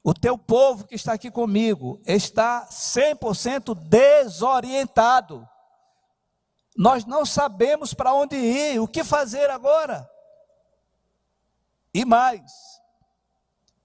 o 0.04 0.14
teu 0.14 0.38
povo 0.38 0.86
que 0.86 0.96
está 0.96 1.14
aqui 1.14 1.32
comigo 1.32 2.02
está 2.06 2.68
100% 2.68 3.76
desorientado. 3.76 5.48
Nós 6.76 7.06
não 7.06 7.26
sabemos 7.26 7.94
para 7.94 8.14
onde 8.14 8.36
ir, 8.36 8.80
o 8.80 8.88
que 8.88 9.04
fazer 9.04 9.50
agora. 9.50 10.10
E 11.94 12.04
mais, 12.04 12.52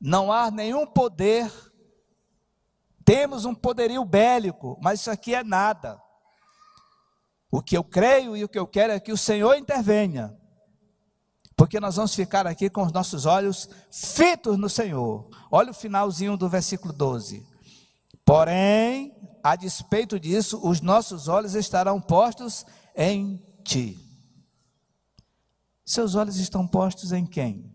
não 0.00 0.32
há 0.32 0.50
nenhum 0.50 0.84
poder, 0.84 1.52
temos 3.04 3.44
um 3.44 3.54
poderio 3.54 4.04
bélico, 4.04 4.76
mas 4.82 5.00
isso 5.00 5.10
aqui 5.10 5.34
é 5.34 5.44
nada. 5.44 6.00
O 7.50 7.62
que 7.62 7.76
eu 7.76 7.84
creio 7.84 8.36
e 8.36 8.42
o 8.42 8.48
que 8.48 8.58
eu 8.58 8.66
quero 8.66 8.92
é 8.92 9.00
que 9.00 9.12
o 9.12 9.16
Senhor 9.16 9.56
intervenha, 9.56 10.36
porque 11.56 11.78
nós 11.78 11.96
vamos 11.96 12.14
ficar 12.14 12.46
aqui 12.46 12.70
com 12.70 12.82
os 12.82 12.92
nossos 12.92 13.26
olhos 13.26 13.68
fitos 13.92 14.56
no 14.56 14.68
Senhor. 14.68 15.28
Olha 15.50 15.70
o 15.70 15.74
finalzinho 15.74 16.36
do 16.36 16.48
versículo 16.48 16.92
12. 16.92 17.46
Porém, 18.24 19.14
a 19.42 19.56
despeito 19.56 20.18
disso, 20.18 20.60
os 20.62 20.80
nossos 20.80 21.28
olhos 21.28 21.54
estarão 21.54 22.00
postos 22.00 22.64
em 22.94 23.36
ti. 23.64 23.98
Seus 25.84 26.14
olhos 26.14 26.36
estão 26.36 26.66
postos 26.66 27.12
em 27.12 27.26
quem? 27.26 27.70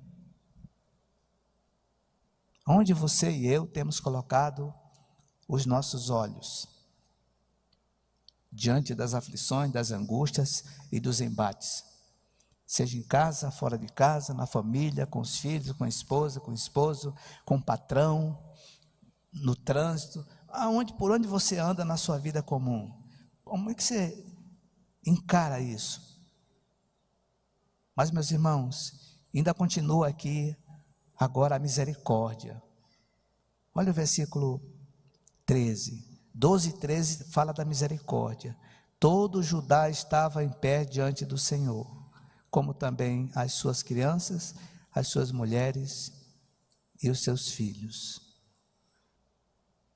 Onde 2.68 2.94
você 2.94 3.30
e 3.30 3.46
eu 3.46 3.68
temos 3.68 4.00
colocado 4.00 4.74
os 5.48 5.66
nossos 5.66 6.10
olhos? 6.10 6.68
Diante 8.52 8.96
das 8.96 9.14
aflições, 9.14 9.72
das 9.72 9.92
angústias 9.92 10.64
e 10.92 11.00
dos 11.00 11.22
embates. 11.22 11.84
Seja 12.66 12.98
em 12.98 13.04
casa, 13.04 13.52
fora 13.52 13.78
de 13.78 13.88
casa, 13.88 14.34
na 14.34 14.48
família, 14.48 15.06
com 15.06 15.20
os 15.20 15.38
filhos, 15.38 15.74
com 15.74 15.84
a 15.84 15.90
esposa, 15.90 16.40
com 16.40 16.52
o 16.52 16.56
esposo, 16.56 17.14
com 17.44 17.58
o 17.58 17.62
patrão, 17.62 18.42
no 19.32 19.56
trânsito, 19.56 20.26
aonde, 20.48 20.94
por 20.94 21.12
onde 21.12 21.28
você 21.28 21.60
anda 21.60 21.86
na 21.86 21.98
sua 21.98 22.18
vida 22.18 22.42
comum. 22.42 22.92
Como 23.44 23.70
é 23.70 23.76
que 23.76 23.84
você 23.84 24.26
encara 25.06 25.60
isso? 25.60 26.20
Mas, 27.96 28.12
meus 28.12 28.32
irmãos, 28.32 29.20
ainda 29.34 29.54
continua 29.54 30.08
aqui 30.08 30.56
agora 31.18 31.56
a 31.56 31.60
misericórdia. 31.60 32.62
Olha 33.74 33.92
o 33.92 33.94
versículo 33.94 34.62
13. 35.46 36.04
12 36.34 36.70
e 36.70 36.74
13 36.74 37.32
fala 37.32 37.54
da 37.54 37.64
misericórdia. 37.64 38.58
Todo 39.00 39.44
Judá 39.44 39.90
estava 39.90 40.44
em 40.44 40.50
pé 40.50 40.84
diante 40.84 41.26
do 41.26 41.38
Senhor, 41.38 41.86
como 42.50 42.74
também 42.74 43.32
as 43.36 43.54
suas 43.54 43.84
crianças, 43.84 44.56
as 44.92 45.08
suas 45.08 45.32
mulheres 45.32 46.12
e 47.02 47.10
os 47.10 47.24
seus 47.24 47.50
filhos. 47.50 48.22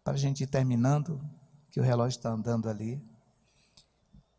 Para 0.03 0.13
a 0.13 0.17
gente 0.17 0.43
ir 0.43 0.47
terminando, 0.47 1.21
que 1.71 1.79
o 1.79 1.83
relógio 1.83 2.17
está 2.17 2.29
andando 2.29 2.69
ali. 2.69 3.01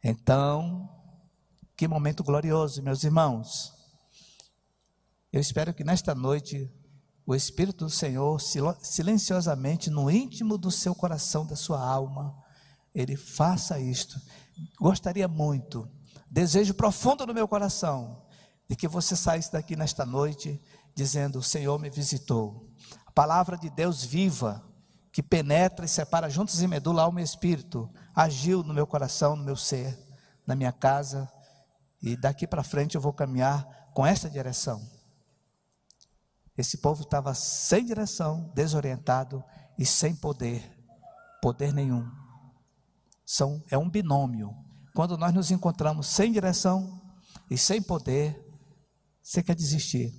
Então, 0.03 0.88
que 1.76 1.86
momento 1.86 2.24
glorioso, 2.24 2.82
meus 2.82 3.05
irmãos. 3.05 3.72
Eu 5.32 5.40
espero 5.40 5.74
que 5.74 5.84
nesta 5.84 6.14
noite 6.14 6.70
o 7.26 7.34
Espírito 7.34 7.84
do 7.84 7.90
Senhor, 7.90 8.40
silenciosamente, 8.82 9.90
no 9.90 10.11
íntimo 10.11 10.59
do 10.59 10.70
seu 10.70 10.94
coração, 10.94 11.46
da 11.46 11.55
sua 11.55 11.80
alma, 11.80 12.36
ele 12.94 13.16
faça 13.16 13.78
isto. 13.78 14.20
Gostaria 14.80 15.28
muito, 15.28 15.88
desejo 16.30 16.74
profundo 16.74 17.26
no 17.26 17.34
meu 17.34 17.46
coração, 17.46 18.26
de 18.68 18.74
que 18.74 18.88
você 18.88 19.14
saísse 19.14 19.53
daqui 19.53 19.76
nesta 19.76 20.05
noite 20.05 20.61
dizendo: 20.94 21.38
O 21.38 21.42
Senhor 21.42 21.78
me 21.78 21.90
visitou. 21.90 22.68
A 23.07 23.12
palavra 23.12 23.57
de 23.57 23.70
Deus 23.70 24.03
viva, 24.03 24.64
que 25.12 25.22
penetra 25.22 25.84
e 25.84 25.88
separa 25.88 26.30
juntos 26.30 26.62
em 26.62 26.66
medula, 26.66 27.02
alma 27.02 27.20
e 27.20 27.24
espírito, 27.24 27.90
agiu 28.14 28.62
no 28.62 28.72
meu 28.72 28.86
coração, 28.86 29.34
no 29.34 29.44
meu 29.44 29.56
ser, 29.56 29.98
na 30.46 30.54
minha 30.54 30.72
casa, 30.72 31.30
e 32.02 32.16
daqui 32.16 32.46
para 32.46 32.62
frente 32.62 32.94
eu 32.94 33.00
vou 33.00 33.12
caminhar 33.12 33.66
com 33.92 34.06
essa 34.06 34.30
direção. 34.30 34.80
Esse 36.56 36.78
povo 36.78 37.02
estava 37.02 37.34
sem 37.34 37.84
direção, 37.84 38.52
desorientado 38.54 39.42
e 39.78 39.86
sem 39.86 40.14
poder, 40.14 40.70
poder 41.40 41.72
nenhum. 41.72 42.06
São, 43.24 43.62
é 43.70 43.78
um 43.78 43.88
binômio. 43.88 44.54
Quando 44.94 45.16
nós 45.16 45.32
nos 45.32 45.50
encontramos 45.50 46.06
sem 46.06 46.32
direção 46.32 47.00
e 47.50 47.56
sem 47.56 47.80
poder, 47.80 48.38
você 49.22 49.42
quer 49.42 49.54
desistir. 49.54 50.12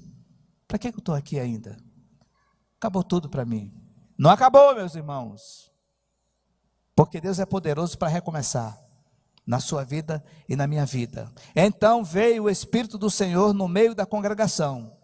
Para 0.68 0.80
que 0.80 0.88
eu 0.88 0.92
estou 0.98 1.14
aqui 1.14 1.40
ainda? 1.40 1.78
Acabou 2.78 3.04
tudo 3.04 3.30
para 3.30 3.46
mim. 3.46 3.72
Não 4.22 4.30
acabou, 4.30 4.76
meus 4.76 4.96
irmãos. 4.96 5.70
Porque 6.96 7.20
Deus 7.20 7.40
é 7.40 7.46
poderoso 7.46 7.98
para 7.98 8.08
recomeçar 8.08 8.80
na 9.46 9.60
sua 9.60 9.84
vida 9.84 10.24
e 10.48 10.56
na 10.56 10.68
minha 10.68 10.86
vida. 10.86 11.30
Então 11.56 12.04
veio 12.04 12.44
o 12.44 12.50
Espírito 12.50 12.98
do 12.98 13.10
Senhor 13.10 13.54
no 13.54 13.68
meio 13.68 13.94
da 13.94 14.06
congregação 14.06 15.02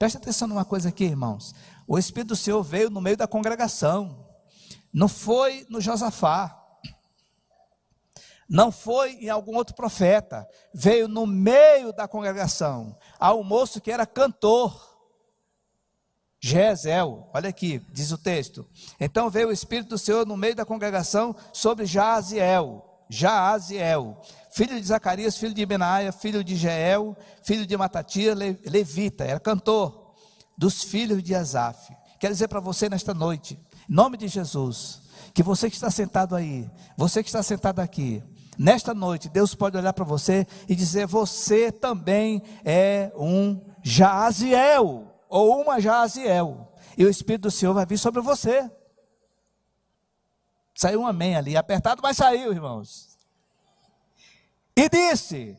Preste 0.00 0.16
atenção 0.16 0.48
numa 0.48 0.64
coisa 0.64 0.88
aqui, 0.88 1.04
irmãos. 1.04 1.54
O 1.86 1.98
Espírito 1.98 2.28
do 2.28 2.36
Senhor 2.36 2.62
veio 2.62 2.88
no 2.88 3.02
meio 3.02 3.18
da 3.18 3.26
congregação. 3.26 4.26
Não 4.90 5.06
foi 5.06 5.66
no 5.68 5.78
Josafá. 5.78 6.58
Não 8.48 8.72
foi 8.72 9.12
em 9.16 9.28
algum 9.28 9.54
outro 9.54 9.74
profeta. 9.74 10.48
Veio 10.72 11.06
no 11.06 11.26
meio 11.26 11.92
da 11.92 12.08
congregação. 12.08 12.96
Há 13.18 13.34
um 13.34 13.44
moço 13.44 13.78
que 13.78 13.92
era 13.92 14.06
cantor. 14.06 14.89
Jezel, 16.40 17.28
olha 17.34 17.50
aqui, 17.50 17.82
diz 17.92 18.10
o 18.12 18.18
texto. 18.18 18.66
Então 18.98 19.28
veio 19.28 19.48
o 19.48 19.52
Espírito 19.52 19.90
do 19.90 19.98
Senhor 19.98 20.26
no 20.26 20.36
meio 20.36 20.54
da 20.54 20.64
congregação 20.64 21.36
sobre 21.52 21.84
Jaziel. 21.84 22.86
Jaaziel, 23.12 24.20
filho 24.52 24.80
de 24.80 24.86
Zacarias, 24.86 25.36
filho 25.36 25.52
de 25.52 25.66
Benaia, 25.66 26.12
filho 26.12 26.44
de 26.44 26.54
Jeel, 26.54 27.16
filho 27.42 27.66
de 27.66 27.76
Matatia, 27.76 28.34
levita, 28.34 29.24
era 29.24 29.40
cantor 29.40 30.14
dos 30.56 30.84
filhos 30.84 31.20
de 31.20 31.34
Asaf. 31.34 31.92
Quero 32.20 32.32
dizer 32.32 32.46
para 32.46 32.60
você 32.60 32.88
nesta 32.88 33.12
noite, 33.12 33.58
em 33.88 33.92
nome 33.92 34.16
de 34.16 34.28
Jesus, 34.28 35.02
que 35.34 35.42
você 35.42 35.68
que 35.68 35.74
está 35.74 35.90
sentado 35.90 36.36
aí, 36.36 36.70
você 36.96 37.20
que 37.20 37.28
está 37.28 37.42
sentado 37.42 37.80
aqui, 37.80 38.22
nesta 38.56 38.94
noite, 38.94 39.28
Deus 39.28 39.56
pode 39.56 39.76
olhar 39.76 39.92
para 39.92 40.04
você 40.04 40.46
e 40.68 40.76
dizer: 40.76 41.06
Você 41.08 41.72
também 41.72 42.42
é 42.64 43.10
um 43.16 43.60
Jaaziel, 43.82 45.09
ou 45.30 45.62
uma 45.62 45.80
Jaaziel, 45.80 46.74
e 46.98 47.04
o 47.04 47.08
Espírito 47.08 47.42
do 47.42 47.50
Senhor 47.50 47.72
vai 47.72 47.86
vir 47.86 47.96
sobre 47.96 48.20
você. 48.20 48.68
Saiu 50.74 51.02
um 51.02 51.06
amém 51.06 51.36
ali, 51.36 51.56
apertado, 51.56 52.02
mas 52.02 52.16
saiu, 52.16 52.52
irmãos. 52.52 53.16
E 54.76 54.88
disse: 54.88 55.56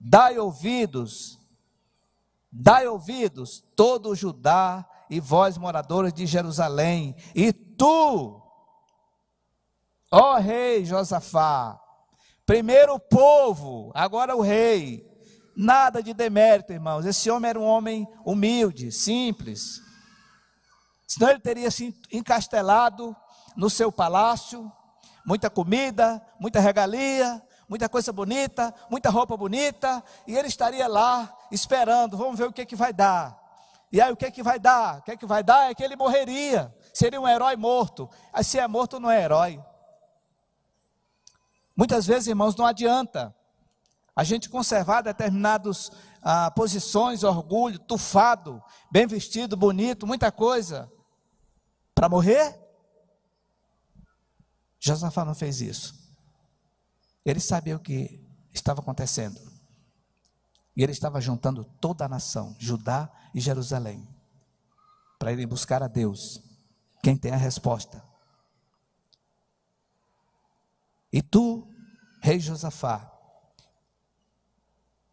Dai 0.00 0.38
ouvidos, 0.38 1.38
dai 2.50 2.88
ouvidos, 2.88 3.64
todo 3.76 4.10
o 4.10 4.14
Judá 4.16 4.84
e 5.08 5.20
vós, 5.20 5.56
moradores 5.56 6.12
de 6.12 6.26
Jerusalém, 6.26 7.14
e 7.34 7.52
tu, 7.52 8.42
ó 10.10 10.38
rei 10.38 10.84
Josafá, 10.84 11.80
primeiro 12.44 12.94
o 12.94 13.00
povo, 13.00 13.92
agora 13.94 14.34
o 14.34 14.40
rei, 14.40 15.13
Nada 15.56 16.02
de 16.02 16.12
demérito, 16.12 16.72
irmãos. 16.72 17.06
Esse 17.06 17.30
homem 17.30 17.50
era 17.50 17.60
um 17.60 17.64
homem 17.64 18.08
humilde, 18.24 18.90
simples. 18.90 19.80
Senão 21.06 21.30
ele 21.30 21.40
teria 21.40 21.70
se 21.70 21.94
encastelado 22.12 23.14
no 23.56 23.70
seu 23.70 23.92
palácio, 23.92 24.70
muita 25.24 25.48
comida, 25.48 26.20
muita 26.40 26.58
regalia, 26.58 27.40
muita 27.68 27.88
coisa 27.88 28.12
bonita, 28.12 28.74
muita 28.90 29.10
roupa 29.10 29.36
bonita, 29.36 30.02
e 30.26 30.36
ele 30.36 30.48
estaria 30.48 30.88
lá 30.88 31.32
esperando, 31.52 32.16
vamos 32.16 32.38
ver 32.38 32.48
o 32.48 32.52
que 32.52 32.66
que 32.66 32.76
vai 32.76 32.92
dar. 32.92 33.40
E 33.92 34.00
aí 34.00 34.12
o 34.12 34.16
que 34.16 34.30
que 34.30 34.42
vai 34.42 34.58
dar? 34.58 34.98
O 34.98 35.02
que 35.02 35.16
que 35.16 35.26
vai 35.26 35.44
dar 35.44 35.70
é 35.70 35.74
que 35.74 35.84
ele 35.84 35.94
morreria, 35.94 36.74
seria 36.92 37.20
um 37.20 37.28
herói 37.28 37.54
morto. 37.54 38.10
Aí 38.32 38.42
se 38.42 38.58
é 38.58 38.66
morto 38.66 38.98
não 38.98 39.08
é 39.10 39.22
herói. 39.22 39.62
Muitas 41.76 42.06
vezes, 42.06 42.26
irmãos, 42.28 42.56
não 42.56 42.66
adianta 42.66 43.34
a 44.16 44.22
gente 44.22 44.48
conservar 44.48 45.02
determinadas 45.02 45.90
ah, 46.22 46.50
posições, 46.50 47.24
orgulho, 47.24 47.78
tufado, 47.78 48.62
bem 48.90 49.06
vestido, 49.06 49.56
bonito, 49.56 50.06
muita 50.06 50.30
coisa, 50.30 50.90
para 51.94 52.08
morrer? 52.08 52.58
Josafá 54.78 55.24
não 55.24 55.34
fez 55.34 55.60
isso. 55.60 55.94
Ele 57.24 57.40
sabia 57.40 57.76
o 57.76 57.80
que 57.80 58.22
estava 58.52 58.80
acontecendo. 58.80 59.40
E 60.76 60.82
ele 60.82 60.92
estava 60.92 61.20
juntando 61.20 61.64
toda 61.80 62.04
a 62.04 62.08
nação, 62.08 62.54
Judá 62.58 63.10
e 63.34 63.40
Jerusalém, 63.40 64.06
para 65.18 65.32
irem 65.32 65.46
buscar 65.46 65.82
a 65.82 65.88
Deus, 65.88 66.42
quem 67.02 67.16
tem 67.16 67.32
a 67.32 67.36
resposta. 67.36 68.02
E 71.12 71.22
tu, 71.22 71.68
rei 72.20 72.40
Josafá, 72.40 73.13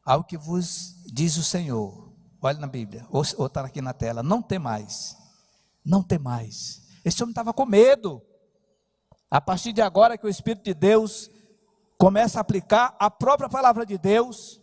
ao 0.05 0.23
que 0.23 0.37
vos 0.37 0.95
diz 1.05 1.37
o 1.37 1.43
Senhor. 1.43 2.11
Olha 2.41 2.57
na 2.57 2.67
Bíblia, 2.67 3.05
ou 3.09 3.21
está 3.21 3.61
aqui 3.61 3.81
na 3.81 3.93
tela. 3.93 4.23
Não 4.23 4.41
tem 4.41 4.57
mais. 4.57 5.15
Não 5.85 6.01
tem 6.01 6.17
mais. 6.17 6.81
Esse 7.05 7.21
homem 7.21 7.31
estava 7.31 7.53
com 7.53 7.65
medo. 7.65 8.21
A 9.29 9.39
partir 9.39 9.71
de 9.71 9.81
agora 9.81 10.17
que 10.17 10.25
o 10.25 10.29
Espírito 10.29 10.63
de 10.63 10.73
Deus 10.73 11.29
começa 11.97 12.39
a 12.39 12.41
aplicar 12.41 12.95
a 12.99 13.11
própria 13.11 13.47
palavra 13.47 13.85
de 13.85 13.97
Deus. 13.97 14.59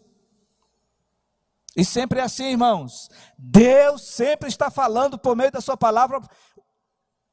E 1.76 1.84
sempre 1.84 2.18
é 2.18 2.24
assim, 2.24 2.50
irmãos. 2.50 3.08
Deus 3.38 4.02
sempre 4.02 4.48
está 4.48 4.70
falando 4.70 5.16
por 5.16 5.36
meio 5.36 5.52
da 5.52 5.60
sua 5.60 5.76
palavra 5.76 6.20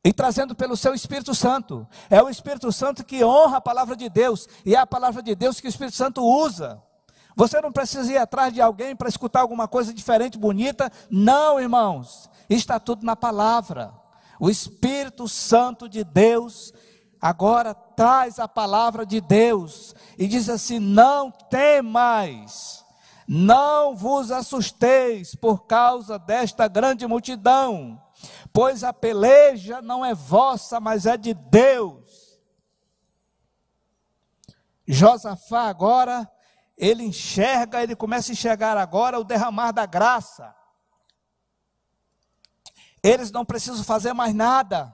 e 0.03 0.13
trazendo 0.13 0.53
pelo 0.53 0.77
seu 0.77 0.93
Espírito 0.93 1.33
Santo. 1.33 1.87
É 2.11 2.21
o 2.21 2.29
Espírito 2.29 2.71
Santo 2.71 3.03
que 3.03 3.23
honra 3.23 3.57
a 3.57 3.61
palavra 3.61 3.95
de 3.95 4.07
Deus 4.07 4.47
e 4.63 4.75
é 4.75 4.77
a 4.77 4.85
palavra 4.85 5.23
de 5.23 5.33
Deus 5.33 5.59
que 5.59 5.67
o 5.67 5.69
Espírito 5.69 5.95
Santo 5.95 6.23
usa. 6.23 6.79
Você 7.35 7.59
não 7.59 7.71
precisa 7.71 8.11
ir 8.11 8.17
atrás 8.17 8.53
de 8.53 8.61
alguém 8.61 8.95
para 8.95 9.09
escutar 9.09 9.41
alguma 9.41 9.67
coisa 9.67 9.93
diferente, 9.93 10.37
bonita. 10.37 10.91
Não, 11.09 11.59
irmãos. 11.59 12.29
Está 12.49 12.79
tudo 12.79 13.05
na 13.05 13.15
palavra. 13.15 13.93
O 14.39 14.49
Espírito 14.49 15.27
Santo 15.27 15.89
de 15.89 16.03
Deus 16.03 16.73
agora 17.19 17.73
traz 17.73 18.39
a 18.39 18.47
palavra 18.47 19.05
de 19.05 19.19
Deus 19.19 19.95
e 20.17 20.27
diz 20.27 20.47
assim: 20.49 20.79
Não 20.79 21.31
tem 21.31 21.81
mais, 21.81 22.85
não 23.27 23.95
vos 23.95 24.31
assusteis 24.31 25.35
por 25.35 25.65
causa 25.65 26.19
desta 26.19 26.67
grande 26.67 27.07
multidão, 27.07 28.01
pois 28.53 28.83
a 28.83 28.93
peleja 28.93 29.81
não 29.81 30.05
é 30.05 30.13
vossa, 30.13 30.79
mas 30.79 31.05
é 31.05 31.17
de 31.17 31.33
Deus. 31.33 32.05
Josafá 34.87 35.63
agora 35.63 36.29
ele 36.77 37.03
enxerga, 37.03 37.81
ele 37.81 37.95
começa 37.95 38.31
a 38.31 38.33
enxergar 38.33 38.77
agora 38.77 39.19
o 39.19 39.23
derramar 39.23 39.71
da 39.71 39.85
graça. 39.85 40.53
Eles 43.01 43.31
não 43.31 43.45
precisam 43.45 43.83
fazer 43.83 44.13
mais 44.13 44.33
nada, 44.33 44.93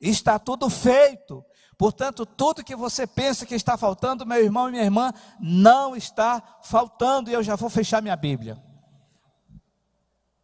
está 0.00 0.38
tudo 0.38 0.68
feito. 0.70 1.44
Portanto, 1.78 2.24
tudo 2.24 2.64
que 2.64 2.76
você 2.76 3.06
pensa 3.06 3.44
que 3.44 3.54
está 3.54 3.76
faltando, 3.76 4.24
meu 4.24 4.42
irmão 4.42 4.68
e 4.68 4.72
minha 4.72 4.84
irmã, 4.84 5.12
não 5.38 5.94
está 5.94 6.60
faltando, 6.62 7.30
e 7.30 7.34
eu 7.34 7.42
já 7.42 7.56
vou 7.56 7.68
fechar 7.68 8.00
minha 8.00 8.16
Bíblia. 8.16 8.62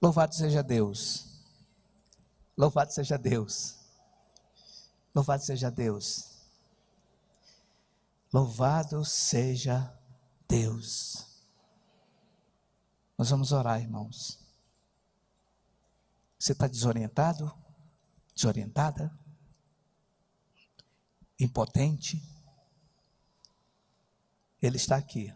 Louvado 0.00 0.34
seja 0.34 0.62
Deus. 0.62 1.26
Louvado 2.56 2.92
seja 2.92 3.16
Deus. 3.16 3.78
Louvado 5.14 5.42
seja 5.42 5.70
Deus. 5.70 6.32
Louvado 8.32 9.04
seja 9.04 9.78
Deus. 9.78 10.01
Deus. 10.52 11.26
Nós 13.16 13.30
vamos 13.30 13.52
orar, 13.52 13.80
irmãos. 13.80 14.38
Você 16.38 16.52
está 16.52 16.66
desorientado? 16.66 17.50
Desorientada? 18.34 19.18
Impotente? 21.40 22.22
Ele 24.60 24.76
está 24.76 24.96
aqui. 24.96 25.34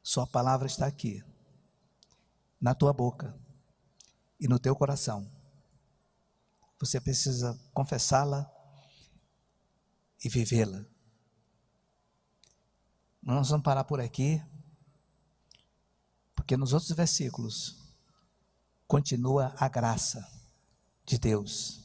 Sua 0.00 0.24
palavra 0.24 0.68
está 0.68 0.86
aqui, 0.86 1.20
na 2.60 2.76
tua 2.76 2.92
boca 2.92 3.36
e 4.38 4.46
no 4.46 4.56
teu 4.56 4.76
coração. 4.76 5.28
Você 6.78 7.00
precisa 7.00 7.58
confessá-la 7.74 8.48
e 10.24 10.28
vivê-la. 10.28 10.86
Nós 13.22 13.50
vamos 13.50 13.64
parar 13.64 13.84
por 13.84 14.00
aqui, 14.00 14.42
porque 16.34 16.56
nos 16.56 16.72
outros 16.72 16.92
versículos 16.92 17.76
continua 18.86 19.54
a 19.58 19.68
graça 19.68 20.26
de 21.04 21.18
Deus. 21.18 21.84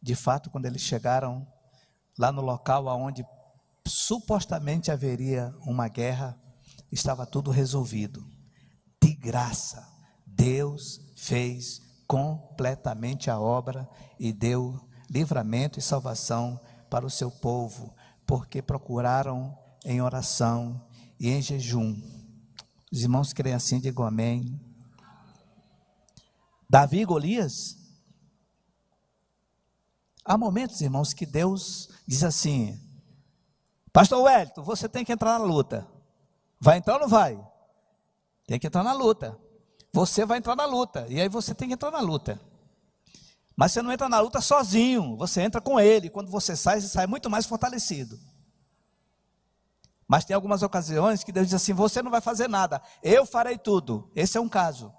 De 0.00 0.14
fato, 0.14 0.50
quando 0.50 0.66
eles 0.66 0.80
chegaram 0.80 1.46
lá 2.18 2.32
no 2.32 2.40
local 2.40 2.86
onde 2.86 3.24
supostamente 3.86 4.90
haveria 4.90 5.54
uma 5.66 5.88
guerra, 5.88 6.38
estava 6.90 7.26
tudo 7.26 7.50
resolvido. 7.50 8.26
De 9.02 9.14
graça, 9.14 9.86
Deus 10.26 11.00
fez 11.16 11.82
completamente 12.06 13.30
a 13.30 13.38
obra 13.38 13.88
e 14.18 14.32
deu 14.32 14.80
livramento 15.10 15.78
e 15.78 15.82
salvação 15.82 16.60
para 16.88 17.04
o 17.04 17.10
seu 17.10 17.30
povo, 17.30 17.94
porque 18.26 18.62
procuraram 18.62 19.56
em 19.84 20.00
oração 20.00 20.80
e 21.18 21.28
em 21.28 21.42
jejum. 21.42 22.00
Os 22.90 23.02
irmãos 23.02 23.32
creem 23.32 23.54
assim, 23.54 23.80
digam 23.80 24.04
amém. 24.04 24.58
Davi 26.68 27.00
e 27.00 27.04
Golias. 27.04 27.76
Há 30.24 30.36
momentos, 30.36 30.80
irmãos, 30.80 31.12
que 31.12 31.24
Deus 31.24 31.88
diz 32.06 32.22
assim: 32.22 32.78
Pastor 33.92 34.22
Wellington, 34.22 34.62
você 34.62 34.88
tem 34.88 35.04
que 35.04 35.12
entrar 35.12 35.38
na 35.38 35.44
luta. 35.44 35.86
Vai 36.60 36.78
entrar 36.78 36.94
ou 36.94 37.00
não 37.00 37.08
vai? 37.08 37.38
Tem 38.46 38.58
que 38.58 38.66
entrar 38.66 38.82
na 38.82 38.92
luta. 38.92 39.38
Você 39.92 40.24
vai 40.26 40.38
entrar 40.38 40.54
na 40.54 40.66
luta. 40.66 41.06
E 41.08 41.20
aí 41.20 41.28
você 41.28 41.54
tem 41.54 41.68
que 41.68 41.74
entrar 41.74 41.90
na 41.90 42.00
luta. 42.00 42.40
Mas 43.56 43.72
você 43.72 43.82
não 43.82 43.90
entra 43.90 44.08
na 44.08 44.20
luta 44.20 44.40
sozinho. 44.40 45.16
Você 45.16 45.40
entra 45.40 45.60
com 45.60 45.80
ele. 45.80 46.10
Quando 46.10 46.30
você 46.30 46.54
sai, 46.54 46.80
você 46.80 46.88
sai 46.88 47.06
muito 47.06 47.30
mais 47.30 47.46
fortalecido. 47.46 48.18
Mas 50.08 50.24
tem 50.24 50.34
algumas 50.34 50.62
ocasiões 50.62 51.22
que 51.22 51.30
Deus 51.30 51.48
diz 51.48 51.54
assim: 51.54 51.74
você 51.74 52.02
não 52.02 52.10
vai 52.10 52.22
fazer 52.22 52.48
nada, 52.48 52.82
eu 53.02 53.26
farei 53.26 53.58
tudo. 53.58 54.10
Esse 54.16 54.38
é 54.38 54.40
um 54.40 54.48
caso. 54.48 54.90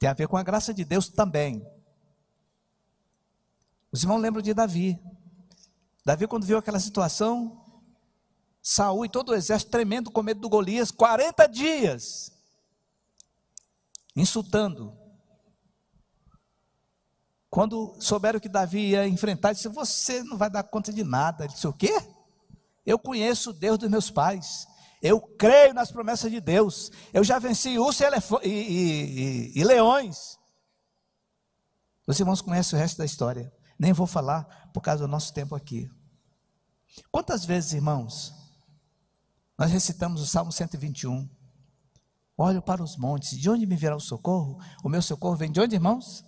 Tem 0.00 0.08
a 0.08 0.12
ver 0.12 0.26
com 0.26 0.36
a 0.36 0.42
graça 0.42 0.74
de 0.74 0.84
Deus 0.84 1.08
também. 1.08 1.64
Os 3.92 4.02
irmãos 4.02 4.18
lembram 4.18 4.42
de 4.42 4.52
Davi. 4.52 5.00
Davi, 6.04 6.26
quando 6.26 6.44
viu 6.44 6.58
aquela 6.58 6.80
situação, 6.80 7.64
Saul 8.60 9.04
e 9.04 9.08
todo 9.08 9.28
o 9.28 9.34
exército 9.34 9.70
tremendo 9.70 10.10
com 10.10 10.20
medo 10.20 10.40
do 10.40 10.48
Golias, 10.48 10.90
40 10.90 11.46
dias, 11.46 12.32
insultando. 14.16 14.98
Quando 17.48 17.94
souberam 18.00 18.40
que 18.40 18.48
Davi 18.48 18.90
ia 18.90 19.06
enfrentar, 19.06 19.52
disse: 19.52 19.68
Você 19.68 20.24
não 20.24 20.36
vai 20.36 20.50
dar 20.50 20.64
conta 20.64 20.92
de 20.92 21.04
nada. 21.04 21.44
Ele 21.44 21.52
disse: 21.52 21.68
O 21.68 21.72
quê? 21.72 22.11
Eu 22.84 22.98
conheço 22.98 23.50
o 23.50 23.52
Deus 23.52 23.78
dos 23.78 23.90
meus 23.90 24.10
pais. 24.10 24.66
Eu 25.02 25.20
creio 25.20 25.74
nas 25.74 25.90
promessas 25.90 26.30
de 26.30 26.40
Deus. 26.40 26.90
Eu 27.12 27.24
já 27.24 27.38
venci 27.38 27.78
urso 27.78 28.04
e, 28.42 28.48
e, 28.48 29.50
e, 29.52 29.60
e 29.60 29.64
leões. 29.64 30.38
Os 32.06 32.18
irmãos 32.18 32.40
conhecem 32.40 32.78
o 32.78 32.80
resto 32.80 32.98
da 32.98 33.04
história. 33.04 33.52
Nem 33.78 33.92
vou 33.92 34.06
falar 34.06 34.70
por 34.72 34.80
causa 34.80 35.04
do 35.04 35.10
nosso 35.10 35.32
tempo 35.32 35.54
aqui. 35.54 35.90
Quantas 37.10 37.44
vezes, 37.44 37.72
irmãos, 37.72 38.32
nós 39.58 39.70
recitamos 39.70 40.20
o 40.20 40.26
Salmo 40.26 40.52
121? 40.52 41.28
Olho 42.36 42.62
para 42.62 42.82
os 42.82 42.96
montes, 42.96 43.38
de 43.38 43.48
onde 43.48 43.66
me 43.66 43.76
virá 43.76 43.96
o 43.96 44.00
socorro? 44.00 44.58
O 44.82 44.88
meu 44.88 45.02
socorro 45.02 45.36
vem 45.36 45.50
de 45.50 45.60
onde, 45.60 45.74
irmãos? 45.74 46.24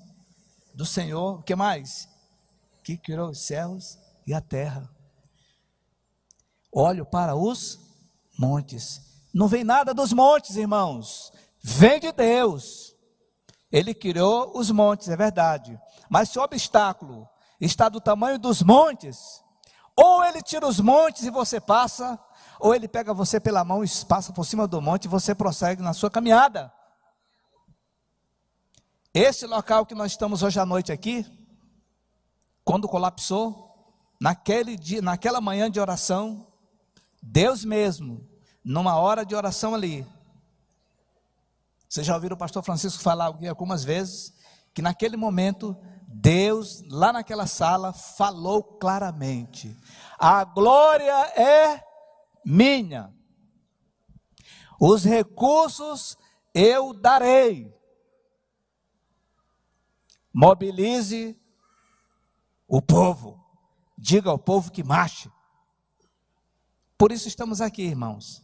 Do 0.74 0.84
Senhor, 0.84 1.40
o 1.40 1.42
que 1.42 1.54
mais? 1.54 2.08
Que 2.82 2.96
criou 2.96 3.30
os 3.30 3.46
céus 3.46 3.98
e 4.26 4.34
a 4.34 4.40
terra. 4.40 4.88
Olho 6.74 7.06
para 7.06 7.36
os 7.36 7.78
montes. 8.36 9.00
não 9.32 9.46
vem 9.46 9.62
nada 9.62 9.94
dos 9.94 10.12
montes, 10.12 10.56
irmãos. 10.56 11.32
Vem 11.62 12.00
de 12.00 12.10
Deus. 12.10 12.96
Ele 13.70 13.94
criou 13.94 14.52
os 14.58 14.70
montes, 14.72 15.08
é 15.08 15.16
verdade. 15.16 15.80
Mas 16.10 16.30
se 16.30 16.38
o 16.38 16.42
obstáculo 16.42 17.28
está 17.60 17.88
do 17.88 18.00
tamanho 18.00 18.38
dos 18.38 18.60
montes, 18.60 19.42
ou 19.96 20.24
ele 20.24 20.42
tira 20.42 20.66
os 20.66 20.80
montes 20.80 21.22
e 21.22 21.30
você 21.30 21.60
passa, 21.60 22.18
ou 22.58 22.74
ele 22.74 22.88
pega 22.88 23.14
você 23.14 23.38
pela 23.38 23.64
mão 23.64 23.84
e 23.84 23.88
passa 24.06 24.32
por 24.32 24.44
cima 24.44 24.66
do 24.66 24.82
monte 24.82 25.04
e 25.04 25.08
você 25.08 25.34
prossegue 25.34 25.80
na 25.80 25.92
sua 25.92 26.10
caminhada. 26.10 26.72
Esse 29.12 29.46
local 29.46 29.86
que 29.86 29.94
nós 29.94 30.10
estamos 30.12 30.42
hoje 30.42 30.58
à 30.58 30.66
noite 30.66 30.90
aqui, 30.90 31.24
quando 32.64 32.88
colapsou, 32.88 33.72
naquele 34.20 34.76
dia, 34.76 35.00
naquela 35.00 35.40
manhã 35.40 35.70
de 35.70 35.78
oração, 35.78 36.53
Deus 37.26 37.64
mesmo, 37.64 38.28
numa 38.62 38.96
hora 38.96 39.24
de 39.24 39.34
oração 39.34 39.74
ali, 39.74 40.06
vocês 41.88 42.06
já 42.06 42.14
ouviram 42.14 42.34
o 42.34 42.38
pastor 42.38 42.62
Francisco 42.62 43.02
falar 43.02 43.34
algumas 43.48 43.82
vezes 43.82 44.34
que 44.74 44.82
naquele 44.82 45.16
momento 45.16 45.74
Deus, 46.06 46.82
lá 46.86 47.14
naquela 47.14 47.46
sala, 47.46 47.94
falou 47.94 48.62
claramente: 48.62 49.74
a 50.18 50.44
glória 50.44 51.14
é 51.34 51.82
minha, 52.44 53.10
os 54.78 55.02
recursos 55.02 56.18
eu 56.52 56.92
darei. 56.92 57.74
Mobilize 60.30 61.40
o 62.68 62.82
povo, 62.82 63.42
diga 63.96 64.28
ao 64.28 64.38
povo 64.38 64.70
que 64.70 64.84
marche. 64.84 65.32
Por 66.96 67.12
isso 67.12 67.28
estamos 67.28 67.60
aqui, 67.60 67.82
irmãos. 67.82 68.42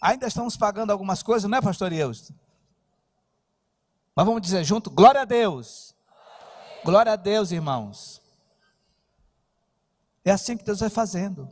Ainda 0.00 0.26
estamos 0.26 0.56
pagando 0.56 0.90
algumas 0.90 1.22
coisas, 1.22 1.50
não 1.50 1.58
é, 1.58 1.62
pastor 1.62 1.92
Eusto? 1.92 2.34
Mas 4.14 4.24
vamos 4.24 4.40
dizer 4.40 4.64
junto: 4.64 4.90
glória 4.90 5.22
a 5.22 5.24
Deus. 5.24 5.94
Glória 6.84 7.12
a 7.12 7.16
Deus, 7.16 7.50
irmãos. 7.50 8.22
É 10.24 10.30
assim 10.30 10.56
que 10.56 10.64
Deus 10.64 10.80
vai 10.80 10.90
fazendo. 10.90 11.48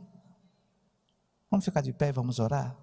Vamos 1.49 1.65
ficar 1.65 1.81
de 1.81 1.93
pé 1.93 2.09
e 2.09 2.11
vamos 2.11 2.39
orar. 2.39 2.75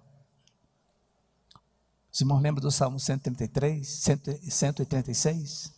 Os 2.11 2.21
irmãos 2.21 2.41
lembram 2.41 2.61
do 2.61 2.71
Salmo 2.71 2.99
133, 2.99 3.87
136? 4.49 5.73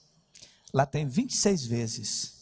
Lá 0.74 0.86
tem 0.86 1.08
26 1.08 1.66
vezes. 1.66 2.36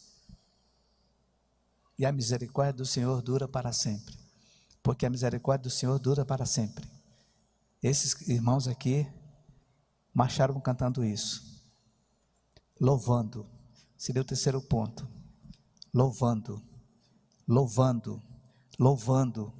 E 1.96 2.04
a 2.04 2.10
misericórdia 2.10 2.72
do 2.72 2.84
Senhor 2.84 3.22
dura 3.22 3.46
para 3.46 3.72
sempre. 3.72 4.23
Porque 4.84 5.04
a 5.04 5.10
misericórdia 5.10 5.64
do 5.64 5.70
Senhor 5.70 5.98
dura 5.98 6.24
para 6.24 6.46
sempre. 6.46 6.88
Esses 7.82 8.28
irmãos 8.28 8.68
aqui 8.68 9.04
marcharam 10.14 10.60
cantando 10.60 11.04
isso 11.04 11.54
louvando. 12.80 13.46
Seria 13.96 14.22
o 14.22 14.24
terceiro 14.24 14.60
ponto. 14.60 15.08
Louvando, 15.92 16.62
louvando, 17.46 18.20
louvando. 18.78 19.52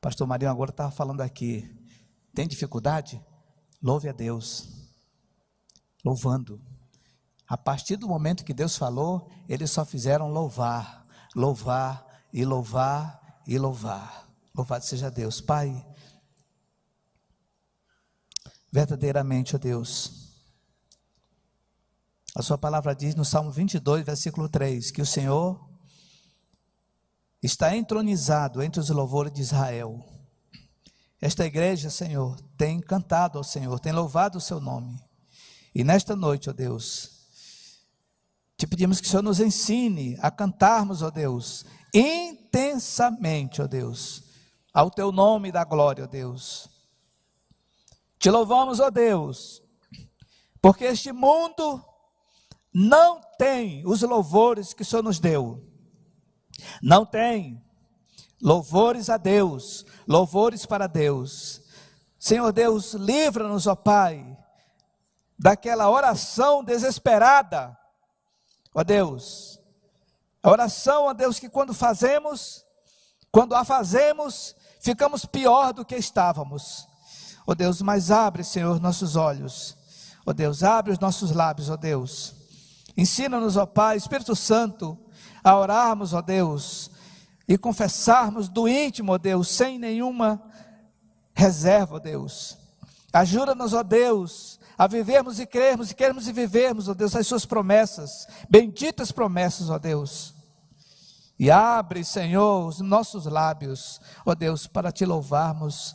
Pastor 0.00 0.26
Marinho 0.26 0.50
agora 0.50 0.70
estava 0.70 0.90
falando 0.90 1.22
aqui. 1.22 1.68
Tem 2.34 2.46
dificuldade? 2.46 3.22
Louve 3.82 4.08
a 4.08 4.12
Deus. 4.12 4.68
Louvando. 6.04 6.60
A 7.48 7.56
partir 7.56 7.96
do 7.96 8.08
momento 8.08 8.44
que 8.44 8.54
Deus 8.54 8.76
falou, 8.76 9.30
eles 9.48 9.70
só 9.70 9.84
fizeram 9.84 10.30
louvar, 10.30 11.06
louvar 11.34 12.06
e 12.32 12.44
louvar 12.44 13.42
e 13.46 13.58
louvar. 13.58 14.21
Louvado 14.54 14.84
seja 14.84 15.10
Deus. 15.10 15.40
Pai, 15.40 15.84
verdadeiramente, 18.70 19.56
ó 19.56 19.58
Deus, 19.58 20.22
a 22.34 22.42
sua 22.42 22.56
palavra 22.56 22.94
diz 22.94 23.14
no 23.14 23.24
Salmo 23.24 23.50
22, 23.50 24.04
versículo 24.04 24.48
3, 24.48 24.90
que 24.90 25.02
o 25.02 25.06
Senhor 25.06 25.60
está 27.42 27.76
entronizado 27.76 28.62
entre 28.62 28.80
os 28.80 28.88
louvores 28.88 29.32
de 29.32 29.42
Israel. 29.42 30.02
Esta 31.20 31.44
igreja, 31.44 31.90
Senhor, 31.90 32.40
tem 32.56 32.80
cantado 32.80 33.38
ao 33.38 33.44
Senhor, 33.44 33.78
tem 33.78 33.92
louvado 33.92 34.38
o 34.38 34.40
seu 34.40 34.60
nome. 34.60 34.98
E 35.74 35.84
nesta 35.84 36.16
noite, 36.16 36.48
ó 36.48 36.52
Deus, 36.52 37.10
te 38.56 38.66
pedimos 38.66 39.00
que 39.00 39.06
o 39.06 39.10
Senhor 39.10 39.22
nos 39.22 39.40
ensine 39.40 40.16
a 40.20 40.30
cantarmos, 40.30 41.02
ó 41.02 41.10
Deus, 41.10 41.64
intensamente, 41.92 43.60
ó 43.60 43.66
Deus, 43.66 44.31
ao 44.72 44.90
teu 44.90 45.12
nome 45.12 45.52
da 45.52 45.64
glória, 45.64 46.04
ó 46.04 46.06
Deus. 46.06 46.68
Te 48.18 48.30
louvamos, 48.30 48.80
ó 48.80 48.90
Deus, 48.90 49.62
porque 50.60 50.84
este 50.84 51.12
mundo 51.12 51.84
não 52.72 53.20
tem 53.36 53.86
os 53.86 54.02
louvores 54.02 54.72
que 54.72 54.82
o 54.82 54.84
Senhor 54.84 55.02
nos 55.02 55.18
deu. 55.18 55.62
Não 56.80 57.04
tem 57.04 57.62
louvores 58.40 59.10
a 59.10 59.16
Deus, 59.16 59.84
louvores 60.06 60.64
para 60.64 60.86
Deus. 60.86 61.60
Senhor 62.18 62.52
Deus, 62.52 62.94
livra-nos, 62.94 63.66
ó 63.66 63.74
Pai, 63.74 64.38
daquela 65.38 65.90
oração 65.90 66.62
desesperada, 66.62 67.76
ó 68.72 68.84
Deus. 68.84 69.60
A 70.42 70.50
oração, 70.50 71.06
ó 71.06 71.12
Deus, 71.12 71.38
que 71.38 71.48
quando 71.48 71.74
fazemos, 71.74 72.64
quando 73.30 73.54
a 73.54 73.64
fazemos, 73.64 74.54
ficamos 74.82 75.24
pior 75.24 75.72
do 75.72 75.84
que 75.84 75.96
estávamos. 75.96 76.86
Ó 77.46 77.54
Deus, 77.54 77.80
mas 77.80 78.10
abre, 78.10 78.44
Senhor, 78.44 78.80
nossos 78.80 79.16
olhos. 79.16 79.76
Ó 80.26 80.32
Deus, 80.32 80.62
abre 80.62 80.92
os 80.92 80.98
nossos 80.98 81.32
lábios, 81.32 81.70
ó 81.70 81.76
Deus 81.76 82.42
Ensina-nos, 82.96 83.56
ó 83.56 83.66
Pai, 83.66 83.96
Espírito 83.96 84.36
Santo, 84.36 84.98
a 85.42 85.56
orarmos, 85.56 86.12
ó 86.12 86.20
Deus, 86.20 86.90
e 87.48 87.56
confessarmos 87.56 88.48
do 88.48 88.68
íntimo, 88.68 89.12
ó 89.12 89.18
Deus, 89.18 89.48
sem 89.48 89.78
nenhuma 89.78 90.42
reserva, 91.34 91.96
ó 91.96 91.98
Deus. 91.98 92.58
Ajuda-nos, 93.12 93.72
ó 93.72 93.82
Deus, 93.82 94.60
a 94.76 94.86
vivermos 94.86 95.40
e 95.40 95.46
crermos 95.46 95.90
e 95.90 95.94
queremos 95.94 96.28
e 96.28 96.32
vivermos, 96.32 96.88
ó 96.88 96.94
Deus, 96.94 97.16
as 97.16 97.26
suas 97.26 97.46
promessas, 97.46 98.26
benditas 98.48 99.10
promessas, 99.10 99.70
ó 99.70 99.78
Deus. 99.78 100.31
E 101.38 101.50
abre, 101.50 102.04
Senhor, 102.04 102.66
os 102.66 102.80
nossos 102.80 103.26
lábios, 103.26 104.00
ó 104.24 104.34
Deus, 104.34 104.66
para 104.66 104.92
te 104.92 105.04
louvarmos 105.04 105.94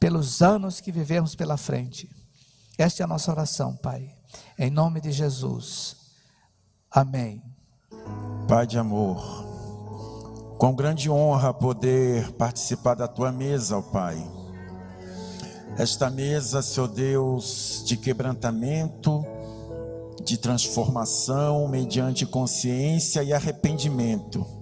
pelos 0.00 0.42
anos 0.42 0.80
que 0.80 0.90
vivemos 0.90 1.34
pela 1.34 1.56
frente. 1.56 2.08
Esta 2.76 3.02
é 3.02 3.04
a 3.04 3.08
nossa 3.08 3.30
oração, 3.30 3.76
Pai. 3.76 4.14
Em 4.58 4.70
nome 4.70 5.00
de 5.00 5.12
Jesus. 5.12 5.96
Amém. 6.90 7.42
Pai 8.48 8.66
de 8.66 8.78
amor, 8.78 9.22
com 10.58 10.74
grande 10.74 11.10
honra 11.10 11.52
poder 11.52 12.32
participar 12.32 12.94
da 12.94 13.06
tua 13.06 13.30
mesa, 13.30 13.76
ó 13.76 13.82
Pai. 13.82 14.16
Esta 15.76 16.10
mesa, 16.10 16.62
Senhor 16.62 16.88
Deus, 16.88 17.84
de 17.86 17.96
quebrantamento, 17.96 19.24
de 20.24 20.36
transformação 20.36 21.68
mediante 21.68 22.26
consciência 22.26 23.22
e 23.22 23.32
arrependimento. 23.32 24.57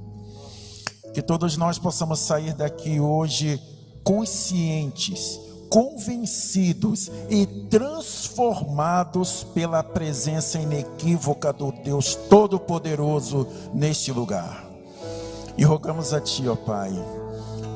Que 1.16 1.22
todos 1.22 1.56
nós 1.56 1.78
possamos 1.78 2.20
sair 2.20 2.52
daqui 2.52 3.00
hoje 3.00 3.58
conscientes 4.04 5.40
convencidos 5.70 7.10
e 7.30 7.46
transformados 7.70 9.42
pela 9.42 9.82
presença 9.82 10.58
inequívoca 10.58 11.54
do 11.54 11.72
Deus 11.72 12.14
Todo-Poderoso 12.28 13.46
neste 13.72 14.12
lugar. 14.12 14.62
E 15.56 15.64
rogamos 15.64 16.12
a 16.12 16.20
Ti, 16.20 16.46
ó 16.48 16.54
Pai, 16.54 16.92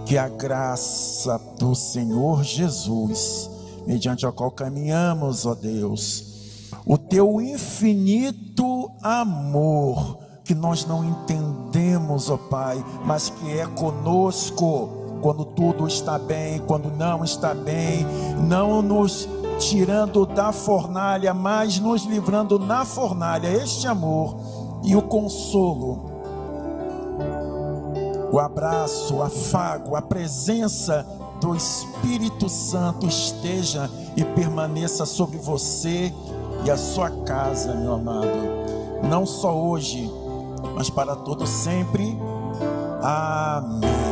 que 0.04 0.18
a 0.18 0.28
graça 0.28 1.40
do 1.58 1.74
Senhor 1.74 2.44
Jesus, 2.44 3.48
mediante 3.86 4.26
a 4.26 4.32
qual 4.32 4.50
caminhamos, 4.50 5.46
ó 5.46 5.54
Deus, 5.54 6.68
o 6.84 6.98
Teu 6.98 7.40
infinito 7.40 8.90
amor, 9.02 10.29
que 10.50 10.54
nós 10.56 10.84
não 10.84 11.04
entendemos, 11.04 12.28
ó 12.28 12.36
Pai, 12.36 12.84
mas 13.04 13.30
que 13.30 13.56
é 13.56 13.64
conosco 13.66 14.88
quando 15.22 15.44
tudo 15.44 15.86
está 15.86 16.18
bem, 16.18 16.58
quando 16.66 16.90
não 16.90 17.22
está 17.22 17.54
bem, 17.54 18.04
não 18.48 18.82
nos 18.82 19.28
tirando 19.60 20.26
da 20.26 20.50
fornalha, 20.50 21.32
mas 21.32 21.78
nos 21.78 22.02
livrando 22.02 22.58
na 22.58 22.84
fornalha. 22.84 23.46
Este 23.46 23.86
amor 23.86 24.34
e 24.82 24.96
o 24.96 25.02
consolo, 25.02 26.10
o 28.32 28.40
abraço, 28.40 29.14
o 29.18 29.22
afago, 29.22 29.94
a 29.94 30.02
presença 30.02 31.06
do 31.40 31.54
Espírito 31.54 32.48
Santo 32.48 33.06
esteja 33.06 33.88
e 34.16 34.24
permaneça 34.24 35.06
sobre 35.06 35.38
você 35.38 36.12
e 36.64 36.70
a 36.72 36.76
sua 36.76 37.08
casa, 37.08 37.72
meu 37.72 37.92
amado. 37.92 38.50
Não 39.08 39.24
só 39.24 39.56
hoje, 39.56 40.10
mas 40.80 40.88
para 40.88 41.14
todo 41.14 41.46
sempre. 41.46 42.18
Amém. 43.02 44.09